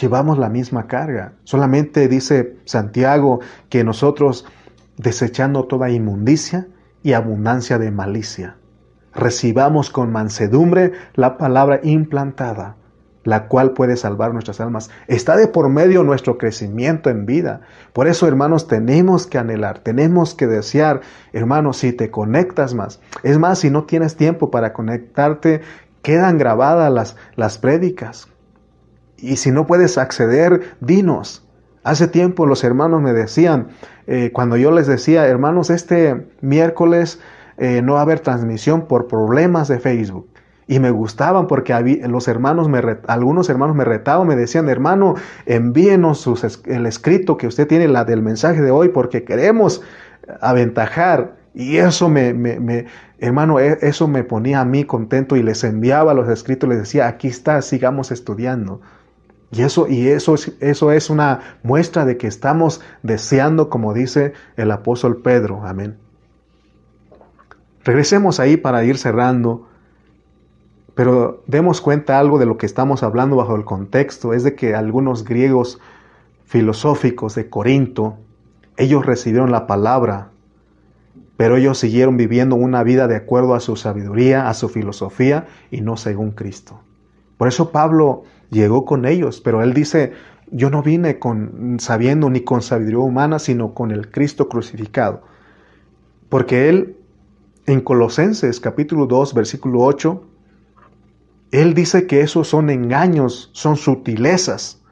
llevamos 0.00 0.38
la 0.38 0.48
misma 0.48 0.86
carga. 0.86 1.32
Solamente 1.44 2.08
dice 2.08 2.56
Santiago 2.64 3.40
que 3.68 3.84
nosotros, 3.84 4.46
desechando 4.96 5.64
toda 5.64 5.90
inmundicia 5.90 6.68
y 7.02 7.12
abundancia 7.12 7.78
de 7.78 7.90
malicia, 7.90 8.56
recibamos 9.14 9.90
con 9.90 10.10
mansedumbre 10.10 10.92
la 11.14 11.38
palabra 11.38 11.80
implantada, 11.82 12.76
la 13.22 13.46
cual 13.48 13.72
puede 13.72 13.96
salvar 13.96 14.32
nuestras 14.32 14.60
almas. 14.60 14.90
Está 15.06 15.36
de 15.36 15.48
por 15.48 15.68
medio 15.70 16.02
nuestro 16.02 16.36
crecimiento 16.36 17.08
en 17.08 17.24
vida. 17.24 17.62
Por 17.92 18.06
eso, 18.06 18.26
hermanos, 18.26 18.66
tenemos 18.66 19.26
que 19.26 19.38
anhelar, 19.38 19.78
tenemos 19.78 20.34
que 20.34 20.46
desear, 20.46 21.00
hermanos, 21.32 21.78
si 21.78 21.92
te 21.92 22.10
conectas 22.10 22.74
más. 22.74 23.00
Es 23.22 23.38
más, 23.38 23.60
si 23.60 23.70
no 23.70 23.84
tienes 23.84 24.16
tiempo 24.16 24.50
para 24.50 24.74
conectarte, 24.74 25.62
quedan 26.02 26.36
grabadas 26.36 26.92
las, 26.92 27.16
las 27.34 27.56
prédicas 27.56 28.28
y 29.24 29.36
si 29.36 29.50
no 29.50 29.66
puedes 29.66 29.98
acceder, 29.98 30.76
dinos. 30.80 31.46
Hace 31.82 32.08
tiempo 32.08 32.46
los 32.46 32.64
hermanos 32.64 33.02
me 33.02 33.12
decían, 33.12 33.68
eh, 34.06 34.30
cuando 34.32 34.56
yo 34.56 34.70
les 34.70 34.86
decía, 34.86 35.26
hermanos, 35.26 35.70
este 35.70 36.26
miércoles 36.40 37.20
eh, 37.58 37.82
no 37.82 37.94
va 37.94 38.00
a 38.00 38.02
haber 38.02 38.20
transmisión 38.20 38.86
por 38.86 39.06
problemas 39.06 39.68
de 39.68 39.78
Facebook. 39.78 40.28
Y 40.66 40.78
me 40.78 40.90
gustaban 40.90 41.46
porque 41.46 41.74
los 42.08 42.26
hermanos 42.26 42.70
me 42.70 42.80
algunos 43.06 43.50
hermanos 43.50 43.76
me 43.76 43.84
retaban, 43.84 44.26
me 44.26 44.34
decían, 44.34 44.70
hermano, 44.70 45.14
envíenos 45.44 46.26
el 46.64 46.86
escrito 46.86 47.36
que 47.36 47.46
usted 47.46 47.66
tiene, 47.68 47.86
la 47.86 48.06
del 48.06 48.22
mensaje 48.22 48.62
de 48.62 48.70
hoy, 48.70 48.88
porque 48.88 49.24
queremos 49.24 49.82
aventajar. 50.40 51.36
Y 51.52 51.76
eso 51.76 52.08
me, 52.08 52.32
me, 52.32 52.58
me, 52.60 52.86
hermano, 53.18 53.60
e, 53.60 53.78
eso 53.82 54.08
me 54.08 54.24
ponía 54.24 54.60
a 54.60 54.64
mí 54.64 54.84
contento 54.84 55.36
y 55.36 55.42
les 55.42 55.62
enviaba 55.64 56.14
los 56.14 56.30
escritos, 56.30 56.66
les 56.68 56.78
decía, 56.78 57.08
aquí 57.08 57.28
está, 57.28 57.60
sigamos 57.60 58.10
estudiando. 58.10 58.80
Y 59.54 59.62
eso, 59.62 59.86
y 59.86 60.08
eso, 60.08 60.34
eso 60.58 60.90
es 60.90 61.10
una 61.10 61.58
muestra 61.62 62.04
de 62.04 62.16
que 62.16 62.26
estamos 62.26 62.80
deseando, 63.04 63.70
como 63.70 63.94
dice 63.94 64.32
el 64.56 64.72
apóstol 64.72 65.18
Pedro. 65.22 65.64
Amén. 65.64 65.96
Regresemos 67.84 68.40
ahí 68.40 68.56
para 68.56 68.84
ir 68.84 68.98
cerrando, 68.98 69.68
pero 70.96 71.44
demos 71.46 71.80
cuenta 71.80 72.18
algo 72.18 72.38
de 72.38 72.46
lo 72.46 72.56
que 72.56 72.66
estamos 72.66 73.04
hablando 73.04 73.36
bajo 73.36 73.54
el 73.54 73.64
contexto, 73.64 74.34
es 74.34 74.42
de 74.42 74.56
que 74.56 74.74
algunos 74.74 75.24
griegos 75.24 75.78
filosóficos 76.44 77.36
de 77.36 77.48
Corinto, 77.48 78.16
ellos 78.76 79.06
recibieron 79.06 79.52
la 79.52 79.68
palabra, 79.68 80.30
pero 81.36 81.56
ellos 81.56 81.78
siguieron 81.78 82.16
viviendo 82.16 82.56
una 82.56 82.82
vida 82.82 83.06
de 83.06 83.16
acuerdo 83.16 83.54
a 83.54 83.60
su 83.60 83.76
sabiduría, 83.76 84.48
a 84.48 84.54
su 84.54 84.68
filosofía 84.68 85.46
y 85.70 85.80
no 85.80 85.96
según 85.96 86.32
Cristo. 86.32 86.80
Por 87.38 87.46
eso 87.46 87.70
Pablo 87.70 88.24
llegó 88.54 88.86
con 88.86 89.04
ellos, 89.04 89.42
pero 89.42 89.62
él 89.62 89.74
dice, 89.74 90.12
yo 90.50 90.70
no 90.70 90.82
vine 90.82 91.18
con 91.18 91.76
sabiendo 91.78 92.30
ni 92.30 92.40
con 92.40 92.62
sabiduría 92.62 93.00
humana, 93.00 93.38
sino 93.38 93.74
con 93.74 93.90
el 93.90 94.10
Cristo 94.10 94.48
crucificado. 94.48 95.22
Porque 96.30 96.70
él 96.70 96.96
en 97.66 97.82
Colosenses 97.82 98.60
capítulo 98.60 99.06
2 99.06 99.34
versículo 99.34 99.80
8 99.80 100.28
él 101.54 101.74
dice 101.74 102.08
que 102.08 102.20
esos 102.20 102.48
son 102.48 102.68
engaños, 102.68 103.50
son 103.52 103.76
sutilezas. 103.76 104.82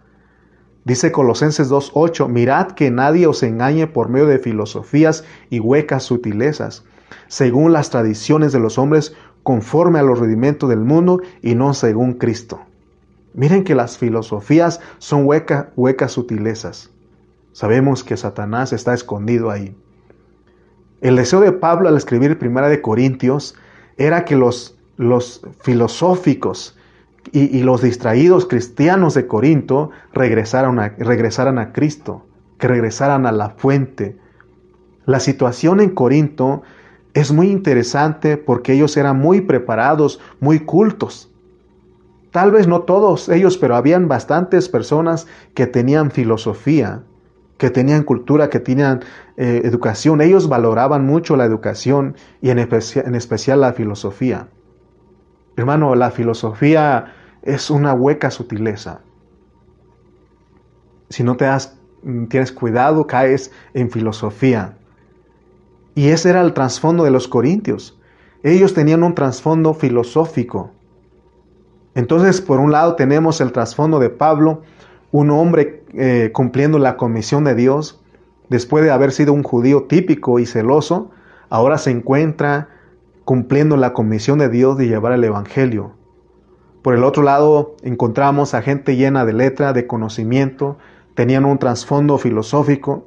Dice 0.84 1.10
Colosenses 1.10 1.68
2.8, 1.68 2.28
mirad 2.28 2.68
que 2.68 2.92
nadie 2.92 3.26
os 3.26 3.42
engañe 3.42 3.88
por 3.88 4.08
medio 4.08 4.28
de 4.28 4.38
filosofías 4.38 5.24
y 5.50 5.58
huecas 5.58 6.04
sutilezas, 6.04 6.84
según 7.26 7.72
las 7.72 7.90
tradiciones 7.90 8.52
de 8.52 8.60
los 8.60 8.78
hombres, 8.78 9.16
conforme 9.42 9.98
a 9.98 10.02
los 10.04 10.20
rudimentos 10.20 10.68
del 10.68 10.82
mundo 10.82 11.20
y 11.40 11.56
no 11.56 11.74
según 11.74 12.12
Cristo. 12.12 12.60
Miren 13.34 13.64
que 13.64 13.74
las 13.74 13.96
filosofías 13.98 14.80
son 14.98 15.26
huecas 15.26 16.12
sutilezas. 16.12 16.90
Sabemos 17.52 18.04
que 18.04 18.16
Satanás 18.16 18.72
está 18.72 18.94
escondido 18.94 19.50
ahí. 19.50 19.76
El 21.00 21.16
deseo 21.16 21.40
de 21.40 21.52
Pablo 21.52 21.88
al 21.88 21.96
escribir 21.96 22.38
Primera 22.38 22.68
de 22.68 22.80
Corintios 22.80 23.56
era 23.96 24.24
que 24.24 24.36
los, 24.36 24.78
los 24.96 25.42
filosóficos 25.62 26.78
y, 27.32 27.62
los 27.62 27.82
distraídos 27.82 28.46
cristianos 28.46 29.14
de 29.14 29.26
Corinto 29.26 29.90
regresaran 30.12 30.94
regresaran 30.98 31.58
a 31.58 31.72
Cristo, 31.72 32.26
que 32.58 32.68
regresaran 32.68 33.26
a 33.26 33.32
la 33.32 33.50
fuente. 33.50 34.16
La 35.06 35.20
situación 35.20 35.80
en 35.80 35.90
Corinto 35.90 36.62
es 37.14 37.32
muy 37.32 37.50
interesante 37.50 38.36
porque 38.36 38.74
ellos 38.74 38.96
eran 38.96 39.18
muy 39.18 39.40
preparados, 39.40 40.20
muy 40.40 40.60
cultos. 40.60 41.31
Tal 42.32 42.50
vez 42.50 42.66
no 42.66 42.82
todos 42.82 43.28
ellos, 43.28 43.58
pero 43.58 43.76
habían 43.76 44.08
bastantes 44.08 44.68
personas 44.70 45.26
que 45.54 45.66
tenían 45.66 46.10
filosofía, 46.10 47.04
que 47.58 47.68
tenían 47.68 48.04
cultura, 48.04 48.48
que 48.48 48.58
tenían 48.58 49.00
eh, 49.36 49.60
educación. 49.64 50.22
Ellos 50.22 50.48
valoraban 50.48 51.04
mucho 51.04 51.36
la 51.36 51.44
educación 51.44 52.16
y 52.40 52.48
en, 52.48 52.58
en 52.58 53.14
especial 53.14 53.60
la 53.60 53.74
filosofía. 53.74 54.48
Hermano, 55.56 55.94
la 55.94 56.10
filosofía 56.10 57.12
es 57.42 57.70
una 57.70 57.92
hueca 57.92 58.30
sutileza. 58.30 59.02
Si 61.10 61.22
no 61.22 61.36
te 61.36 61.44
das, 61.44 61.78
tienes 62.30 62.50
cuidado, 62.50 63.06
caes 63.06 63.52
en 63.74 63.90
filosofía. 63.90 64.78
Y 65.94 66.08
ese 66.08 66.30
era 66.30 66.40
el 66.40 66.54
trasfondo 66.54 67.04
de 67.04 67.10
los 67.10 67.28
corintios. 67.28 68.00
Ellos 68.42 68.72
tenían 68.72 69.02
un 69.02 69.14
trasfondo 69.14 69.74
filosófico. 69.74 70.72
Entonces, 71.94 72.40
por 72.40 72.60
un 72.60 72.72
lado 72.72 72.96
tenemos 72.96 73.40
el 73.40 73.52
trasfondo 73.52 73.98
de 73.98 74.10
Pablo, 74.10 74.62
un 75.10 75.30
hombre 75.30 75.84
eh, 75.94 76.30
cumpliendo 76.32 76.78
la 76.78 76.96
comisión 76.96 77.44
de 77.44 77.54
Dios, 77.54 78.00
después 78.48 78.82
de 78.84 78.90
haber 78.90 79.12
sido 79.12 79.32
un 79.32 79.42
judío 79.42 79.84
típico 79.84 80.38
y 80.38 80.46
celoso, 80.46 81.10
ahora 81.50 81.78
se 81.78 81.90
encuentra 81.90 82.68
cumpliendo 83.24 83.76
la 83.76 83.92
comisión 83.92 84.38
de 84.38 84.48
Dios 84.48 84.78
de 84.78 84.88
llevar 84.88 85.12
el 85.12 85.24
Evangelio. 85.24 85.92
Por 86.82 86.94
el 86.94 87.04
otro 87.04 87.22
lado, 87.22 87.76
encontramos 87.82 88.54
a 88.54 88.62
gente 88.62 88.96
llena 88.96 89.24
de 89.24 89.34
letra, 89.34 89.72
de 89.72 89.86
conocimiento, 89.86 90.78
tenían 91.14 91.44
un 91.44 91.58
trasfondo 91.58 92.18
filosófico, 92.18 93.06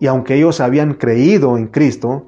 y 0.00 0.08
aunque 0.08 0.34
ellos 0.34 0.60
habían 0.60 0.94
creído 0.94 1.56
en 1.56 1.68
Cristo, 1.68 2.26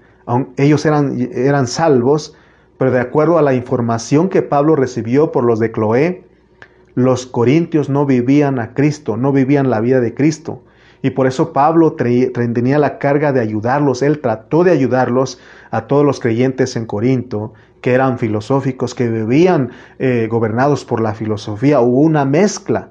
ellos 0.56 0.86
eran, 0.86 1.18
eran 1.32 1.66
salvos, 1.66 2.36
pero 2.78 2.92
de 2.92 3.00
acuerdo 3.00 3.38
a 3.38 3.42
la 3.42 3.54
información 3.54 4.28
que 4.28 4.42
Pablo 4.42 4.76
recibió 4.76 5.32
por 5.32 5.44
los 5.44 5.58
de 5.58 5.72
Cloé, 5.72 6.24
los 6.94 7.26
corintios 7.26 7.88
no 7.88 8.06
vivían 8.06 8.58
a 8.60 8.72
Cristo, 8.74 9.16
no 9.16 9.32
vivían 9.32 9.68
la 9.68 9.80
vida 9.80 10.00
de 10.00 10.14
Cristo. 10.14 10.62
Y 11.02 11.10
por 11.10 11.26
eso 11.26 11.52
Pablo 11.52 11.92
tenía 11.92 12.78
la 12.78 12.98
carga 12.98 13.32
de 13.32 13.40
ayudarlos, 13.40 14.02
él 14.02 14.20
trató 14.20 14.64
de 14.64 14.72
ayudarlos 14.72 15.38
a 15.70 15.82
todos 15.82 16.04
los 16.04 16.18
creyentes 16.18 16.74
en 16.76 16.86
Corinto, 16.86 17.52
que 17.80 17.94
eran 17.94 18.18
filosóficos, 18.18 18.94
que 18.94 19.08
vivían 19.08 19.70
eh, 19.98 20.26
gobernados 20.30 20.84
por 20.84 21.00
la 21.00 21.14
filosofía. 21.14 21.80
Hubo 21.80 22.00
una 22.00 22.24
mezcla. 22.24 22.90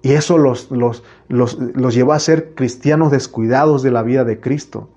Y 0.00 0.12
eso 0.12 0.38
los, 0.38 0.70
los, 0.70 1.02
los, 1.28 1.58
los 1.58 1.94
llevó 1.94 2.12
a 2.12 2.18
ser 2.18 2.54
cristianos 2.54 3.10
descuidados 3.10 3.82
de 3.82 3.90
la 3.90 4.02
vida 4.02 4.24
de 4.24 4.40
Cristo. 4.40 4.88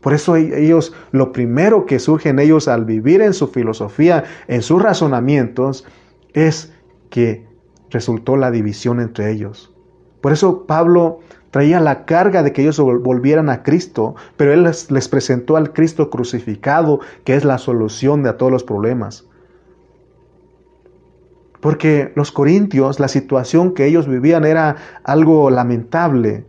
Por 0.00 0.14
eso 0.14 0.36
e-, 0.36 0.64
ellos, 0.64 0.92
lo 1.12 1.32
primero 1.32 1.86
que 1.86 1.98
surge 1.98 2.30
en 2.30 2.38
ellos 2.38 2.68
al 2.68 2.84
vivir 2.84 3.22
en 3.22 3.34
su 3.34 3.48
filosofía, 3.48 4.24
en 4.48 4.62
sus 4.62 4.82
razonamientos, 4.82 5.86
es 6.32 6.72
que 7.10 7.46
resultó 7.90 8.36
la 8.36 8.50
división 8.50 9.00
entre 9.00 9.30
ellos. 9.30 9.72
Por 10.20 10.32
eso 10.32 10.66
Pablo 10.66 11.20
traía 11.50 11.80
la 11.80 12.04
carga 12.04 12.42
de 12.42 12.52
que 12.52 12.62
ellos 12.62 12.78
volvieran 12.78 13.50
a 13.50 13.62
Cristo, 13.62 14.14
pero 14.36 14.52
él 14.52 14.62
les, 14.62 14.90
les, 14.90 15.08
presentó 15.08 15.56
al 15.56 15.72
Cristo 15.72 16.10
crucificado, 16.10 17.00
que 17.24 17.34
es 17.34 17.44
la 17.44 17.58
solución 17.58 18.22
de 18.22 18.30
a 18.30 18.36
todos 18.36 18.52
los 18.52 18.62
problemas. 18.62 19.26
Porque 21.60 22.12
los 22.14 22.32
corintios, 22.32 23.00
la 23.00 23.08
situación 23.08 23.74
que 23.74 23.86
ellos 23.86 24.08
vivían 24.08 24.44
era 24.44 24.76
algo 25.04 25.50
lamentable. 25.50 26.44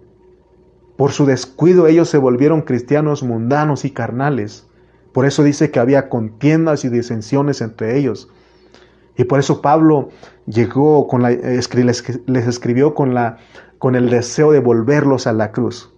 Por 1.02 1.14
su 1.14 1.26
descuido 1.26 1.88
ellos 1.88 2.10
se 2.10 2.20
volvieron 2.20 2.62
cristianos 2.62 3.24
mundanos 3.24 3.86
y 3.86 3.90
carnales. 3.90 4.68
Por 5.14 5.26
eso 5.26 5.42
dice 5.42 5.72
que 5.72 5.80
había 5.80 6.10
contiendas 6.10 6.86
y 6.86 6.90
disensiones 6.90 7.62
entre 7.62 7.98
ellos. 7.98 8.30
Y 9.18 9.24
por 9.24 9.40
eso 9.40 9.64
Pablo 9.64 10.10
llegó 10.46 11.08
con 11.08 11.24
la, 11.24 11.32
les 11.32 12.48
escribió 12.48 12.94
con, 12.94 13.16
la, 13.16 13.38
con 13.80 13.96
el 13.96 14.12
deseo 14.12 14.52
de 14.52 14.60
volverlos 14.60 15.26
a 15.26 15.34
la 15.34 15.52
cruz. 15.52 15.92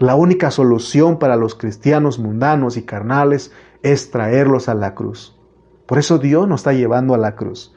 La 0.00 0.16
única 0.16 0.50
solución 0.50 1.20
para 1.20 1.36
los 1.36 1.54
cristianos 1.54 2.18
mundanos 2.18 2.76
y 2.76 2.82
carnales 2.82 3.52
es 3.84 4.10
traerlos 4.10 4.68
a 4.68 4.74
la 4.74 4.96
cruz. 4.96 5.38
Por 5.86 6.00
eso 6.00 6.18
Dios 6.18 6.48
nos 6.48 6.62
está 6.62 6.72
llevando 6.72 7.14
a 7.14 7.18
la 7.18 7.36
cruz. 7.36 7.72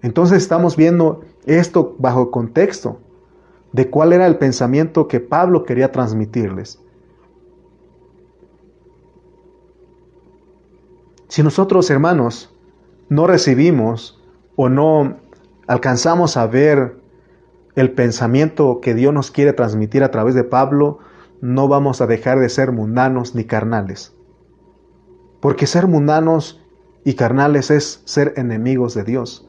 Entonces 0.00 0.38
estamos 0.38 0.74
viendo 0.74 1.20
esto 1.44 1.96
bajo 1.98 2.30
contexto 2.30 3.03
de 3.74 3.90
cuál 3.90 4.12
era 4.12 4.28
el 4.28 4.38
pensamiento 4.38 5.08
que 5.08 5.18
Pablo 5.18 5.64
quería 5.64 5.90
transmitirles. 5.90 6.78
Si 11.26 11.42
nosotros, 11.42 11.90
hermanos, 11.90 12.54
no 13.08 13.26
recibimos 13.26 14.22
o 14.54 14.68
no 14.68 15.16
alcanzamos 15.66 16.36
a 16.36 16.46
ver 16.46 17.00
el 17.74 17.90
pensamiento 17.90 18.78
que 18.80 18.94
Dios 18.94 19.12
nos 19.12 19.32
quiere 19.32 19.52
transmitir 19.52 20.04
a 20.04 20.12
través 20.12 20.36
de 20.36 20.44
Pablo, 20.44 21.00
no 21.40 21.66
vamos 21.66 22.00
a 22.00 22.06
dejar 22.06 22.38
de 22.38 22.50
ser 22.50 22.70
mundanos 22.70 23.34
ni 23.34 23.42
carnales. 23.42 24.14
Porque 25.40 25.66
ser 25.66 25.88
mundanos 25.88 26.64
y 27.02 27.14
carnales 27.14 27.72
es 27.72 28.02
ser 28.04 28.34
enemigos 28.36 28.94
de 28.94 29.02
Dios. 29.02 29.48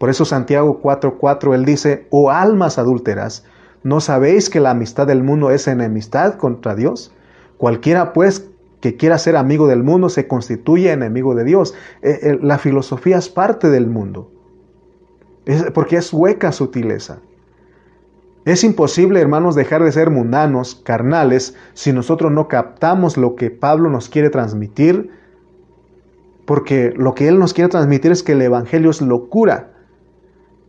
Por 0.00 0.10
eso 0.10 0.24
Santiago 0.24 0.80
4:4 0.82 1.54
él 1.54 1.64
dice, 1.64 2.08
"Oh 2.10 2.32
almas 2.32 2.76
adúlteras, 2.76 3.44
¿No 3.82 4.00
sabéis 4.00 4.50
que 4.50 4.60
la 4.60 4.70
amistad 4.70 5.06
del 5.06 5.22
mundo 5.22 5.50
es 5.50 5.66
enemistad 5.66 6.34
contra 6.34 6.74
Dios? 6.74 7.12
Cualquiera 7.56 8.12
pues 8.12 8.50
que 8.80 8.96
quiera 8.96 9.18
ser 9.18 9.36
amigo 9.36 9.66
del 9.66 9.82
mundo 9.82 10.08
se 10.08 10.26
constituye 10.26 10.92
enemigo 10.92 11.34
de 11.34 11.44
Dios. 11.44 11.74
Eh, 12.02 12.18
eh, 12.22 12.38
la 12.42 12.58
filosofía 12.58 13.18
es 13.18 13.28
parte 13.28 13.68
del 13.70 13.86
mundo, 13.86 14.30
porque 15.74 15.96
es 15.96 16.12
hueca 16.12 16.52
sutileza. 16.52 17.18
Es 18.46 18.64
imposible, 18.64 19.20
hermanos, 19.20 19.54
dejar 19.54 19.84
de 19.84 19.92
ser 19.92 20.08
mundanos, 20.10 20.74
carnales, 20.74 21.54
si 21.74 21.92
nosotros 21.92 22.32
no 22.32 22.48
captamos 22.48 23.18
lo 23.18 23.36
que 23.36 23.50
Pablo 23.50 23.90
nos 23.90 24.08
quiere 24.08 24.30
transmitir, 24.30 25.10
porque 26.46 26.94
lo 26.96 27.14
que 27.14 27.28
él 27.28 27.38
nos 27.38 27.52
quiere 27.52 27.68
transmitir 27.68 28.12
es 28.12 28.22
que 28.22 28.32
el 28.32 28.42
Evangelio 28.42 28.90
es 28.90 29.02
locura. 29.02 29.69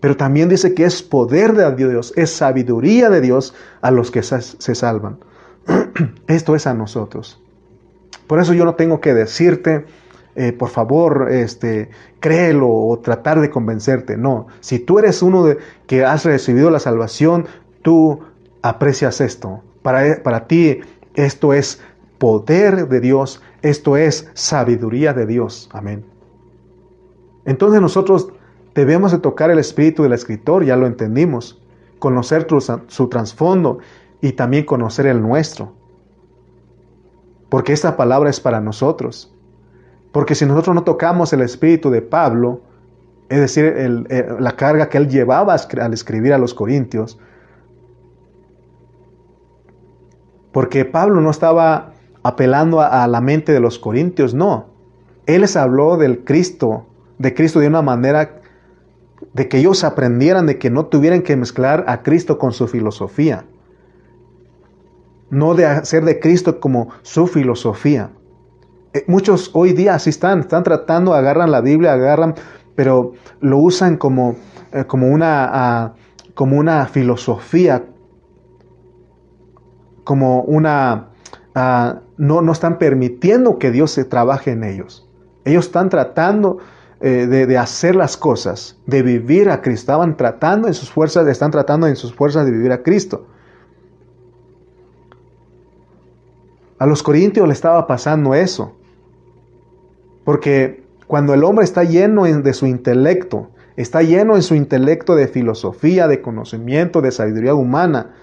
Pero 0.01 0.17
también 0.17 0.49
dice 0.49 0.73
que 0.73 0.83
es 0.83 1.01
poder 1.03 1.53
de 1.53 1.73
Dios, 1.75 2.11
es 2.17 2.31
sabiduría 2.31 3.09
de 3.09 3.21
Dios 3.21 3.53
a 3.81 3.91
los 3.91 4.11
que 4.11 4.23
se 4.23 4.75
salvan. 4.75 5.19
Esto 6.27 6.55
es 6.55 6.67
a 6.67 6.73
nosotros. 6.73 7.39
Por 8.27 8.39
eso 8.39 8.53
yo 8.53 8.65
no 8.65 8.75
tengo 8.75 8.99
que 8.99 9.13
decirte, 9.13 9.85
eh, 10.35 10.53
por 10.53 10.69
favor, 10.69 11.27
este, 11.31 11.91
créelo 12.19 12.69
o 12.69 12.99
tratar 12.99 13.41
de 13.41 13.51
convencerte. 13.51 14.17
No, 14.17 14.47
si 14.59 14.79
tú 14.79 14.97
eres 14.97 15.21
uno 15.21 15.43
de, 15.43 15.59
que 15.85 16.03
has 16.03 16.25
recibido 16.25 16.71
la 16.71 16.79
salvación, 16.79 17.45
tú 17.83 18.21
aprecias 18.63 19.21
esto. 19.21 19.61
Para, 19.83 20.23
para 20.23 20.47
ti 20.47 20.79
esto 21.13 21.53
es 21.53 21.79
poder 22.17 22.87
de 22.87 23.01
Dios, 23.01 23.41
esto 23.61 23.97
es 23.97 24.29
sabiduría 24.33 25.13
de 25.13 25.27
Dios. 25.27 25.69
Amén. 25.73 26.05
Entonces 27.45 27.81
nosotros 27.81 28.29
Debemos 28.73 29.11
de 29.11 29.19
tocar 29.19 29.51
el 29.51 29.59
espíritu 29.59 30.03
del 30.03 30.13
escritor, 30.13 30.63
ya 30.63 30.75
lo 30.75 30.87
entendimos, 30.87 31.61
conocer 31.99 32.47
su 32.87 33.09
trasfondo 33.09 33.79
y 34.21 34.33
también 34.33 34.65
conocer 34.65 35.05
el 35.07 35.21
nuestro. 35.21 35.73
Porque 37.49 37.73
esta 37.73 37.97
palabra 37.97 38.29
es 38.29 38.39
para 38.39 38.61
nosotros. 38.61 39.33
Porque 40.11 40.35
si 40.35 40.45
nosotros 40.45 40.73
no 40.73 40.83
tocamos 40.83 41.33
el 41.33 41.41
espíritu 41.41 41.89
de 41.89 42.01
Pablo, 42.01 42.61
es 43.29 43.39
decir, 43.39 44.07
la 44.39 44.55
carga 44.55 44.89
que 44.89 44.97
él 44.97 45.09
llevaba 45.09 45.53
al 45.53 45.93
escribir 45.93 46.33
a 46.33 46.37
los 46.37 46.53
corintios, 46.53 47.19
porque 50.51 50.83
Pablo 50.83 51.21
no 51.21 51.29
estaba 51.29 51.93
apelando 52.23 52.81
a, 52.81 53.03
a 53.03 53.07
la 53.07 53.21
mente 53.21 53.53
de 53.53 53.59
los 53.59 53.79
corintios, 53.79 54.33
no. 54.33 54.65
Él 55.25 55.41
les 55.41 55.55
habló 55.55 55.97
del 55.97 56.23
Cristo, 56.23 56.85
de 57.19 57.33
Cristo 57.33 57.59
de 57.59 57.67
una 57.67 57.81
manera 57.81 58.40
de 59.33 59.47
que 59.47 59.59
ellos 59.59 59.83
aprendieran 59.83 60.45
de 60.45 60.57
que 60.57 60.69
no 60.69 60.85
tuvieran 60.85 61.21
que 61.21 61.35
mezclar 61.35 61.85
a 61.87 62.03
Cristo 62.03 62.37
con 62.37 62.51
su 62.51 62.67
filosofía, 62.67 63.45
no 65.29 65.53
de 65.53 65.65
hacer 65.65 66.03
de 66.03 66.19
Cristo 66.19 66.59
como 66.59 66.89
su 67.01 67.27
filosofía. 67.27 68.11
Eh, 68.93 69.05
muchos 69.07 69.49
hoy 69.53 69.71
día 69.71 69.95
así 69.95 70.09
están, 70.09 70.41
están 70.41 70.63
tratando, 70.63 71.13
agarran 71.13 71.49
la 71.49 71.61
Biblia, 71.61 71.93
agarran, 71.93 72.35
pero 72.75 73.13
lo 73.39 73.57
usan 73.57 73.95
como, 73.95 74.35
eh, 74.73 74.83
como, 74.85 75.07
una, 75.07 75.49
ah, 75.51 75.93
como 76.33 76.57
una 76.57 76.85
filosofía, 76.87 77.85
como 80.03 80.41
una... 80.41 81.07
Ah, 81.55 82.01
no, 82.17 82.41
no 82.41 82.51
están 82.51 82.77
permitiendo 82.77 83.57
que 83.57 83.71
Dios 83.71 83.91
se 83.91 84.05
trabaje 84.05 84.51
en 84.51 84.63
ellos. 84.63 85.09
Ellos 85.43 85.65
están 85.65 85.89
tratando 85.89 86.59
eh, 87.03 87.25
de, 87.25 87.57
hacer 87.57 87.95
las 87.95 88.15
cosas, 88.15 88.77
de 88.85 89.01
vivir 89.01 89.49
a 89.49 89.61
Cristo. 89.61 89.81
Estaban 89.81 90.17
tratando 90.17 90.67
en 90.67 90.75
sus 90.75 90.91
fuerzas, 90.91 91.27
están 91.27 91.49
tratando 91.49 91.87
en 91.87 91.95
sus 91.95 92.13
fuerzas 92.13 92.45
de 92.45 92.51
vivir 92.51 92.71
a 92.71 92.83
Cristo. 92.83 93.25
A 96.77 96.85
los 96.85 97.01
corintios 97.01 97.47
le 97.47 97.53
estaba 97.53 97.87
pasando 97.87 98.35
eso. 98.35 98.75
Porque 100.23 100.83
cuando 101.07 101.33
el 101.33 101.43
hombre 101.43 101.65
está 101.65 101.83
lleno 101.83 102.25
de 102.25 102.53
su 102.53 102.67
intelecto, 102.67 103.49
está 103.77 104.03
lleno 104.03 104.35
en 104.35 104.43
su 104.43 104.53
intelecto 104.53 105.15
de 105.15 105.27
filosofía, 105.27 106.07
de 106.07 106.21
conocimiento, 106.21 107.01
de 107.01 107.11
sabiduría 107.11 107.55
humana, 107.55 108.13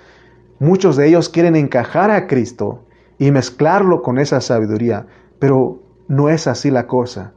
muchos 0.61 0.97
de 0.97 1.09
ellos 1.09 1.29
quieren 1.29 1.57
encajar 1.57 2.13
a 2.13 2.29
Cristo 2.29 2.85
y 3.19 3.33
mezclarlo 3.33 4.03
con 4.03 4.19
esa 4.19 4.41
sabiduría. 4.41 5.09
Pero 5.41 5.81
no 6.07 6.29
es 6.29 6.47
así 6.47 6.71
la 6.71 6.87
cosa. 6.87 7.33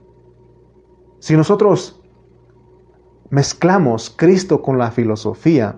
Si 1.21 1.37
nosotros 1.37 2.01
mezclamos 3.29 4.09
Cristo 4.09 4.63
con 4.63 4.79
la 4.79 4.89
filosofía, 4.89 5.77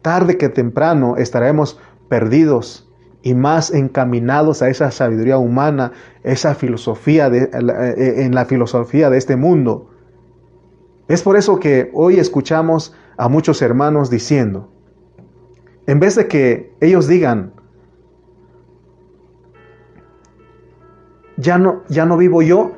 tarde 0.00 0.38
que 0.38 0.48
temprano 0.48 1.18
estaremos 1.18 1.78
perdidos 2.08 2.90
y 3.20 3.34
más 3.34 3.70
encaminados 3.70 4.62
a 4.62 4.70
esa 4.70 4.90
sabiduría 4.90 5.36
humana, 5.36 5.92
esa 6.22 6.54
filosofía 6.54 7.28
de, 7.28 7.42
eh, 7.42 8.24
en 8.24 8.34
la 8.34 8.46
filosofía 8.46 9.10
de 9.10 9.18
este 9.18 9.36
mundo. 9.36 9.90
Es 11.08 11.22
por 11.22 11.36
eso 11.36 11.60
que 11.60 11.90
hoy 11.92 12.18
escuchamos 12.18 12.94
a 13.18 13.28
muchos 13.28 13.60
hermanos 13.60 14.08
diciendo, 14.08 14.72
En 15.86 16.00
vez 16.00 16.16
de 16.16 16.26
que 16.26 16.74
ellos 16.80 17.06
digan, 17.06 17.52
ya 21.36 21.58
no, 21.58 21.82
ya 21.88 22.06
no 22.06 22.16
vivo 22.16 22.40
yo, 22.40 22.72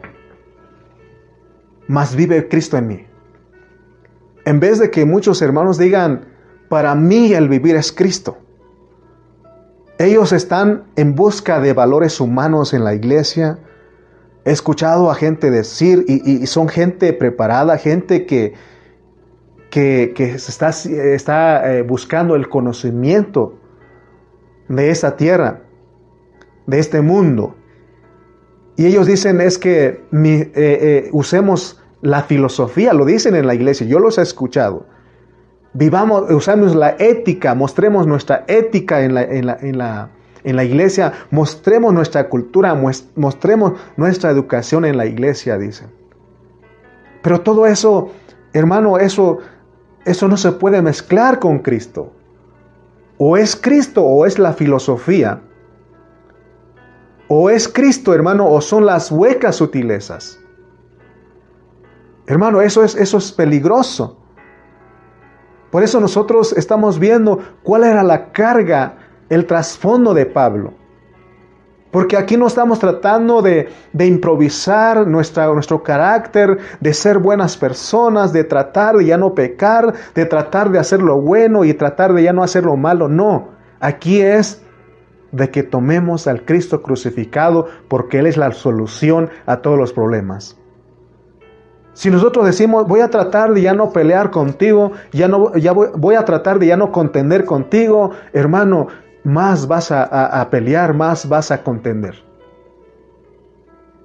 más 1.90 2.14
vive 2.14 2.46
Cristo 2.48 2.76
en 2.76 2.86
mí. 2.86 3.06
En 4.44 4.60
vez 4.60 4.78
de 4.78 4.90
que 4.92 5.04
muchos 5.04 5.42
hermanos 5.42 5.76
digan, 5.76 6.24
para 6.68 6.94
mí 6.94 7.32
el 7.32 7.48
vivir 7.48 7.74
es 7.74 7.90
Cristo. 7.90 8.38
Ellos 9.98 10.32
están 10.32 10.84
en 10.94 11.16
busca 11.16 11.60
de 11.60 11.72
valores 11.72 12.20
humanos 12.20 12.74
en 12.74 12.84
la 12.84 12.94
iglesia. 12.94 13.58
He 14.44 14.52
escuchado 14.52 15.10
a 15.10 15.16
gente 15.16 15.50
decir, 15.50 16.04
y, 16.06 16.46
son 16.46 16.68
gente 16.68 17.12
preparada, 17.12 17.76
gente 17.76 18.24
que, 18.24 18.54
que, 19.68 20.12
está, 20.16 20.68
está 20.68 21.74
eh, 21.74 21.82
buscando 21.82 22.36
el 22.36 22.48
conocimiento 22.48 23.58
de 24.68 24.90
esta 24.90 25.16
tierra, 25.16 25.62
de 26.68 26.78
este 26.78 27.00
mundo. 27.00 27.56
Y 28.76 28.86
ellos 28.86 29.08
dicen 29.08 29.40
es 29.40 29.58
que 29.58 30.04
eh, 30.12 30.50
eh, 30.54 31.08
usemos 31.12 31.79
la 32.02 32.22
filosofía, 32.22 32.92
lo 32.92 33.04
dicen 33.04 33.34
en 33.34 33.46
la 33.46 33.54
iglesia, 33.54 33.86
yo 33.86 33.98
los 33.98 34.18
he 34.18 34.22
escuchado. 34.22 34.86
Vivamos, 35.72 36.30
usamos 36.30 36.74
la 36.74 36.96
ética, 36.98 37.54
mostremos 37.54 38.06
nuestra 38.06 38.44
ética 38.48 39.02
en 39.02 39.14
la, 39.14 39.22
en 39.22 39.46
la, 39.46 39.58
en 39.60 39.78
la, 39.78 40.10
en 40.42 40.56
la 40.56 40.64
iglesia, 40.64 41.12
mostremos 41.30 41.92
nuestra 41.92 42.28
cultura, 42.28 42.74
mostremos 43.14 43.72
nuestra 43.96 44.30
educación 44.30 44.84
en 44.84 44.96
la 44.96 45.06
iglesia, 45.06 45.58
dicen. 45.58 45.88
Pero 47.22 47.42
todo 47.42 47.66
eso, 47.66 48.10
hermano, 48.52 48.98
eso, 48.98 49.38
eso 50.04 50.26
no 50.28 50.36
se 50.36 50.52
puede 50.52 50.80
mezclar 50.82 51.38
con 51.38 51.58
Cristo. 51.58 52.12
O 53.18 53.36
es 53.36 53.54
Cristo 53.54 54.02
o 54.02 54.24
es 54.24 54.38
la 54.38 54.54
filosofía. 54.54 55.42
O 57.28 57.50
es 57.50 57.68
Cristo, 57.68 58.14
hermano, 58.14 58.48
o 58.48 58.60
son 58.60 58.86
las 58.86 59.12
huecas 59.12 59.56
sutilezas. 59.56 60.39
Hermano, 62.30 62.62
eso 62.62 62.84
es, 62.84 62.94
eso 62.94 63.18
es 63.18 63.32
peligroso. 63.32 64.16
Por 65.72 65.82
eso 65.82 65.98
nosotros 65.98 66.52
estamos 66.52 67.00
viendo 67.00 67.40
cuál 67.64 67.82
era 67.82 68.04
la 68.04 68.30
carga, 68.30 68.98
el 69.28 69.46
trasfondo 69.46 70.14
de 70.14 70.26
Pablo. 70.26 70.74
Porque 71.90 72.16
aquí 72.16 72.36
no 72.36 72.46
estamos 72.46 72.78
tratando 72.78 73.42
de, 73.42 73.68
improvisar 73.98 75.08
nuestra, 75.08 75.48
nuestro 75.48 75.82
carácter, 75.82 76.58
de 76.78 76.94
ser 76.94 77.18
buenas 77.18 77.56
personas, 77.56 78.32
de 78.32 78.44
tratar 78.44 78.98
de 78.98 79.06
ya 79.06 79.18
no 79.18 79.34
pecar, 79.34 79.92
de 80.14 80.24
tratar 80.24 80.70
de 80.70 80.78
hacer 80.78 81.02
lo 81.02 81.20
bueno 81.20 81.64
y 81.64 81.74
tratar 81.74 82.14
de 82.14 82.22
ya 82.22 82.32
no 82.32 82.44
hacer 82.44 82.62
lo 82.62 82.76
malo. 82.76 83.08
No, 83.08 83.48
aquí 83.80 84.20
es 84.20 84.62
de 85.32 85.50
que 85.50 85.64
tomemos 85.64 86.28
al 86.28 86.44
Cristo 86.44 86.80
crucificado 86.80 87.66
porque 87.88 88.20
Él 88.20 88.28
es 88.28 88.36
la 88.36 88.52
solución 88.52 89.30
a 89.46 89.56
todos 89.56 89.76
los 89.76 89.92
problemas. 89.92 90.59
Si 91.92 92.10
nosotros 92.10 92.46
decimos, 92.46 92.86
voy 92.86 93.00
a 93.00 93.10
tratar 93.10 93.52
de 93.52 93.62
ya 93.62 93.74
no 93.74 93.90
pelear 93.90 94.30
contigo, 94.30 94.92
ya 95.12 95.28
no, 95.28 95.54
ya 95.56 95.72
voy, 95.72 96.14
a 96.14 96.24
tratar 96.24 96.58
de 96.58 96.66
ya 96.68 96.76
no 96.76 96.92
contender 96.92 97.44
contigo, 97.44 98.12
hermano, 98.32 98.88
más 99.24 99.66
vas 99.66 99.90
a, 99.90 100.04
a 100.40 100.50
pelear, 100.50 100.94
más 100.94 101.28
vas 101.28 101.50
a 101.50 101.62
contender. 101.62 102.22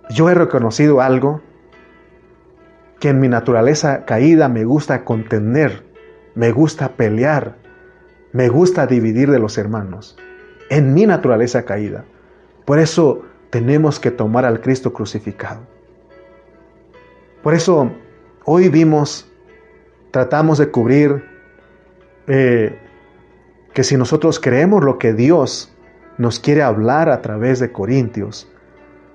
Yo 0.10 0.30
he 0.30 0.34
reconocido 0.34 1.02
algo 1.02 1.42
que 3.00 3.10
en 3.10 3.20
mi 3.20 3.28
naturaleza 3.28 4.06
caída 4.06 4.50
me 4.50 4.66
gusta 4.66 5.04
contender, 5.04 5.84
me 6.34 6.52
gusta 6.52 6.90
pelear, 6.90 7.56
me 8.34 8.50
gusta 8.50 8.88
dividir 8.88 9.32
de 9.32 9.40
los 9.40 9.58
hermanos 9.58 10.18
en 10.70 10.94
mi 10.94 11.06
naturaleza 11.06 11.64
caída. 11.64 12.06
Por 12.66 12.80
eso 12.80 13.22
tenemos 13.50 14.00
que 14.00 14.12
tomar 14.12 14.46
al 14.46 14.62
Cristo 14.62 14.94
crucificado. 14.94 15.74
Por 17.46 17.54
eso 17.54 17.91
hoy 18.46 18.70
vimos, 18.70 19.32
tratamos 20.10 20.58
de 20.58 20.72
cubrir 20.72 21.24
eh, 22.26 22.80
que 23.72 23.84
si 23.84 23.98
nosotros 23.98 24.39
creemos 24.39 24.84
lo 24.84 24.98
que 24.98 25.14
Dios 25.14 25.72
nos 26.18 26.39
quiere 26.39 26.64
hablar 26.64 27.08
a 27.08 27.22
través 27.22 27.60
de 27.60 27.72
Corintios, 27.72 28.52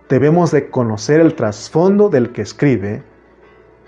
debemos 0.09 0.53
de 0.53 0.71
conocer 0.71 1.19
el 1.19 1.35
trasfondo 1.35 2.09
del 2.09 2.31
que 2.31 2.43
escribe 2.43 3.03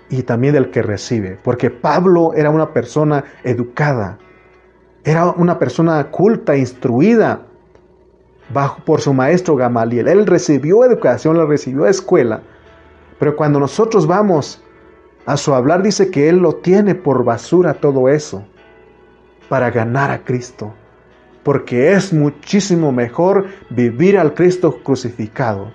y 0.09 0.23
también 0.23 0.55
del 0.55 0.71
que 0.71 0.81
recibe, 0.81 1.39
porque 1.41 1.69
Pablo 1.69 2.33
era 2.33 2.49
una 2.49 2.73
persona 2.73 3.23
educada, 3.45 4.17
era 5.05 5.27
una 5.27 5.57
persona 5.57 6.11
culta, 6.11 6.57
instruida, 6.57 7.43
bajo 8.53 8.83
por 8.83 8.99
su 8.99 9.13
maestro 9.13 9.55
Gamaliel. 9.55 10.09
Él 10.09 10.25
recibió 10.25 10.83
educación, 10.83 11.37
él 11.37 11.47
recibió 11.47 11.87
escuela. 11.87 12.41
Pero 13.19 13.35
cuando 13.35 13.59
nosotros 13.59 14.07
vamos 14.07 14.61
a 15.25 15.37
su 15.37 15.53
hablar, 15.53 15.83
dice 15.83 16.11
que 16.11 16.29
él 16.29 16.37
lo 16.37 16.55
tiene 16.55 16.95
por 16.95 17.23
basura 17.23 17.75
todo 17.75 18.09
eso 18.09 18.45
para 19.49 19.71
ganar 19.71 20.11
a 20.11 20.23
Cristo. 20.23 20.73
Porque 21.43 21.93
es 21.93 22.13
muchísimo 22.13 22.91
mejor 22.91 23.45
vivir 23.69 24.17
al 24.17 24.33
Cristo 24.33 24.79
crucificado. 24.81 25.73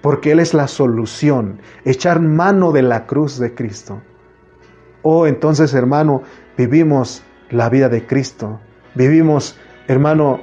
Porque 0.00 0.32
Él 0.32 0.40
es 0.40 0.54
la 0.54 0.66
solución, 0.66 1.60
echar 1.84 2.20
mano 2.20 2.72
de 2.72 2.82
la 2.82 3.06
cruz 3.06 3.38
de 3.38 3.54
Cristo. 3.54 4.00
Oh, 5.02 5.26
entonces, 5.26 5.74
hermano, 5.74 6.22
vivimos 6.56 7.22
la 7.50 7.68
vida 7.68 7.88
de 7.88 8.06
Cristo. 8.06 8.58
Vivimos, 8.94 9.58
hermano, 9.86 10.40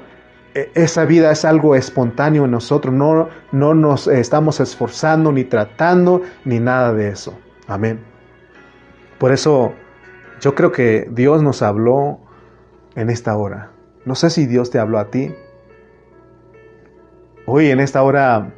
esa 0.75 1.05
vida 1.05 1.31
es 1.31 1.45
algo 1.45 1.75
espontáneo 1.75 2.45
en 2.45 2.51
nosotros, 2.51 2.93
no, 2.93 3.29
no 3.51 3.73
nos 3.73 4.07
estamos 4.07 4.59
esforzando 4.59 5.31
ni 5.31 5.43
tratando 5.43 6.21
ni 6.45 6.59
nada 6.59 6.93
de 6.93 7.09
eso. 7.09 7.37
Amén. 7.67 7.99
Por 9.17 9.31
eso 9.31 9.73
yo 10.39 10.55
creo 10.55 10.71
que 10.71 11.07
Dios 11.11 11.43
nos 11.43 11.61
habló 11.61 12.19
en 12.95 13.09
esta 13.09 13.35
hora. 13.35 13.71
No 14.05 14.15
sé 14.15 14.29
si 14.29 14.45
Dios 14.45 14.69
te 14.69 14.79
habló 14.79 14.99
a 14.99 15.09
ti. 15.09 15.33
Hoy 17.45 17.69
en 17.69 17.79
esta 17.79 18.03
hora, 18.03 18.53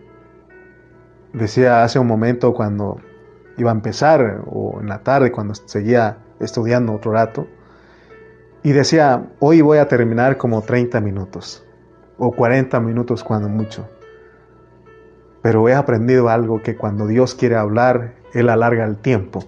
decía 1.34 1.84
hace 1.84 2.00
un 2.00 2.08
momento 2.08 2.54
cuando 2.54 3.00
iba 3.58 3.72
a 3.72 3.74
empezar, 3.74 4.42
o 4.48 4.80
en 4.82 4.88
la 4.88 5.00
tarde 5.04 5.32
cuando 5.32 5.54
seguía 5.56 6.18
estudiando 6.40 6.94
otro 6.94 7.12
rato, 7.12 7.48
y 8.64 8.72
decía, 8.72 9.30
hoy 9.40 9.62
voy 9.62 9.78
a 9.78 9.88
terminar 9.88 10.38
como 10.38 10.62
30 10.62 11.00
minutos 11.02 11.66
o 12.20 12.32
40 12.34 12.80
minutos 12.82 13.24
cuando 13.24 13.48
mucho. 13.50 13.90
Pero 15.42 15.68
he 15.70 15.74
aprendido 15.74 16.30
algo 16.30 16.62
que 16.62 16.76
cuando 16.76 17.08
Dios 17.08 17.34
quiere 17.34 17.56
hablar, 17.56 18.16
Él 18.34 18.50
alarga 18.50 18.86
el 18.86 18.98
tiempo. 18.98 19.46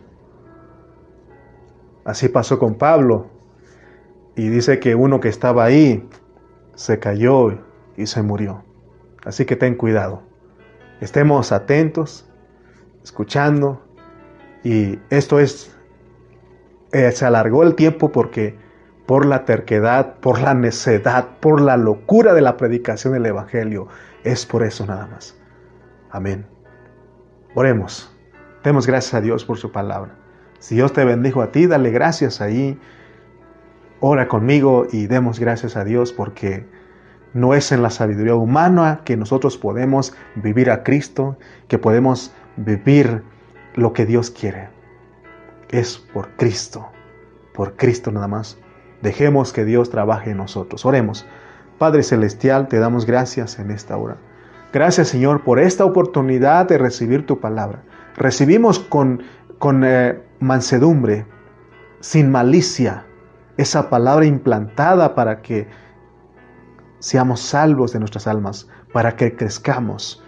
Así 2.05 2.29
pasó 2.29 2.57
con 2.57 2.75
Pablo. 2.75 3.27
Y 4.35 4.47
dice 4.47 4.79
que 4.79 4.95
uno 4.95 5.19
que 5.19 5.27
estaba 5.27 5.65
ahí 5.65 6.07
se 6.75 6.97
cayó 6.97 7.59
y 7.97 8.07
se 8.07 8.21
murió. 8.21 8.63
Así 9.25 9.45
que 9.45 9.57
ten 9.57 9.75
cuidado. 9.75 10.23
Estemos 11.01 11.51
atentos, 11.51 12.29
escuchando. 13.03 13.81
Y 14.63 14.99
esto 15.09 15.39
es, 15.39 15.75
eh, 16.93 17.11
se 17.11 17.25
alargó 17.25 17.63
el 17.63 17.75
tiempo 17.75 18.11
porque 18.11 18.57
por 19.11 19.25
la 19.25 19.43
terquedad, 19.43 20.13
por 20.21 20.39
la 20.39 20.53
necedad, 20.53 21.31
por 21.41 21.59
la 21.59 21.75
locura 21.75 22.33
de 22.33 22.39
la 22.39 22.55
predicación 22.55 23.11
del 23.11 23.25
Evangelio. 23.25 23.89
Es 24.23 24.45
por 24.45 24.63
eso 24.63 24.85
nada 24.85 25.05
más. 25.05 25.37
Amén. 26.11 26.45
Oremos. 27.53 28.17
Demos 28.63 28.87
gracias 28.87 29.13
a 29.15 29.19
Dios 29.19 29.43
por 29.43 29.57
su 29.57 29.69
palabra. 29.69 30.15
Si 30.59 30.75
Dios 30.75 30.93
te 30.93 31.03
bendijo 31.03 31.41
a 31.41 31.51
ti, 31.51 31.67
dale 31.67 31.91
gracias 31.91 32.39
ahí. 32.39 32.79
Ora 33.99 34.29
conmigo 34.29 34.87
y 34.89 35.07
demos 35.07 35.41
gracias 35.41 35.75
a 35.75 35.83
Dios 35.83 36.13
porque 36.13 36.65
no 37.33 37.53
es 37.53 37.73
en 37.73 37.83
la 37.83 37.89
sabiduría 37.89 38.35
humana 38.35 39.01
que 39.03 39.17
nosotros 39.17 39.57
podemos 39.57 40.15
vivir 40.35 40.71
a 40.71 40.83
Cristo, 40.83 41.37
que 41.67 41.77
podemos 41.77 42.33
vivir 42.55 43.23
lo 43.75 43.91
que 43.91 44.05
Dios 44.05 44.31
quiere. 44.31 44.69
Es 45.67 45.97
por 45.97 46.29
Cristo, 46.37 46.87
por 47.53 47.75
Cristo 47.75 48.09
nada 48.09 48.29
más. 48.29 48.57
Dejemos 49.01 49.53
que 49.53 49.65
Dios 49.65 49.89
trabaje 49.89 50.31
en 50.31 50.37
nosotros. 50.37 50.85
Oremos. 50.85 51.25
Padre 51.77 52.03
Celestial, 52.03 52.67
te 52.67 52.79
damos 52.79 53.05
gracias 53.05 53.57
en 53.57 53.71
esta 53.71 53.97
hora. 53.97 54.17
Gracias 54.71 55.09
Señor 55.09 55.43
por 55.43 55.59
esta 55.59 55.83
oportunidad 55.83 56.67
de 56.67 56.77
recibir 56.77 57.25
tu 57.25 57.39
palabra. 57.39 57.83
Recibimos 58.15 58.79
con, 58.79 59.23
con 59.57 59.83
eh, 59.83 60.21
mansedumbre, 60.39 61.25
sin 61.99 62.31
malicia, 62.31 63.05
esa 63.57 63.89
palabra 63.89 64.25
implantada 64.25 65.13
para 65.13 65.41
que 65.41 65.67
seamos 66.99 67.41
salvos 67.41 67.93
de 67.93 67.99
nuestras 67.99 68.27
almas, 68.27 68.67
para 68.93 69.15
que 69.15 69.35
crezcamos. 69.35 70.23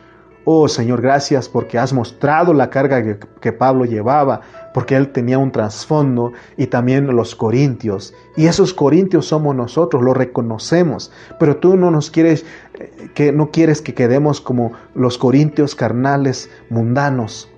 Oh 0.46 0.68
Señor, 0.68 1.02
gracias 1.02 1.48
porque 1.48 1.80
has 1.80 1.94
mostrado 1.94 2.54
la 2.54 2.70
carga 2.70 3.18
que, 3.40 3.54
Pablo 3.54 3.86
llevaba, 3.86 4.42
porque 4.74 4.98
él 4.98 5.14
tenía 5.14 5.38
un 5.38 5.54
trasfondo 5.54 6.34
y 6.58 6.68
también 6.68 7.08
los 7.08 7.34
corintios. 7.34 8.14
Y 8.36 8.48
esos 8.48 8.74
corintios 8.74 9.28
somos 9.28 9.56
nosotros, 9.56 10.04
lo 10.04 10.14
reconocemos, 10.14 11.14
pero 11.40 11.58
tú 11.58 11.78
no 11.78 11.92
nos 11.92 12.12
quieres 12.12 12.46
eh, 12.74 13.10
que 13.16 13.32
no 13.32 13.52
quieres 13.52 13.82
que 13.82 13.94
quedemos 13.94 14.42
como 14.42 14.74
los 14.96 15.18
corintios 15.18 15.76
carnales 15.76 16.50
mundanos, 16.70 17.50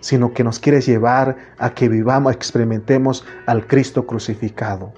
sino 0.00 0.34
que 0.34 0.42
nos 0.42 0.58
quieres 0.58 0.84
llevar 0.84 1.36
a 1.58 1.74
que 1.74 1.88
vivamos, 1.88 2.34
experimentemos 2.34 3.24
al 3.46 3.68
Cristo 3.68 4.04
crucificado, 4.04 4.92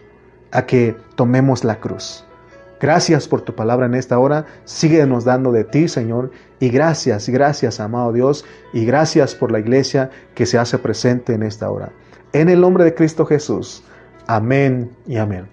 a 0.50 0.64
que 0.64 0.96
tomemos 1.14 1.62
la 1.62 1.78
cruz. 1.78 2.24
Gracias 2.80 3.26
por 3.26 3.40
tu 3.42 3.54
palabra 3.54 3.86
en 3.86 3.94
esta 3.94 4.18
hora. 4.18 4.46
Síguenos 4.64 5.24
dando 5.24 5.52
de 5.52 5.64
ti, 5.64 5.88
Señor. 5.88 6.30
Y 6.60 6.68
gracias, 6.68 7.28
gracias, 7.28 7.80
amado 7.80 8.12
Dios. 8.12 8.44
Y 8.72 8.84
gracias 8.84 9.34
por 9.34 9.50
la 9.50 9.58
iglesia 9.58 10.10
que 10.34 10.46
se 10.46 10.58
hace 10.58 10.78
presente 10.78 11.34
en 11.34 11.42
esta 11.42 11.70
hora. 11.70 11.90
En 12.32 12.48
el 12.48 12.60
nombre 12.60 12.84
de 12.84 12.94
Cristo 12.94 13.24
Jesús. 13.26 13.82
Amén 14.26 14.90
y 15.06 15.16
amén. 15.16 15.46